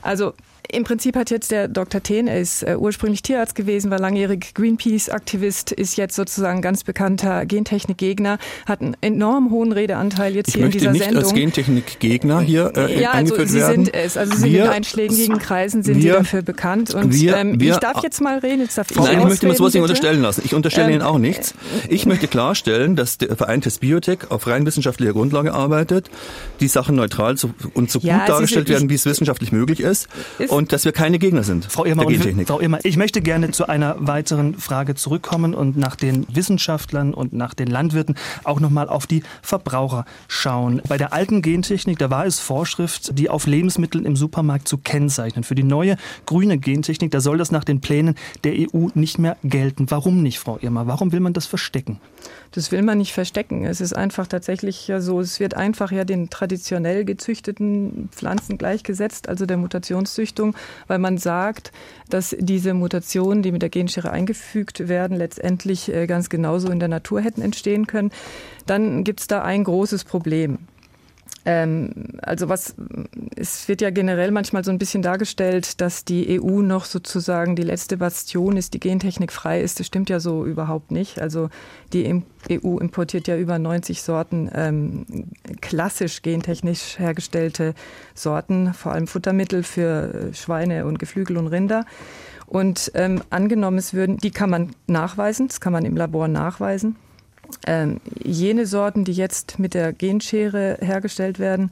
Also 0.01 0.33
im 0.69 0.83
Prinzip 0.83 1.15
hat 1.15 1.29
jetzt 1.31 1.51
der 1.51 1.67
Dr. 1.67 2.01
Thehn, 2.01 2.27
er 2.27 2.39
ist 2.39 2.63
äh, 2.63 2.75
ursprünglich 2.77 3.21
Tierarzt 3.21 3.55
gewesen, 3.55 3.91
war 3.91 3.99
langjährig 3.99 4.53
Greenpeace-Aktivist, 4.53 5.71
ist 5.71 5.97
jetzt 5.97 6.15
sozusagen 6.15 6.61
ganz 6.61 6.83
bekannter 6.83 7.45
Gentechnik-Gegner, 7.45 8.37
hat 8.65 8.81
einen 8.81 8.95
enorm 9.01 9.51
hohen 9.51 9.71
Redeanteil 9.71 10.35
jetzt 10.35 10.49
ich 10.49 10.55
hier 10.55 10.65
in 10.65 10.71
dieser 10.71 10.91
nicht 10.91 11.03
Sendung. 11.03 11.23
als 11.23 11.33
Gentechnik-Gegner 11.33 12.41
hier 12.41 12.71
äh, 12.75 13.01
ja, 13.01 13.11
also 13.11 13.35
Sie 13.45 13.59
werden. 13.59 13.85
sind 13.85 13.93
es. 13.93 14.17
Also 14.17 14.33
Sie 14.35 14.41
sind 14.41 14.55
in 14.55 14.61
einschlägigen 14.61 15.39
Kreisen 15.39 15.83
sind 15.83 15.95
wir, 15.95 16.01
Sie 16.01 16.09
dafür 16.09 16.41
bekannt. 16.41 16.93
Und 16.93 17.13
wir, 17.13 17.35
ähm, 17.35 17.59
wir, 17.59 17.73
ich 17.73 17.79
darf 17.79 18.03
jetzt 18.03 18.21
mal 18.21 18.37
reden. 18.39 18.61
Jetzt 18.61 18.77
darf 18.77 18.91
ich 18.91 18.97
Nein, 18.97 19.19
ich 19.19 19.25
möchte 19.25 19.47
mir 19.47 19.55
sowas 19.55 19.73
nicht 19.73 19.81
unterstellen 19.81 20.21
lassen. 20.21 20.41
Ich 20.45 20.53
unterstelle 20.53 20.87
ähm, 20.87 20.93
Ihnen 20.93 21.01
auch 21.01 21.17
nichts. 21.17 21.53
Ich 21.89 22.05
möchte 22.05 22.27
klarstellen, 22.27 22.95
dass 22.95 23.17
der 23.17 23.35
Verein 23.35 23.61
Test 23.61 23.81
Biotech 23.81 24.29
auf 24.29 24.47
rein 24.47 24.65
wissenschaftlicher 24.65 25.13
Grundlage 25.13 25.53
arbeitet, 25.53 26.09
die 26.59 26.67
Sachen 26.67 26.95
neutral 26.95 27.37
zu, 27.37 27.53
und 27.73 27.91
so 27.91 27.99
ja, 27.99 28.19
gut 28.19 28.29
dargestellt 28.29 28.69
werden, 28.69 28.89
wie 28.89 28.95
es 28.95 29.05
wissenschaftlich 29.05 29.51
möglich 29.51 29.79
ist, 29.79 30.07
ist 30.39 30.50
und 30.51 30.73
dass 30.73 30.83
wir 30.83 30.91
keine 30.91 31.17
Gegner 31.17 31.43
sind. 31.43 31.65
Frau 31.65 31.85
Irmer, 31.85 32.03
Frau 32.45 32.59
Irmer, 32.59 32.79
ich 32.83 32.97
möchte 32.97 33.21
gerne 33.21 33.51
zu 33.51 33.69
einer 33.69 33.95
weiteren 33.99 34.55
Frage 34.55 34.95
zurückkommen 34.95 35.53
und 35.53 35.77
nach 35.77 35.95
den 35.95 36.25
Wissenschaftlern 36.29 37.13
und 37.13 37.31
nach 37.31 37.53
den 37.53 37.67
Landwirten 37.67 38.15
auch 38.43 38.59
nochmal 38.59 38.89
auf 38.89 39.07
die 39.07 39.23
Verbraucher 39.41 40.05
schauen. 40.27 40.81
Bei 40.89 40.97
der 40.97 41.13
alten 41.13 41.41
Gentechnik, 41.41 41.99
da 41.99 42.09
war 42.09 42.25
es 42.25 42.39
Vorschrift, 42.39 43.17
die 43.17 43.29
auf 43.29 43.47
Lebensmitteln 43.47 44.05
im 44.05 44.17
Supermarkt 44.17 44.67
zu 44.67 44.77
kennzeichnen. 44.77 45.45
Für 45.45 45.55
die 45.55 45.63
neue 45.63 45.95
grüne 46.25 46.57
Gentechnik, 46.57 47.11
da 47.11 47.21
soll 47.21 47.37
das 47.37 47.51
nach 47.51 47.63
den 47.63 47.79
Plänen 47.79 48.15
der 48.43 48.53
EU 48.53 48.89
nicht 48.93 49.19
mehr 49.19 49.37
gelten. 49.45 49.89
Warum 49.89 50.21
nicht, 50.21 50.39
Frau 50.39 50.57
Irmer? 50.61 50.85
Warum 50.85 51.13
will 51.13 51.21
man 51.21 51.31
das 51.31 51.45
verstecken? 51.45 52.01
Das 52.51 52.73
will 52.73 52.81
man 52.81 52.97
nicht 52.97 53.13
verstecken. 53.13 53.65
Es 53.65 53.79
ist 53.79 53.93
einfach 53.93 54.27
tatsächlich 54.27 54.85
ja 54.89 54.99
so, 54.99 55.21
es 55.21 55.39
wird 55.39 55.53
einfach 55.53 55.91
ja 55.93 56.03
den 56.03 56.29
traditionell 56.29 57.05
gezüchteten 57.05 58.09
Pflanzen 58.11 58.57
gleichgesetzt, 58.57 59.29
also 59.29 59.45
der 59.45 59.55
Mutationszüchtung, 59.55 60.40
weil 60.87 60.99
man 60.99 61.17
sagt, 61.17 61.71
dass 62.09 62.35
diese 62.37 62.73
Mutationen, 62.73 63.43
die 63.43 63.51
mit 63.51 63.61
der 63.61 63.69
Genschere 63.69 64.11
eingefügt 64.11 64.87
werden, 64.87 65.17
letztendlich 65.17 65.93
äh, 65.93 66.07
ganz 66.07 66.29
genauso 66.29 66.69
in 66.69 66.79
der 66.79 66.89
Natur 66.89 67.21
hätten 67.21 67.41
entstehen 67.41 67.87
können. 67.87 68.11
Dann 68.65 69.03
gibt 69.03 69.21
es 69.21 69.27
da 69.27 69.43
ein 69.43 69.63
großes 69.63 70.03
Problem. 70.03 70.59
Ähm, 71.43 71.91
also 72.21 72.49
was, 72.49 72.75
es 73.35 73.67
wird 73.67 73.81
ja 73.81 73.89
generell 73.89 74.31
manchmal 74.31 74.63
so 74.63 74.71
ein 74.71 74.77
bisschen 74.77 75.01
dargestellt, 75.01 75.81
dass 75.81 76.05
die 76.05 76.39
EU 76.39 76.61
noch 76.61 76.85
sozusagen 76.85 77.55
die 77.55 77.63
letzte 77.63 77.97
Bastion 77.97 78.57
ist, 78.57 78.73
die 78.73 78.79
Gentechnik 78.79 79.31
frei 79.31 79.61
ist. 79.61 79.79
Das 79.79 79.87
stimmt 79.87 80.09
ja 80.09 80.19
so 80.19 80.45
überhaupt 80.45 80.91
nicht. 80.91 81.19
Also 81.19 81.49
die 81.93 82.23
EU 82.51 82.77
importiert 82.77 83.27
ja 83.27 83.37
über 83.37 83.57
90 83.57 84.03
Sorten 84.03 84.49
ähm, 84.53 85.05
klassisch 85.61 86.21
gentechnisch 86.21 86.99
hergestellte 86.99 87.73
Sorten, 88.13 88.73
vor 88.73 88.91
allem 88.91 89.07
Futtermittel 89.07 89.63
für 89.63 90.29
Schweine 90.33 90.85
und 90.85 90.99
Geflügel 90.99 91.37
und 91.37 91.47
Rinder. 91.47 91.85
Und 92.45 92.91
ähm, 92.95 93.21
angenommen, 93.29 93.77
es 93.77 93.93
würden, 93.93 94.17
die 94.17 94.31
kann 94.31 94.49
man 94.49 94.71
nachweisen, 94.85 95.47
das 95.47 95.61
kann 95.61 95.71
man 95.71 95.85
im 95.85 95.95
Labor 95.95 96.27
nachweisen. 96.27 96.97
Ähm, 97.67 98.01
jene 98.23 98.65
Sorten, 98.65 99.05
die 99.05 99.13
jetzt 99.13 99.59
mit 99.59 99.73
der 99.73 99.93
Genschere 99.93 100.77
hergestellt 100.81 101.39
werden, 101.39 101.71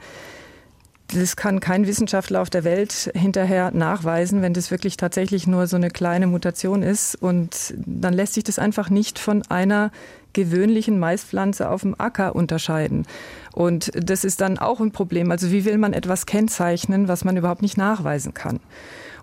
das 1.13 1.36
kann 1.36 1.60
kein 1.60 1.88
Wissenschaftler 1.88 2.39
auf 2.42 2.52
der 2.52 2.63
Welt 2.63 3.12
hinterher 3.15 3.72
nachweisen, 3.72 4.44
wenn 4.44 4.54
das 4.54 4.70
wirklich 4.70 4.96
tatsächlich 4.96 5.48
nur 5.48 5.65
so 5.65 5.76
eine 5.76 5.89
kleine 5.89 6.28
Mutation 6.28 6.84
ist. 6.84 7.15
Und 7.15 7.74
dann 7.78 8.13
lässt 8.13 8.36
sich 8.36 8.44
das 8.44 8.60
einfach 8.60 8.92
nicht 8.92 9.18
von 9.18 9.42
einer 9.50 9.92
gewöhnlichen 10.34 11.00
Maispflanze 11.00 11.70
auf 11.70 11.82
dem 11.82 12.00
Acker 12.00 12.36
unterscheiden. 12.36 13.08
Und 13.54 13.92
das 13.96 14.24
ist 14.24 14.42
dann 14.42 14.60
auch 14.60 14.80
ein 14.80 14.92
Problem. 14.92 15.32
Also 15.32 15.52
wie 15.52 15.65
will 15.65 15.80
man 15.80 15.94
etwas 15.94 16.28
kennzeichnen, 16.28 17.08
was 17.08 17.26
man 17.26 17.38
überhaupt 17.38 17.63
nicht 17.63 17.78
nachweisen 17.78 18.36
kann? 18.36 18.60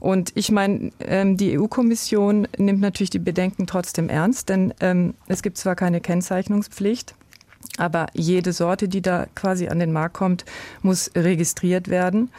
Und 0.07 0.31
ich 0.37 0.53
meine, 0.53 0.93
ähm, 1.01 1.37
die 1.37 1.59
EU-Kommission 1.59 2.47
nimmt 2.59 2.81
natürlich 2.81 3.11
die 3.11 3.19
Bedenken 3.19 3.67
trotzdem 3.67 4.09
ernst, 4.09 4.51
denn 4.51 4.73
ähm, 4.79 5.15
es 5.27 5.43
gibt 5.43 5.59
zwar 5.59 5.75
keine 5.75 6.01
Kennzeichnungspflicht, 6.01 7.17
aber 7.77 8.07
jede 8.15 8.53
Sorte, 8.53 8.87
die 8.87 9.03
da 9.03 9.27
quasi 9.35 9.67
an 9.67 9.81
den 9.81 9.91
Markt 9.91 10.15
kommt, 10.15 10.45
muss 10.81 11.11
registriert 11.17 11.89
werden. 11.89 12.31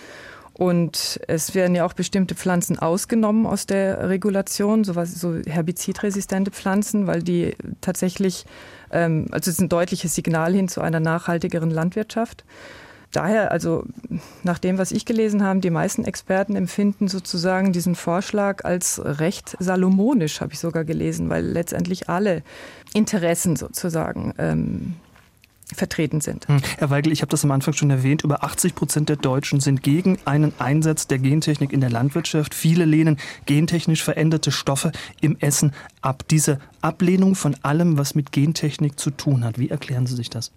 Und 0.53 1.19
es 1.27 1.55
werden 1.55 1.75
ja 1.75 1.83
auch 1.83 1.91
bestimmte 1.91 2.35
Pflanzen 2.35 2.79
ausgenommen 2.79 3.45
aus 3.45 3.65
der 3.65 4.07
Regulation, 4.07 4.85
sowas, 4.85 5.19
so 5.19 5.35
herbizidresistente 5.45 6.51
Pflanzen, 6.51 7.05
weil 7.05 7.21
die 7.21 7.53
tatsächlich, 7.81 8.45
ähm, 8.91 9.25
also 9.31 9.49
es 9.49 9.57
ist 9.57 9.61
ein 9.61 9.67
deutliches 9.67 10.15
Signal 10.15 10.53
hin 10.53 10.69
zu 10.69 10.79
einer 10.79 11.01
nachhaltigeren 11.01 11.69
Landwirtschaft. 11.69 12.45
Daher, 13.11 13.51
also 13.51 13.85
nach 14.43 14.59
dem, 14.59 14.77
was 14.77 14.91
ich 14.91 15.05
gelesen 15.05 15.43
habe, 15.43 15.59
die 15.59 15.69
meisten 15.69 16.03
Experten 16.03 16.55
empfinden 16.55 17.07
sozusagen 17.07 17.71
diesen 17.71 17.95
Vorschlag 17.95 18.65
als 18.65 19.01
recht 19.03 19.55
salomonisch, 19.59 20.41
habe 20.41 20.53
ich 20.53 20.59
sogar 20.59 20.83
gelesen, 20.83 21.29
weil 21.29 21.45
letztendlich 21.45 22.09
alle 22.09 22.43
Interessen 22.93 23.55
sozusagen 23.55 24.33
ähm, 24.37 24.95
vertreten 25.73 26.21
sind. 26.21 26.47
Hm. 26.47 26.59
Herr 26.77 26.89
Weigel, 26.89 27.11
ich 27.11 27.21
habe 27.21 27.29
das 27.29 27.43
am 27.43 27.51
Anfang 27.51 27.73
schon 27.73 27.89
erwähnt, 27.89 28.23
über 28.23 28.43
80 28.43 28.75
Prozent 28.75 29.09
der 29.09 29.17
Deutschen 29.17 29.59
sind 29.59 29.83
gegen 29.83 30.17
einen 30.25 30.53
Einsatz 30.59 31.07
der 31.07 31.19
Gentechnik 31.19 31.73
in 31.73 31.81
der 31.81 31.89
Landwirtschaft. 31.89 32.53
Viele 32.53 32.85
lehnen 32.85 33.17
gentechnisch 33.45 34.03
veränderte 34.03 34.51
Stoffe 34.51 34.91
im 35.21 35.37
Essen 35.39 35.73
ab. 36.01 36.23
Diese 36.29 36.59
Ablehnung 36.81 37.35
von 37.35 37.55
allem, 37.63 37.97
was 37.97 38.15
mit 38.15 38.31
Gentechnik 38.31 38.99
zu 38.99 39.11
tun 39.11 39.43
hat, 39.43 39.59
wie 39.59 39.69
erklären 39.69 40.07
Sie 40.07 40.15
sich 40.15 40.29
das? 40.29 40.51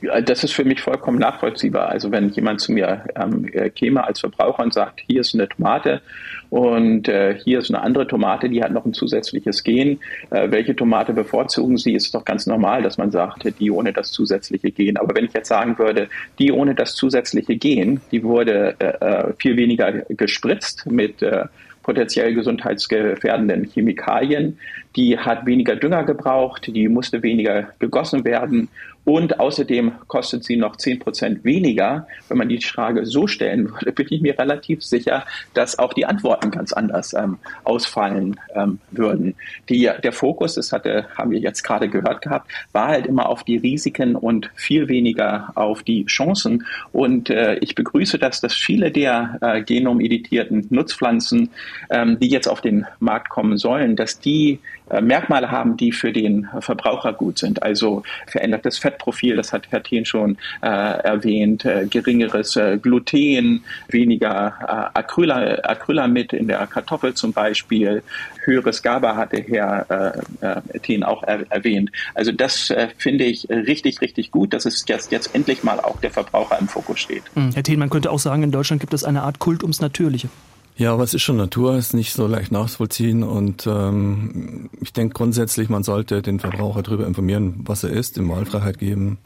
Das 0.00 0.44
ist 0.44 0.52
für 0.52 0.64
mich 0.64 0.80
vollkommen 0.80 1.18
nachvollziehbar. 1.18 1.88
Also 1.88 2.10
wenn 2.10 2.28
jemand 2.30 2.60
zu 2.60 2.72
mir 2.72 3.04
ähm, 3.16 3.48
äh, 3.52 3.70
käme 3.70 4.04
als 4.04 4.20
Verbraucher 4.20 4.62
und 4.62 4.74
sagt, 4.74 5.00
hier 5.06 5.20
ist 5.20 5.34
eine 5.34 5.48
Tomate 5.48 6.02
und 6.50 7.08
äh, 7.08 7.38
hier 7.42 7.60
ist 7.60 7.70
eine 7.70 7.82
andere 7.82 8.06
Tomate, 8.06 8.48
die 8.48 8.62
hat 8.62 8.72
noch 8.72 8.84
ein 8.84 8.92
zusätzliches 8.92 9.62
Gen. 9.62 10.00
Äh, 10.30 10.50
welche 10.50 10.74
Tomate 10.74 11.12
bevorzugen 11.12 11.76
Sie? 11.76 11.94
Ist 11.94 12.14
doch 12.14 12.24
ganz 12.24 12.46
normal, 12.46 12.82
dass 12.82 12.98
man 12.98 13.10
sagt, 13.10 13.46
die 13.58 13.70
ohne 13.70 13.92
das 13.92 14.10
zusätzliche 14.10 14.70
Gen. 14.70 14.96
Aber 14.96 15.14
wenn 15.14 15.26
ich 15.26 15.32
jetzt 15.32 15.48
sagen 15.48 15.78
würde, 15.78 16.08
die 16.38 16.52
ohne 16.52 16.74
das 16.74 16.94
zusätzliche 16.94 17.56
Gen, 17.56 18.00
die 18.10 18.22
wurde 18.22 18.74
äh, 18.78 18.86
äh 19.00 19.32
viel 19.38 19.56
weniger 19.56 19.92
gespritzt 20.08 20.86
mit 20.90 21.22
äh, 21.22 21.44
potenziell 21.84 22.34
gesundheitsgefährdenden 22.34 23.64
Chemikalien. 23.64 24.58
Die 24.96 25.18
hat 25.18 25.46
weniger 25.46 25.76
Dünger 25.76 26.04
gebraucht, 26.04 26.66
die 26.66 26.88
musste 26.88 27.22
weniger 27.22 27.68
gegossen 27.78 28.24
werden 28.24 28.68
und 29.04 29.38
außerdem 29.38 29.92
kostet 30.06 30.44
sie 30.44 30.56
noch 30.56 30.76
zehn 30.76 30.98
Prozent 30.98 31.44
weniger. 31.44 32.06
Wenn 32.28 32.38
man 32.38 32.48
die 32.48 32.60
Frage 32.62 33.04
so 33.04 33.26
stellen 33.26 33.70
würde, 33.70 33.92
bin 33.92 34.06
ich 34.10 34.20
mir 34.22 34.38
relativ 34.38 34.82
sicher, 34.82 35.26
dass 35.52 35.78
auch 35.78 35.92
die 35.92 36.06
Antworten 36.06 36.50
ganz 36.50 36.72
anders 36.72 37.12
ähm, 37.12 37.38
ausfallen 37.64 38.40
ähm, 38.54 38.78
würden. 38.90 39.34
Die, 39.68 39.90
der 40.02 40.12
Fokus, 40.12 40.54
das 40.54 40.72
hatte, 40.72 41.06
haben 41.16 41.30
wir 41.30 41.38
jetzt 41.38 41.62
gerade 41.62 41.88
gehört 41.88 42.22
gehabt, 42.22 42.50
war 42.72 42.88
halt 42.88 43.06
immer 43.06 43.28
auf 43.28 43.44
die 43.44 43.58
Risiken 43.58 44.16
und 44.16 44.50
viel 44.54 44.88
weniger 44.88 45.52
auf 45.54 45.82
die 45.82 46.06
Chancen. 46.06 46.64
Und 46.92 47.28
äh, 47.28 47.56
ich 47.56 47.74
begrüße 47.74 48.18
das, 48.18 48.40
dass 48.40 48.54
viele 48.54 48.90
der 48.90 49.38
äh, 49.42 49.62
genomeditierten 49.62 50.66
Nutzpflanzen, 50.70 51.50
ähm, 51.90 52.18
die 52.18 52.28
jetzt 52.28 52.48
auf 52.48 52.62
den 52.62 52.86
Markt 53.00 53.28
kommen 53.28 53.58
sollen, 53.58 53.96
dass 53.96 54.18
die 54.18 54.60
Merkmale 55.00 55.50
haben, 55.50 55.76
die 55.76 55.92
für 55.92 56.12
den 56.12 56.48
Verbraucher 56.60 57.12
gut 57.12 57.38
sind. 57.38 57.62
Also 57.62 58.02
verändertes 58.26 58.78
Fettprofil, 58.78 59.36
das 59.36 59.52
hat 59.52 59.66
Herr 59.70 59.82
Thien 59.82 60.04
schon 60.04 60.36
äh, 60.62 60.66
erwähnt, 60.66 61.64
äh, 61.64 61.86
geringeres 61.86 62.56
äh, 62.56 62.78
Gluten, 62.78 63.64
weniger 63.88 64.92
äh, 64.94 64.98
Acryla, 64.98 65.64
Acrylamid 65.64 66.32
in 66.32 66.48
der 66.48 66.66
Kartoffel 66.66 67.14
zum 67.14 67.32
Beispiel, 67.32 68.02
höheres 68.44 68.82
GABA 68.82 69.16
hatte 69.16 69.38
Herr 69.38 70.22
äh, 70.42 70.46
äh, 70.46 70.78
Thien 70.80 71.02
auch 71.02 71.22
er, 71.22 71.50
erwähnt. 71.50 71.90
Also 72.14 72.32
das 72.32 72.70
äh, 72.70 72.88
finde 72.98 73.24
ich 73.24 73.48
richtig, 73.48 74.00
richtig 74.00 74.30
gut, 74.30 74.52
dass 74.52 74.66
es 74.66 74.84
jetzt, 74.86 75.12
jetzt 75.12 75.34
endlich 75.34 75.64
mal 75.64 75.80
auch 75.80 76.00
der 76.00 76.10
Verbraucher 76.10 76.58
im 76.58 76.68
Fokus 76.68 77.00
steht. 77.00 77.22
Hm, 77.34 77.52
Herr 77.54 77.62
Thien, 77.62 77.78
man 77.78 77.90
könnte 77.90 78.10
auch 78.10 78.18
sagen, 78.18 78.42
in 78.42 78.52
Deutschland 78.52 78.80
gibt 78.80 78.94
es 78.94 79.04
eine 79.04 79.22
Art 79.22 79.38
Kult 79.38 79.62
ums 79.62 79.80
Natürliche. 79.80 80.28
Ja, 80.76 80.92
aber 80.92 81.04
es 81.04 81.14
ist 81.14 81.22
schon 81.22 81.36
Natur, 81.36 81.76
ist 81.76 81.94
nicht 81.94 82.12
so 82.12 82.26
leicht 82.26 82.50
nachzuvollziehen 82.50 83.22
und 83.22 83.64
ähm, 83.66 84.70
ich 84.80 84.92
denke 84.92 85.14
grundsätzlich, 85.14 85.68
man 85.68 85.84
sollte 85.84 86.20
den 86.20 86.40
Verbraucher 86.40 86.82
darüber 86.82 87.06
informieren, 87.06 87.60
was 87.64 87.84
er 87.84 87.90
ist, 87.90 88.16
ihm 88.16 88.28
Wahlfreiheit 88.28 88.78
geben. 88.78 89.18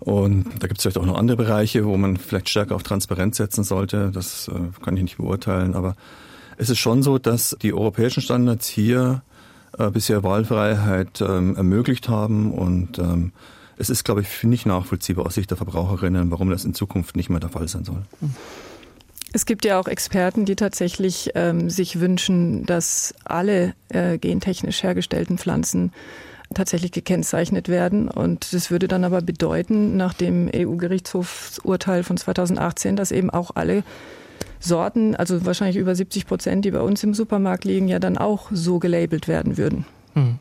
Und 0.00 0.44
da 0.62 0.68
gibt 0.68 0.78
es 0.78 0.82
vielleicht 0.82 0.98
auch 0.98 1.06
noch 1.06 1.16
andere 1.16 1.38
Bereiche, 1.38 1.86
wo 1.86 1.96
man 1.96 2.18
vielleicht 2.18 2.50
stärker 2.50 2.76
auf 2.76 2.82
Transparenz 2.82 3.38
setzen 3.38 3.64
sollte. 3.64 4.10
Das 4.12 4.48
äh, 4.48 4.82
kann 4.84 4.96
ich 4.96 5.02
nicht 5.02 5.16
beurteilen, 5.16 5.74
aber 5.74 5.96
es 6.58 6.68
ist 6.68 6.78
schon 6.78 7.02
so, 7.02 7.18
dass 7.18 7.56
die 7.62 7.72
europäischen 7.72 8.20
Standards 8.20 8.68
hier 8.68 9.22
äh, 9.78 9.90
bisher 9.90 10.22
Wahlfreiheit 10.22 11.22
ähm, 11.22 11.56
ermöglicht 11.56 12.10
haben 12.10 12.52
und 12.52 12.98
ähm, 12.98 13.32
es 13.78 13.88
ist, 13.88 14.04
glaube 14.04 14.22
ich, 14.22 14.42
nicht 14.42 14.66
nachvollziehbar 14.66 15.24
aus 15.24 15.34
Sicht 15.34 15.50
der 15.50 15.56
Verbraucherinnen, 15.56 16.30
warum 16.30 16.50
das 16.50 16.64
in 16.64 16.74
Zukunft 16.74 17.16
nicht 17.16 17.30
mehr 17.30 17.40
der 17.40 17.48
Fall 17.48 17.68
sein 17.68 17.84
soll. 17.84 18.02
Mhm. 18.20 18.34
Es 19.32 19.44
gibt 19.44 19.64
ja 19.64 19.78
auch 19.78 19.88
Experten, 19.88 20.44
die 20.46 20.56
tatsächlich 20.56 21.30
ähm, 21.34 21.68
sich 21.68 22.00
wünschen, 22.00 22.64
dass 22.64 23.14
alle 23.24 23.74
äh, 23.90 24.18
gentechnisch 24.18 24.82
hergestellten 24.82 25.38
Pflanzen 25.38 25.92
tatsächlich 26.54 26.92
gekennzeichnet 26.92 27.68
werden. 27.68 28.08
Und 28.08 28.54
das 28.54 28.70
würde 28.70 28.88
dann 28.88 29.04
aber 29.04 29.20
bedeuten, 29.20 29.96
nach 29.96 30.14
dem 30.14 30.50
EU-Gerichtshofsurteil 30.54 32.04
von 32.04 32.16
2018, 32.16 32.96
dass 32.96 33.10
eben 33.10 33.28
auch 33.28 33.50
alle 33.54 33.84
Sorten, 34.60 35.14
also 35.14 35.44
wahrscheinlich 35.44 35.76
über 35.76 35.94
70 35.94 36.26
Prozent, 36.26 36.64
die 36.64 36.70
bei 36.70 36.80
uns 36.80 37.04
im 37.04 37.14
Supermarkt 37.14 37.64
liegen, 37.64 37.86
ja 37.88 37.98
dann 37.98 38.18
auch 38.18 38.48
so 38.50 38.78
gelabelt 38.78 39.28
werden 39.28 39.58
würden. 39.58 39.84
Mhm. 40.14 40.38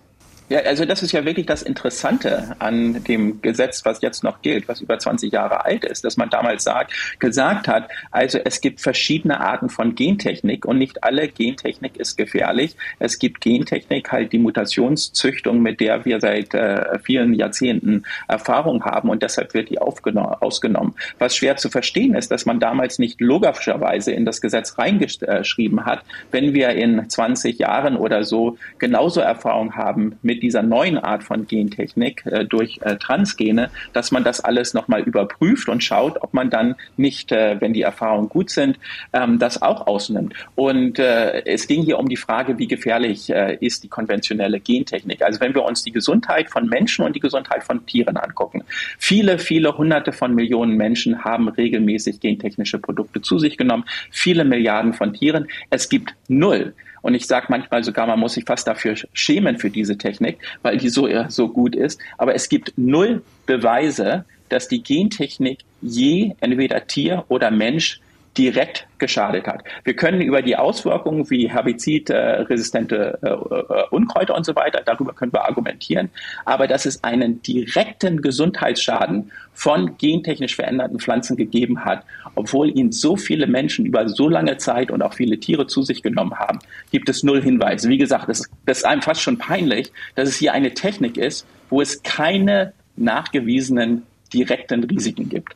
Ja, 0.49 0.59
also 0.59 0.85
das 0.85 1.03
ist 1.03 1.11
ja 1.11 1.25
wirklich 1.25 1.45
das 1.45 1.61
Interessante 1.61 2.55
an 2.59 3.03
dem 3.03 3.41
Gesetz, 3.41 3.83
was 3.83 4.01
jetzt 4.01 4.23
noch 4.23 4.41
gilt, 4.41 4.69
was 4.69 4.79
über 4.79 4.97
20 4.97 5.33
Jahre 5.33 5.65
alt 5.65 5.83
ist, 5.83 6.05
dass 6.05 6.15
man 6.15 6.29
damals 6.29 6.63
sagt, 6.63 6.93
gesagt 7.19 7.67
hat, 7.67 7.89
also 8.11 8.39
es 8.45 8.61
gibt 8.61 8.79
verschiedene 8.79 9.41
Arten 9.41 9.67
von 9.67 9.95
Gentechnik 9.95 10.65
und 10.65 10.77
nicht 10.77 11.03
alle 11.03 11.27
Gentechnik 11.27 11.97
ist 11.97 12.15
gefährlich. 12.15 12.77
Es 12.97 13.19
gibt 13.19 13.41
Gentechnik, 13.41 14.09
halt 14.13 14.31
die 14.31 14.37
Mutationszüchtung, 14.37 15.61
mit 15.61 15.81
der 15.81 16.05
wir 16.05 16.21
seit 16.21 16.53
äh, 16.53 16.97
vielen 16.99 17.33
Jahrzehnten 17.33 18.03
Erfahrung 18.29 18.85
haben 18.85 19.09
und 19.09 19.23
deshalb 19.23 19.53
wird 19.53 19.69
die 19.69 19.79
ausgenommen. 19.79 20.95
Was 21.19 21.35
schwer 21.35 21.57
zu 21.57 21.69
verstehen 21.69 22.15
ist, 22.15 22.31
dass 22.31 22.45
man 22.45 22.61
damals 22.61 22.99
nicht 22.99 23.19
logischerweise 23.19 24.13
in 24.13 24.23
das 24.23 24.39
Gesetz 24.39 24.77
reingeschrieben 24.77 25.85
hat, 25.85 26.03
wenn 26.31 26.53
wir 26.53 26.69
in 26.69 27.09
20 27.09 27.59
Jahren 27.59 27.97
oder 27.97 28.23
so 28.23 28.57
genauso 28.79 29.19
Erfahrung 29.19 29.75
haben 29.75 30.17
mit 30.21 30.36
mit 30.37 30.43
dieser 30.43 30.61
neuen 30.61 30.99
Art 30.99 31.23
von 31.23 31.47
Gentechnik 31.47 32.23
äh, 32.27 32.45
durch 32.45 32.79
äh, 32.83 32.95
Transgene, 32.97 33.71
dass 33.93 34.11
man 34.11 34.23
das 34.23 34.39
alles 34.39 34.75
nochmal 34.75 35.01
überprüft 35.01 35.67
und 35.67 35.83
schaut, 35.83 36.21
ob 36.21 36.35
man 36.35 36.51
dann 36.51 36.75
nicht, 36.95 37.31
äh, 37.31 37.59
wenn 37.59 37.73
die 37.73 37.81
Erfahrungen 37.81 38.29
gut 38.29 38.51
sind, 38.51 38.77
ähm, 39.13 39.39
das 39.39 39.63
auch 39.63 39.87
ausnimmt. 39.87 40.35
Und 40.53 40.99
äh, 40.99 41.43
es 41.45 41.65
ging 41.65 41.81
hier 41.81 41.97
um 41.97 42.07
die 42.07 42.17
Frage, 42.17 42.59
wie 42.59 42.67
gefährlich 42.67 43.31
äh, 43.31 43.57
ist 43.59 43.83
die 43.83 43.87
konventionelle 43.87 44.59
Gentechnik. 44.59 45.23
Also 45.23 45.39
wenn 45.39 45.55
wir 45.55 45.63
uns 45.63 45.83
die 45.83 45.91
Gesundheit 45.91 46.51
von 46.51 46.69
Menschen 46.69 47.03
und 47.03 47.15
die 47.15 47.19
Gesundheit 47.19 47.63
von 47.63 47.83
Tieren 47.87 48.17
angucken. 48.17 48.63
Viele, 48.99 49.39
viele 49.39 49.75
hunderte 49.75 50.11
von 50.11 50.35
Millionen 50.35 50.77
Menschen 50.77 51.23
haben 51.23 51.49
regelmäßig 51.49 52.19
gentechnische 52.19 52.77
Produkte 52.77 53.23
zu 53.23 53.39
sich 53.39 53.57
genommen. 53.57 53.85
Viele 54.11 54.45
Milliarden 54.45 54.93
von 54.93 55.13
Tieren. 55.13 55.47
Es 55.71 55.89
gibt 55.89 56.13
null 56.27 56.75
und 57.07 57.13
ich 57.13 57.25
sage 57.25 57.45
manchmal 57.47 57.85
sogar, 57.85 58.05
man 58.05 58.19
muss 58.19 58.33
sich 58.33 58.43
fast 58.43 58.67
dafür 58.67 58.95
schämen 59.13 59.57
für 59.57 59.69
diese 59.69 59.97
Technik, 59.97 60.39
weil 60.61 60.75
die 60.75 60.89
so, 60.89 61.07
so 61.29 61.47
gut 61.47 61.73
ist. 61.73 62.01
Aber 62.17 62.35
es 62.35 62.49
gibt 62.49 62.73
null 62.75 63.23
Beweise, 63.45 64.25
dass 64.49 64.67
die 64.67 64.83
Gentechnik 64.83 65.59
je 65.81 66.33
entweder 66.41 66.85
Tier 66.85 67.23
oder 67.29 67.49
Mensch 67.49 68.01
direkt 68.37 68.87
geschadet 68.99 69.47
hat. 69.47 69.63
Wir 69.83 69.95
können 69.95 70.21
über 70.21 70.41
die 70.41 70.55
Auswirkungen 70.55 71.29
wie 71.29 71.49
herbizidresistente 71.49 73.19
äh, 73.21 73.27
äh, 73.29 73.83
Unkräuter 73.89 74.35
und 74.35 74.45
so 74.45 74.55
weiter, 74.55 74.81
darüber 74.85 75.13
können 75.13 75.33
wir 75.33 75.45
argumentieren, 75.45 76.09
aber 76.45 76.67
dass 76.67 76.85
es 76.85 77.03
einen 77.03 77.41
direkten 77.41 78.21
Gesundheitsschaden 78.21 79.31
von 79.53 79.97
gentechnisch 79.97 80.55
veränderten 80.55 80.99
Pflanzen 80.99 81.35
gegeben 81.35 81.83
hat, 81.83 82.03
obwohl 82.35 82.69
ihn 82.69 82.91
so 82.91 83.17
viele 83.17 83.47
Menschen 83.47 83.85
über 83.85 84.07
so 84.07 84.29
lange 84.29 84.57
Zeit 84.57 84.91
und 84.91 85.01
auch 85.01 85.13
viele 85.13 85.39
Tiere 85.39 85.67
zu 85.67 85.81
sich 85.81 86.03
genommen 86.03 86.37
haben, 86.37 86.59
gibt 86.91 87.09
es 87.09 87.23
null 87.23 87.41
Hinweise. 87.41 87.89
Wie 87.89 87.97
gesagt, 87.97 88.29
das, 88.29 88.43
das 88.65 88.79
ist 88.79 88.85
einem 88.85 89.01
fast 89.01 89.21
schon 89.21 89.37
peinlich, 89.37 89.91
dass 90.15 90.29
es 90.29 90.37
hier 90.37 90.53
eine 90.53 90.73
Technik 90.73 91.17
ist, 91.17 91.45
wo 91.69 91.81
es 91.81 92.03
keine 92.03 92.73
nachgewiesenen 92.95 94.03
direkten 94.33 94.83
Risiken 94.83 95.29
gibt. 95.29 95.55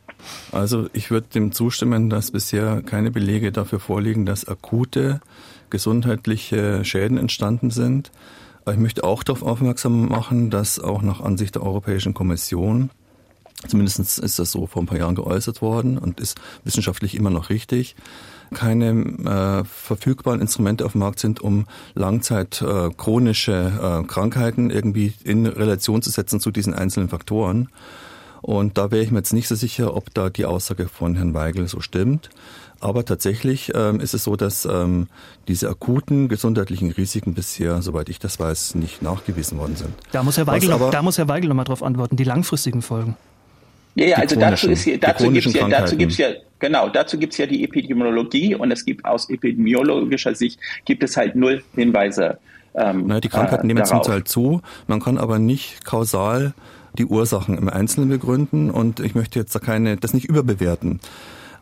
Also 0.51 0.87
ich 0.93 1.11
würde 1.11 1.27
dem 1.33 1.51
zustimmen, 1.51 2.09
dass 2.09 2.31
bisher 2.31 2.81
keine 2.81 3.11
Belege 3.11 3.51
dafür 3.51 3.79
vorliegen, 3.79 4.25
dass 4.25 4.47
akute 4.47 5.21
gesundheitliche 5.69 6.83
Schäden 6.83 7.17
entstanden 7.17 7.71
sind. 7.71 8.11
Aber 8.63 8.73
ich 8.73 8.79
möchte 8.79 9.03
auch 9.03 9.23
darauf 9.23 9.43
aufmerksam 9.43 10.09
machen, 10.09 10.49
dass 10.49 10.79
auch 10.79 11.01
nach 11.01 11.21
Ansicht 11.21 11.55
der 11.55 11.63
Europäischen 11.63 12.13
Kommission 12.13 12.89
Zumindest 13.67 13.99
ist 13.99 14.39
das 14.39 14.51
so 14.51 14.65
vor 14.65 14.81
ein 14.81 14.87
paar 14.87 14.97
Jahren 14.97 15.13
geäußert 15.13 15.61
worden 15.61 15.99
und 15.99 16.19
ist 16.19 16.35
wissenschaftlich 16.63 17.13
immer 17.13 17.29
noch 17.29 17.51
richtig 17.51 17.95
keine 18.53 18.89
äh, 18.91 19.63
verfügbaren 19.65 20.41
Instrumente 20.41 20.85
auf 20.85 20.91
dem 20.91 20.99
Markt 20.99 21.19
sind, 21.19 21.39
um 21.39 21.65
Langzeit 21.93 22.61
äh, 22.61 22.89
chronische 22.89 24.03
äh, 24.03 24.07
Krankheiten 24.07 24.69
irgendwie 24.69 25.13
in 25.23 25.45
Relation 25.45 26.01
zu 26.01 26.09
setzen 26.09 26.39
zu 26.39 26.51
diesen 26.51 26.73
einzelnen 26.73 27.09
Faktoren. 27.09 27.69
Und 28.41 28.77
da 28.77 28.91
wäre 28.91 29.03
ich 29.03 29.11
mir 29.11 29.19
jetzt 29.19 29.33
nicht 29.33 29.47
so 29.47 29.55
sicher, 29.55 29.95
ob 29.95 30.13
da 30.13 30.29
die 30.29 30.45
Aussage 30.45 30.87
von 30.87 31.15
Herrn 31.15 31.33
Weigel 31.33 31.67
so 31.67 31.79
stimmt. 31.79 32.29
Aber 32.79 33.05
tatsächlich 33.05 33.71
ähm, 33.75 33.99
ist 33.99 34.15
es 34.15 34.23
so, 34.23 34.35
dass 34.35 34.65
ähm, 34.65 35.07
diese 35.47 35.69
akuten 35.69 36.27
gesundheitlichen 36.27 36.91
Risiken 36.91 37.35
bisher, 37.35 37.81
soweit 37.83 38.09
ich 38.09 38.17
das 38.17 38.39
weiß, 38.39 38.73
nicht 38.73 39.03
nachgewiesen 39.03 39.59
worden 39.59 39.75
sind. 39.75 39.93
Da 40.11 40.23
muss 40.23 40.37
Herr 40.37 40.47
Weigel, 40.47 40.71
aber, 40.71 40.89
da 40.89 41.03
muss 41.03 41.19
Herr 41.19 41.27
Weigel 41.27 41.47
nochmal 41.47 41.65
drauf 41.65 41.83
antworten, 41.83 42.15
die 42.15 42.23
langfristigen 42.23 42.81
Folgen. 42.81 43.15
Ja, 43.93 44.07
ja 44.07 44.17
also 44.17 44.39
dazu, 44.39 44.69
ist, 44.71 44.87
dazu 45.01 45.31
gibt 45.31 45.45
es 45.45 45.53
ja, 45.53 45.67
dazu 45.67 45.95
gibt's 45.95 46.17
ja, 46.17 46.29
genau, 46.57 46.89
dazu 46.89 47.19
gibt 47.19 47.33
es 47.33 47.37
ja 47.37 47.45
die 47.45 47.63
Epidemiologie 47.63 48.55
und 48.55 48.71
es 48.71 48.83
gibt 48.83 49.05
aus 49.05 49.29
epidemiologischer 49.29 50.33
Sicht 50.33 50.59
gibt 50.85 51.03
es 51.03 51.17
halt 51.17 51.35
null 51.35 51.63
Hinweise. 51.75 52.39
Ähm, 52.73 53.07
naja, 53.07 53.19
die 53.19 53.29
Krankheiten 53.29 53.65
äh, 53.69 53.73
nehmen 53.73 53.85
zum 53.85 54.01
Teil 54.01 54.23
zu, 54.23 54.61
man 54.87 55.01
kann 55.01 55.17
aber 55.17 55.39
nicht 55.39 55.83
kausal 55.85 56.53
die 56.97 57.05
Ursachen 57.05 57.57
im 57.57 57.69
Einzelnen 57.69 58.09
begründen 58.09 58.69
und 58.69 58.99
ich 58.99 59.15
möchte 59.15 59.39
jetzt 59.39 59.53
da 59.55 59.59
keine, 59.59 59.97
das 59.97 60.13
nicht 60.13 60.25
überbewerten. 60.25 60.99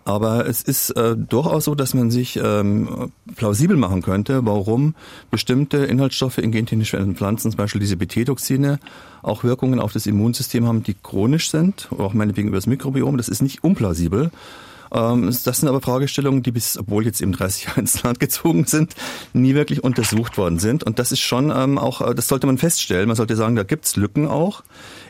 Aber 0.05 0.47
es 0.47 0.61
ist 0.63 0.91
äh, 0.91 1.15
durchaus 1.15 1.65
so, 1.65 1.75
dass 1.75 1.93
man 1.93 2.09
sich 2.09 2.39
ähm, 2.41 3.11
plausibel 3.35 3.77
machen 3.77 4.01
könnte, 4.01 4.45
warum 4.45 4.95
bestimmte 5.29 5.77
Inhaltsstoffe 5.77 6.39
in 6.39 6.51
gentechnisch 6.51 6.91
veränderten 6.91 7.17
Pflanzen, 7.17 7.51
zum 7.51 7.57
Beispiel 7.57 7.81
diese 7.81 7.97
BT-Toxine, 7.97 8.79
auch 9.21 9.43
Wirkungen 9.43 9.79
auf 9.79 9.93
das 9.93 10.07
Immunsystem 10.07 10.65
haben, 10.65 10.81
die 10.81 10.95
chronisch 10.95 11.51
sind, 11.51 11.89
auch 11.95 12.13
meinetwegen 12.13 12.47
über 12.47 12.57
das 12.57 12.65
Mikrobiom. 12.65 13.17
Das 13.17 13.29
ist 13.29 13.41
nicht 13.41 13.63
unplausibel. 13.63 14.31
Ähm, 14.91 15.25
das 15.25 15.57
sind 15.57 15.67
aber 15.67 15.81
Fragestellungen, 15.81 16.43
die 16.43 16.51
bis, 16.51 16.77
obwohl 16.77 17.05
jetzt 17.05 17.21
eben 17.21 17.31
30 17.31 17.65
Jahre 17.65 17.79
ins 17.81 18.01
Land 18.03 18.19
gezogen 18.19 18.65
sind, 18.65 18.95
nie 19.33 19.55
wirklich 19.55 19.83
untersucht 19.83 20.37
worden 20.37 20.59
sind. 20.59 20.83
Und 20.83 20.99
das 20.99 21.11
ist 21.11 21.19
schon 21.19 21.51
ähm, 21.55 21.77
auch, 21.77 22.01
äh, 22.01 22.15
das 22.15 22.27
sollte 22.27 22.47
man 22.47 22.57
feststellen. 22.57 23.07
Man 23.07 23.15
sollte 23.15 23.35
sagen, 23.35 23.55
da 23.55 23.63
gibt's 23.63 23.95
Lücken 23.95 24.27
auch 24.27 24.63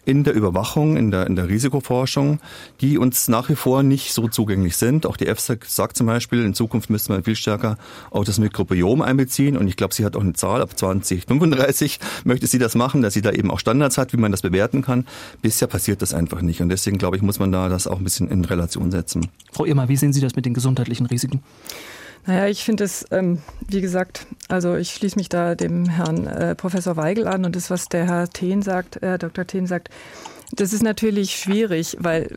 in 0.05 0.23
der 0.23 0.33
Überwachung, 0.33 0.97
in 0.97 1.11
der, 1.11 1.27
in 1.27 1.35
der 1.35 1.49
Risikoforschung, 1.49 2.39
die 2.81 2.97
uns 2.97 3.27
nach 3.27 3.49
wie 3.49 3.55
vor 3.55 3.83
nicht 3.83 4.13
so 4.13 4.27
zugänglich 4.27 4.75
sind. 4.75 5.05
Auch 5.05 5.17
die 5.17 5.27
EFSA 5.27 5.55
sagt 5.65 5.97
zum 5.97 6.07
Beispiel, 6.07 6.43
in 6.43 6.53
Zukunft 6.53 6.89
müsste 6.89 7.11
man 7.11 7.23
viel 7.23 7.35
stärker 7.35 7.77
auch 8.09 8.23
das 8.23 8.39
Mikrobiom 8.39 9.01
einbeziehen. 9.01 9.55
Und 9.55 9.67
ich 9.67 9.75
glaube, 9.75 9.93
sie 9.93 10.05
hat 10.05 10.15
auch 10.15 10.21
eine 10.21 10.33
Zahl, 10.33 10.61
ab 10.61 10.77
2035 10.77 11.99
möchte 12.23 12.47
sie 12.47 12.57
das 12.57 12.75
machen, 12.75 13.01
dass 13.01 13.13
sie 13.13 13.21
da 13.21 13.31
eben 13.31 13.51
auch 13.51 13.59
Standards 13.59 13.97
hat, 13.97 14.13
wie 14.13 14.17
man 14.17 14.31
das 14.31 14.41
bewerten 14.41 14.81
kann. 14.81 15.05
Bisher 15.41 15.67
passiert 15.67 16.01
das 16.01 16.13
einfach 16.13 16.41
nicht. 16.41 16.61
Und 16.61 16.69
deswegen, 16.69 16.97
glaube 16.97 17.17
ich, 17.17 17.21
muss 17.21 17.37
man 17.37 17.51
da 17.51 17.69
das 17.69 17.85
auch 17.85 17.99
ein 17.99 18.03
bisschen 18.03 18.29
in 18.29 18.43
Relation 18.45 18.91
setzen. 18.91 19.27
Frau 19.51 19.65
Irmer, 19.69 19.87
wie 19.87 19.95
sehen 19.95 20.13
Sie 20.13 20.21
das 20.21 20.35
mit 20.35 20.45
den 20.45 20.53
gesundheitlichen 20.53 21.05
Risiken? 21.05 21.41
Naja, 22.25 22.47
ich 22.47 22.63
finde 22.63 22.83
es, 22.83 23.05
ähm, 23.11 23.39
wie 23.67 23.81
gesagt, 23.81 24.27
also 24.49 24.75
ich 24.75 24.91
schließe 24.91 25.15
mich 25.15 25.29
da 25.29 25.55
dem 25.55 25.87
Herrn 25.87 26.27
äh, 26.27 26.53
Professor 26.55 26.97
Weigel 26.97 27.27
an 27.27 27.45
und 27.45 27.55
das, 27.55 27.69
was 27.69 27.87
der 27.87 28.05
Herr 28.05 28.29
Thien 28.29 28.61
sagt, 28.61 29.01
äh, 29.01 29.17
Dr. 29.17 29.47
Thien 29.47 29.67
sagt, 29.67 29.89
das 30.51 30.73
ist 30.73 30.83
natürlich 30.83 31.31
schwierig, 31.31 31.97
weil 31.99 32.29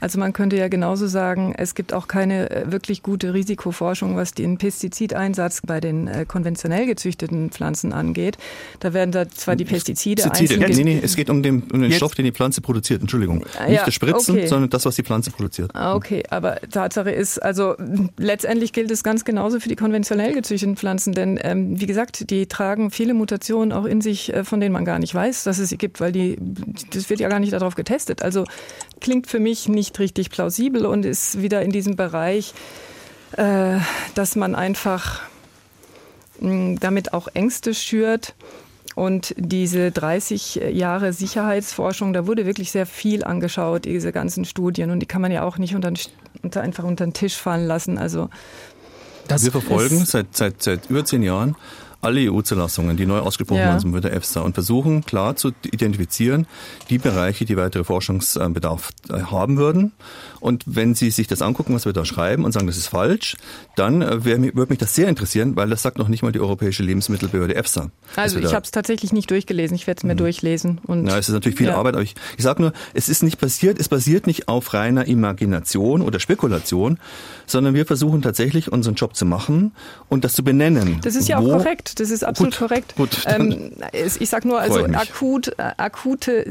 also 0.00 0.18
man 0.18 0.32
könnte 0.32 0.56
ja 0.56 0.68
genauso 0.68 1.06
sagen, 1.06 1.54
es 1.56 1.74
gibt 1.74 1.92
auch 1.92 2.08
keine 2.08 2.50
äh, 2.50 2.72
wirklich 2.72 3.02
gute 3.02 3.32
Risikoforschung, 3.32 4.16
was 4.16 4.34
den 4.34 4.58
Pestizideinsatz 4.58 5.62
bei 5.66 5.80
den 5.80 6.06
äh, 6.06 6.24
konventionell 6.26 6.86
gezüchteten 6.86 7.50
Pflanzen 7.50 7.92
angeht. 7.92 8.36
Da 8.80 8.92
werden 8.92 9.12
da 9.12 9.28
zwar 9.28 9.56
die 9.56 9.64
Pestizide 9.64 10.24
einzeln... 10.24 10.60
Ja, 10.60 10.68
nee, 10.68 10.84
nee, 10.84 11.00
es 11.02 11.16
geht 11.16 11.30
um 11.30 11.42
den, 11.42 11.62
um 11.72 11.80
den 11.80 11.92
Stoff, 11.92 12.14
den 12.14 12.26
die 12.26 12.32
Pflanze 12.32 12.60
produziert. 12.60 13.00
Entschuldigung. 13.00 13.44
Ah, 13.58 13.64
Nicht 13.64 13.76
ja, 13.76 13.84
das 13.84 13.94
Spritzen, 13.94 14.36
okay. 14.36 14.46
sondern 14.46 14.70
das, 14.70 14.84
was 14.84 14.96
die 14.96 15.02
Pflanze 15.02 15.30
produziert. 15.30 15.70
Ah, 15.74 15.94
okay, 15.94 16.22
aber 16.30 16.60
Tatsache 16.70 17.10
ist, 17.10 17.42
also 17.42 17.74
letztendlich 18.18 18.72
gilt 18.72 18.90
es 18.90 19.02
ganz 19.02 19.24
genauso 19.24 19.60
für 19.60 19.68
die 19.68 19.76
konventionell 19.76 20.34
gezüchteten 20.34 20.76
Pflanzen, 20.76 21.14
denn 21.14 21.38
ähm, 21.42 21.80
wie 21.80 21.86
gesagt, 21.86 22.30
die 22.30 22.46
tragen 22.46 22.90
viele 22.90 23.14
Mutationen 23.14 23.72
auch 23.72 23.84
in 23.84 24.00
sich, 24.00 24.32
äh, 24.32 24.44
von 24.44 24.60
denen 24.60 24.72
man 24.72 24.84
gar 24.84 24.98
nicht 24.98 25.14
weiß, 25.14 25.44
dass 25.44 25.58
es 25.58 25.70
sie 25.70 25.78
gibt, 25.78 26.00
weil 26.00 26.12
die, 26.12 26.36
das 26.92 27.08
wird 27.08 27.20
ja 27.20 27.28
gar 27.28 27.40
nicht 27.40 27.53
darauf 27.58 27.74
getestet. 27.74 28.22
Also 28.22 28.44
klingt 29.00 29.26
für 29.26 29.40
mich 29.40 29.68
nicht 29.68 29.98
richtig 29.98 30.30
plausibel 30.30 30.86
und 30.86 31.04
ist 31.04 31.40
wieder 31.40 31.62
in 31.62 31.70
diesem 31.70 31.96
Bereich, 31.96 32.54
äh, 33.36 33.78
dass 34.14 34.36
man 34.36 34.54
einfach 34.54 35.22
mh, 36.40 36.76
damit 36.80 37.12
auch 37.12 37.28
Ängste 37.34 37.74
schürt. 37.74 38.34
Und 38.94 39.34
diese 39.36 39.90
30 39.90 40.54
Jahre 40.72 41.12
Sicherheitsforschung, 41.12 42.12
da 42.12 42.28
wurde 42.28 42.46
wirklich 42.46 42.70
sehr 42.70 42.86
viel 42.86 43.24
angeschaut, 43.24 43.86
diese 43.86 44.12
ganzen 44.12 44.44
Studien. 44.44 44.90
Und 44.90 45.00
die 45.00 45.06
kann 45.06 45.20
man 45.20 45.32
ja 45.32 45.42
auch 45.42 45.58
nicht 45.58 45.74
unter, 45.74 45.92
unter 46.42 46.60
einfach 46.60 46.84
unter 46.84 47.04
den 47.04 47.12
Tisch 47.12 47.34
fallen 47.34 47.66
lassen. 47.66 47.98
Also 47.98 48.28
wir 49.28 49.50
verfolgen 49.50 50.04
seit, 50.04 50.36
seit, 50.36 50.62
seit 50.62 50.90
über 50.90 51.04
zehn 51.04 51.22
Jahren 51.22 51.56
alle 52.04 52.30
EU-Zulassungen, 52.30 52.96
die 52.96 53.06
neu 53.06 53.18
ausgesprochen 53.18 53.60
ja. 53.60 53.68
worden 53.68 53.80
sind 53.80 53.90
mit 53.92 54.04
der 54.04 54.12
EFSA 54.12 54.40
und 54.40 54.54
versuchen 54.54 55.04
klar 55.04 55.36
zu 55.36 55.52
identifizieren, 55.64 56.46
die 56.90 56.98
Bereiche, 56.98 57.44
die 57.44 57.56
weitere 57.56 57.84
Forschungsbedarf 57.84 58.90
äh, 59.08 59.22
haben 59.22 59.56
würden. 59.56 59.92
Und 60.40 60.64
wenn 60.66 60.94
Sie 60.94 61.10
sich 61.10 61.26
das 61.26 61.42
angucken, 61.42 61.74
was 61.74 61.86
wir 61.86 61.92
da 61.92 62.04
schreiben 62.04 62.44
und 62.44 62.52
sagen, 62.52 62.66
das 62.66 62.76
ist 62.76 62.88
falsch, 62.88 63.36
dann 63.76 64.02
äh, 64.02 64.24
würde 64.24 64.66
mich 64.68 64.78
das 64.78 64.94
sehr 64.94 65.08
interessieren, 65.08 65.56
weil 65.56 65.70
das 65.70 65.82
sagt 65.82 65.98
noch 65.98 66.08
nicht 66.08 66.22
mal 66.22 66.32
die 66.32 66.40
Europäische 66.40 66.82
Lebensmittelbehörde 66.82 67.54
EFSA. 67.54 67.90
Also 68.16 68.38
ich 68.38 68.54
habe 68.54 68.64
es 68.64 68.70
tatsächlich 68.70 69.12
nicht 69.12 69.30
durchgelesen, 69.30 69.74
ich 69.74 69.86
werde 69.86 70.00
es 70.00 70.04
mir 70.04 70.14
mhm. 70.14 70.18
durchlesen. 70.18 70.80
Und 70.86 71.06
ja, 71.06 71.18
es 71.18 71.28
ist 71.28 71.34
natürlich 71.34 71.58
viel 71.58 71.68
ja. 71.68 71.76
Arbeit, 71.76 71.94
aber 71.94 72.02
ich, 72.02 72.14
ich 72.36 72.44
sage 72.44 72.60
nur, 72.60 72.72
es 72.92 73.08
ist 73.08 73.22
nicht 73.22 73.38
passiert, 73.40 73.80
es 73.80 73.88
basiert 73.88 74.26
nicht 74.26 74.48
auf 74.48 74.74
reiner 74.74 75.06
Imagination 75.06 76.02
oder 76.02 76.20
Spekulation, 76.20 76.98
sondern 77.46 77.74
wir 77.74 77.86
versuchen 77.86 78.22
tatsächlich 78.22 78.70
unseren 78.70 78.94
Job 78.94 79.16
zu 79.16 79.24
machen 79.24 79.72
und 80.08 80.24
das 80.24 80.34
zu 80.34 80.44
benennen. 80.44 81.00
Das 81.02 81.14
ist 81.14 81.28
ja 81.28 81.38
auch 81.38 81.44
korrekt 81.44 81.93
das 81.94 82.10
ist 82.10 82.24
absolut 82.24 82.58
gut, 82.58 82.68
korrekt. 82.68 82.94
Gut, 82.96 83.24
ähm, 83.26 83.72
ich 83.92 84.28
sage 84.28 84.48
nur, 84.48 84.60
also 84.60 84.84
akut, 84.84 85.48
äh, 85.58 85.72
akute 85.76 86.44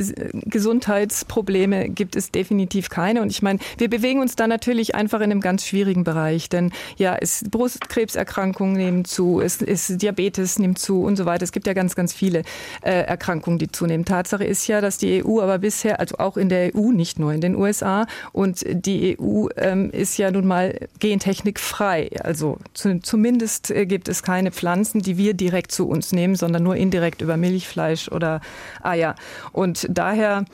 Gesundheitsprobleme 0.45 1.89
gibt 1.89 2.15
es 2.15 2.31
definitiv 2.31 2.89
keine. 2.89 3.21
Und 3.21 3.29
ich 3.29 3.41
meine, 3.41 3.59
wir 3.77 3.89
bewegen 3.89 4.21
uns 4.21 4.35
da 4.35 4.47
natürlich 4.47 4.95
einfach 4.95 5.19
in 5.19 5.31
einem 5.31 5.41
ganz 5.41 5.65
schwierigen 5.65 6.03
Bereich, 6.03 6.49
denn 6.49 6.71
ja, 6.97 7.15
es, 7.15 7.43
Brustkrebserkrankungen 7.49 8.75
nehmen 8.75 9.05
zu, 9.05 9.41
es, 9.41 9.61
es 9.61 9.87
Diabetes 9.87 10.59
nimmt 10.59 10.79
zu 10.79 11.03
und 11.03 11.15
so 11.15 11.25
weiter. 11.25 11.43
Es 11.43 11.51
gibt 11.51 11.67
ja 11.67 11.73
ganz, 11.73 11.95
ganz 11.95 12.13
viele 12.13 12.43
äh, 12.81 12.91
Erkrankungen, 12.91 13.59
die 13.59 13.71
zunehmen. 13.71 14.05
Tatsache 14.05 14.43
ist 14.43 14.67
ja, 14.67 14.81
dass 14.81 14.97
die 14.97 15.23
EU 15.23 15.41
aber 15.41 15.59
bisher, 15.59 15.99
also 15.99 16.17
auch 16.17 16.37
in 16.37 16.49
der 16.49 16.75
EU, 16.75 16.91
nicht 16.91 17.19
nur 17.19 17.33
in 17.33 17.41
den 17.41 17.55
USA, 17.55 18.05
und 18.31 18.65
die 18.67 19.17
EU 19.19 19.47
ähm, 19.57 19.91
ist 19.91 20.17
ja 20.17 20.31
nun 20.31 20.45
mal 20.45 20.87
gentechnikfrei. 20.99 22.09
Also 22.21 22.57
zu, 22.73 22.99
zumindest 22.99 23.71
äh, 23.71 23.85
gibt 23.85 24.07
es 24.09 24.23
keine 24.23 24.51
Pflanzen, 24.51 25.01
die 25.01 25.17
wir 25.17 25.32
direkt 25.33 25.71
zu 25.71 25.87
uns 25.87 26.11
nehmen, 26.11 26.35
sondern 26.35 26.63
nur 26.63 26.75
indirekt 26.75 27.21
über 27.21 27.37
Milchfleisch 27.37 28.09
oder 28.09 28.41
Eier. 28.81 29.15
Und 29.51 29.87
daher, 29.89 30.45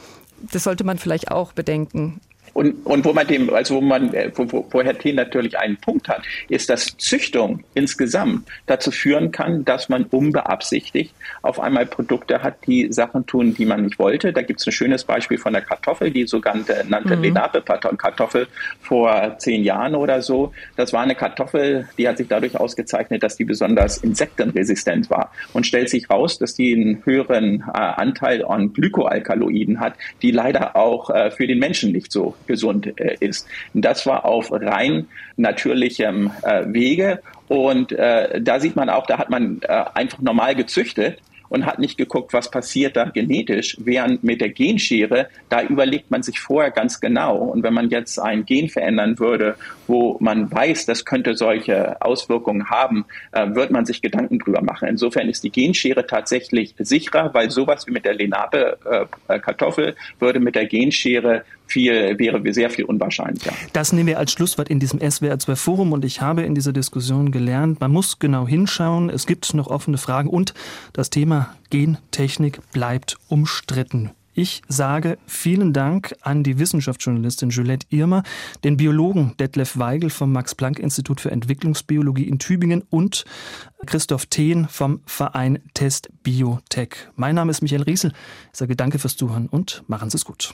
das 0.51 0.63
sollte 0.63 0.83
man 0.83 0.97
vielleicht 0.97 1.31
auch 1.31 1.53
bedenken. 1.53 2.21
Und, 2.53 2.85
und 2.85 3.05
wo 3.05 3.13
man 3.13 3.27
dem, 3.27 3.53
also 3.53 3.75
wo 3.75 3.81
man, 3.81 4.13
äh, 4.13 4.31
wo, 4.35 4.65
wo 4.69 4.81
Herr 4.81 4.97
Thien 4.97 5.15
natürlich 5.15 5.57
einen 5.57 5.77
Punkt 5.77 6.07
hat, 6.07 6.23
ist, 6.49 6.69
dass 6.69 6.97
Züchtung 6.97 7.63
insgesamt 7.73 8.47
dazu 8.65 8.91
führen 8.91 9.31
kann, 9.31 9.65
dass 9.65 9.89
man 9.89 10.05
unbeabsichtigt 10.05 11.13
auf 11.41 11.59
einmal 11.59 11.85
Produkte 11.85 12.43
hat, 12.43 12.65
die 12.67 12.91
Sachen 12.91 13.25
tun, 13.25 13.53
die 13.53 13.65
man 13.65 13.83
nicht 13.83 13.99
wollte. 13.99 14.33
Da 14.33 14.41
gibt 14.41 14.59
es 14.59 14.67
ein 14.67 14.71
schönes 14.71 15.03
Beispiel 15.03 15.37
von 15.37 15.53
der 15.53 15.61
Kartoffel, 15.61 16.11
die 16.11 16.27
sogenannte 16.27 16.85
nannte 16.87 17.15
mhm. 17.15 17.23
Lenape-Kartoffel 17.23 18.47
vor 18.81 19.37
zehn 19.37 19.63
Jahren 19.63 19.95
oder 19.95 20.21
so. 20.21 20.53
Das 20.75 20.93
war 20.93 21.01
eine 21.01 21.15
Kartoffel, 21.15 21.87
die 21.97 22.07
hat 22.07 22.17
sich 22.17 22.27
dadurch 22.27 22.59
ausgezeichnet, 22.59 23.23
dass 23.23 23.35
die 23.37 23.45
besonders 23.45 23.97
insektenresistent 23.97 25.09
war 25.09 25.31
und 25.53 25.65
stellt 25.65 25.89
sich 25.89 26.09
raus, 26.09 26.39
dass 26.39 26.55
die 26.55 26.73
einen 26.73 27.05
höheren 27.05 27.63
äh, 27.67 27.77
Anteil 27.77 28.45
an 28.45 28.73
Glykoalkaloiden 28.73 29.79
hat, 29.79 29.93
die 30.21 30.31
leider 30.31 30.75
auch 30.75 31.09
äh, 31.09 31.31
für 31.31 31.47
den 31.47 31.59
Menschen 31.59 31.91
nicht 31.91 32.11
so 32.11 32.35
gesund 32.47 32.99
äh, 32.99 33.17
ist. 33.19 33.47
Das 33.73 34.05
war 34.05 34.25
auf 34.25 34.51
rein 34.51 35.07
natürlichem 35.37 36.31
äh, 36.43 36.65
Wege 36.67 37.21
und 37.47 37.91
äh, 37.91 38.41
da 38.41 38.59
sieht 38.59 38.75
man 38.75 38.89
auch, 38.89 39.05
da 39.07 39.17
hat 39.17 39.29
man 39.29 39.61
einfach 39.63 40.19
normal 40.19 40.55
gezüchtet 40.55 41.19
und 41.49 41.65
hat 41.65 41.79
nicht 41.79 41.97
geguckt, 41.97 42.31
was 42.31 42.49
passiert 42.49 42.95
da 42.95 43.05
genetisch, 43.05 43.75
während 43.79 44.23
mit 44.23 44.39
der 44.39 44.49
Genschere, 44.49 45.27
da 45.49 45.63
überlegt 45.63 46.09
man 46.11 46.23
sich 46.23 46.39
vorher 46.39 46.71
ganz 46.71 47.01
genau. 47.01 47.37
Und 47.37 47.63
wenn 47.63 47.73
man 47.73 47.89
jetzt 47.89 48.19
ein 48.19 48.45
Gen 48.45 48.69
verändern 48.69 49.19
würde, 49.19 49.55
wo 49.87 50.17
man 50.19 50.51
weiß, 50.51 50.85
das 50.85 51.05
könnte 51.05 51.35
solche 51.35 52.01
Auswirkungen 52.01 52.69
haben, 52.69 53.05
äh, 53.31 53.53
wird 53.55 53.71
man 53.71 53.85
sich 53.85 54.01
Gedanken 54.01 54.39
drüber 54.39 54.61
machen. 54.61 54.87
Insofern 54.87 55.27
ist 55.27 55.43
die 55.43 55.49
Genschere 55.51 56.05
tatsächlich 56.05 56.75
sicherer, 56.77 57.33
weil 57.33 57.49
sowas 57.49 57.87
wie 57.87 57.91
mit 57.91 58.05
der 58.05 58.13
Lenape-Kartoffel 58.13 59.89
äh, 59.89 59.93
würde 60.19 60.39
mit 60.39 60.55
der 60.55 60.67
Genschere 60.67 61.43
viel, 61.69 62.17
wäre 62.17 62.53
sehr 62.53 62.69
viel 62.69 62.85
unwahrscheinlicher. 62.85 63.53
Das 63.73 63.93
nehmen 63.93 64.07
wir 64.07 64.19
als 64.19 64.31
Schlusswort 64.31 64.69
in 64.69 64.79
diesem 64.79 64.99
SWR2 64.99 65.55
Forum 65.55 65.93
und 65.93 66.03
ich 66.05 66.21
habe 66.21 66.41
in 66.43 66.55
dieser 66.55 66.73
Diskussion 66.73 67.31
gelernt, 67.31 67.79
man 67.79 67.91
muss 67.91 68.19
genau 68.19 68.47
hinschauen, 68.47 69.09
es 69.09 69.25
gibt 69.25 69.53
noch 69.53 69.67
offene 69.67 69.97
Fragen 69.97 70.29
und 70.29 70.53
das 70.93 71.09
Thema 71.09 71.55
Gentechnik 71.69 72.59
bleibt 72.71 73.17
umstritten. 73.27 74.11
Ich 74.39 74.61
sage 74.69 75.17
vielen 75.27 75.73
Dank 75.73 76.15
an 76.21 76.43
die 76.43 76.59
Wissenschaftsjournalistin 76.59 77.49
Juliette 77.49 77.87
Irmer, 77.89 78.23
den 78.63 78.77
Biologen 78.77 79.33
Detlef 79.37 79.77
Weigel 79.77 80.09
vom 80.09 80.31
Max-Planck-Institut 80.31 81.19
für 81.19 81.29
Entwicklungsbiologie 81.29 82.23
in 82.23 82.39
Tübingen 82.39 82.83
und 82.89 83.25
Christoph 83.85 84.27
Thehn 84.27 84.69
vom 84.69 85.01
Verein 85.05 85.59
Test 85.73 86.09
Biotech. 86.23 87.09
Mein 87.17 87.35
Name 87.35 87.51
ist 87.51 87.61
Michael 87.61 87.83
Riesel. 87.83 88.13
Ich 88.53 88.59
sage 88.59 88.77
danke 88.77 88.97
fürs 88.97 89.17
Zuhören 89.17 89.47
und 89.47 89.83
machen 89.87 90.09
Sie 90.09 90.15
es 90.15 90.23
gut. 90.23 90.47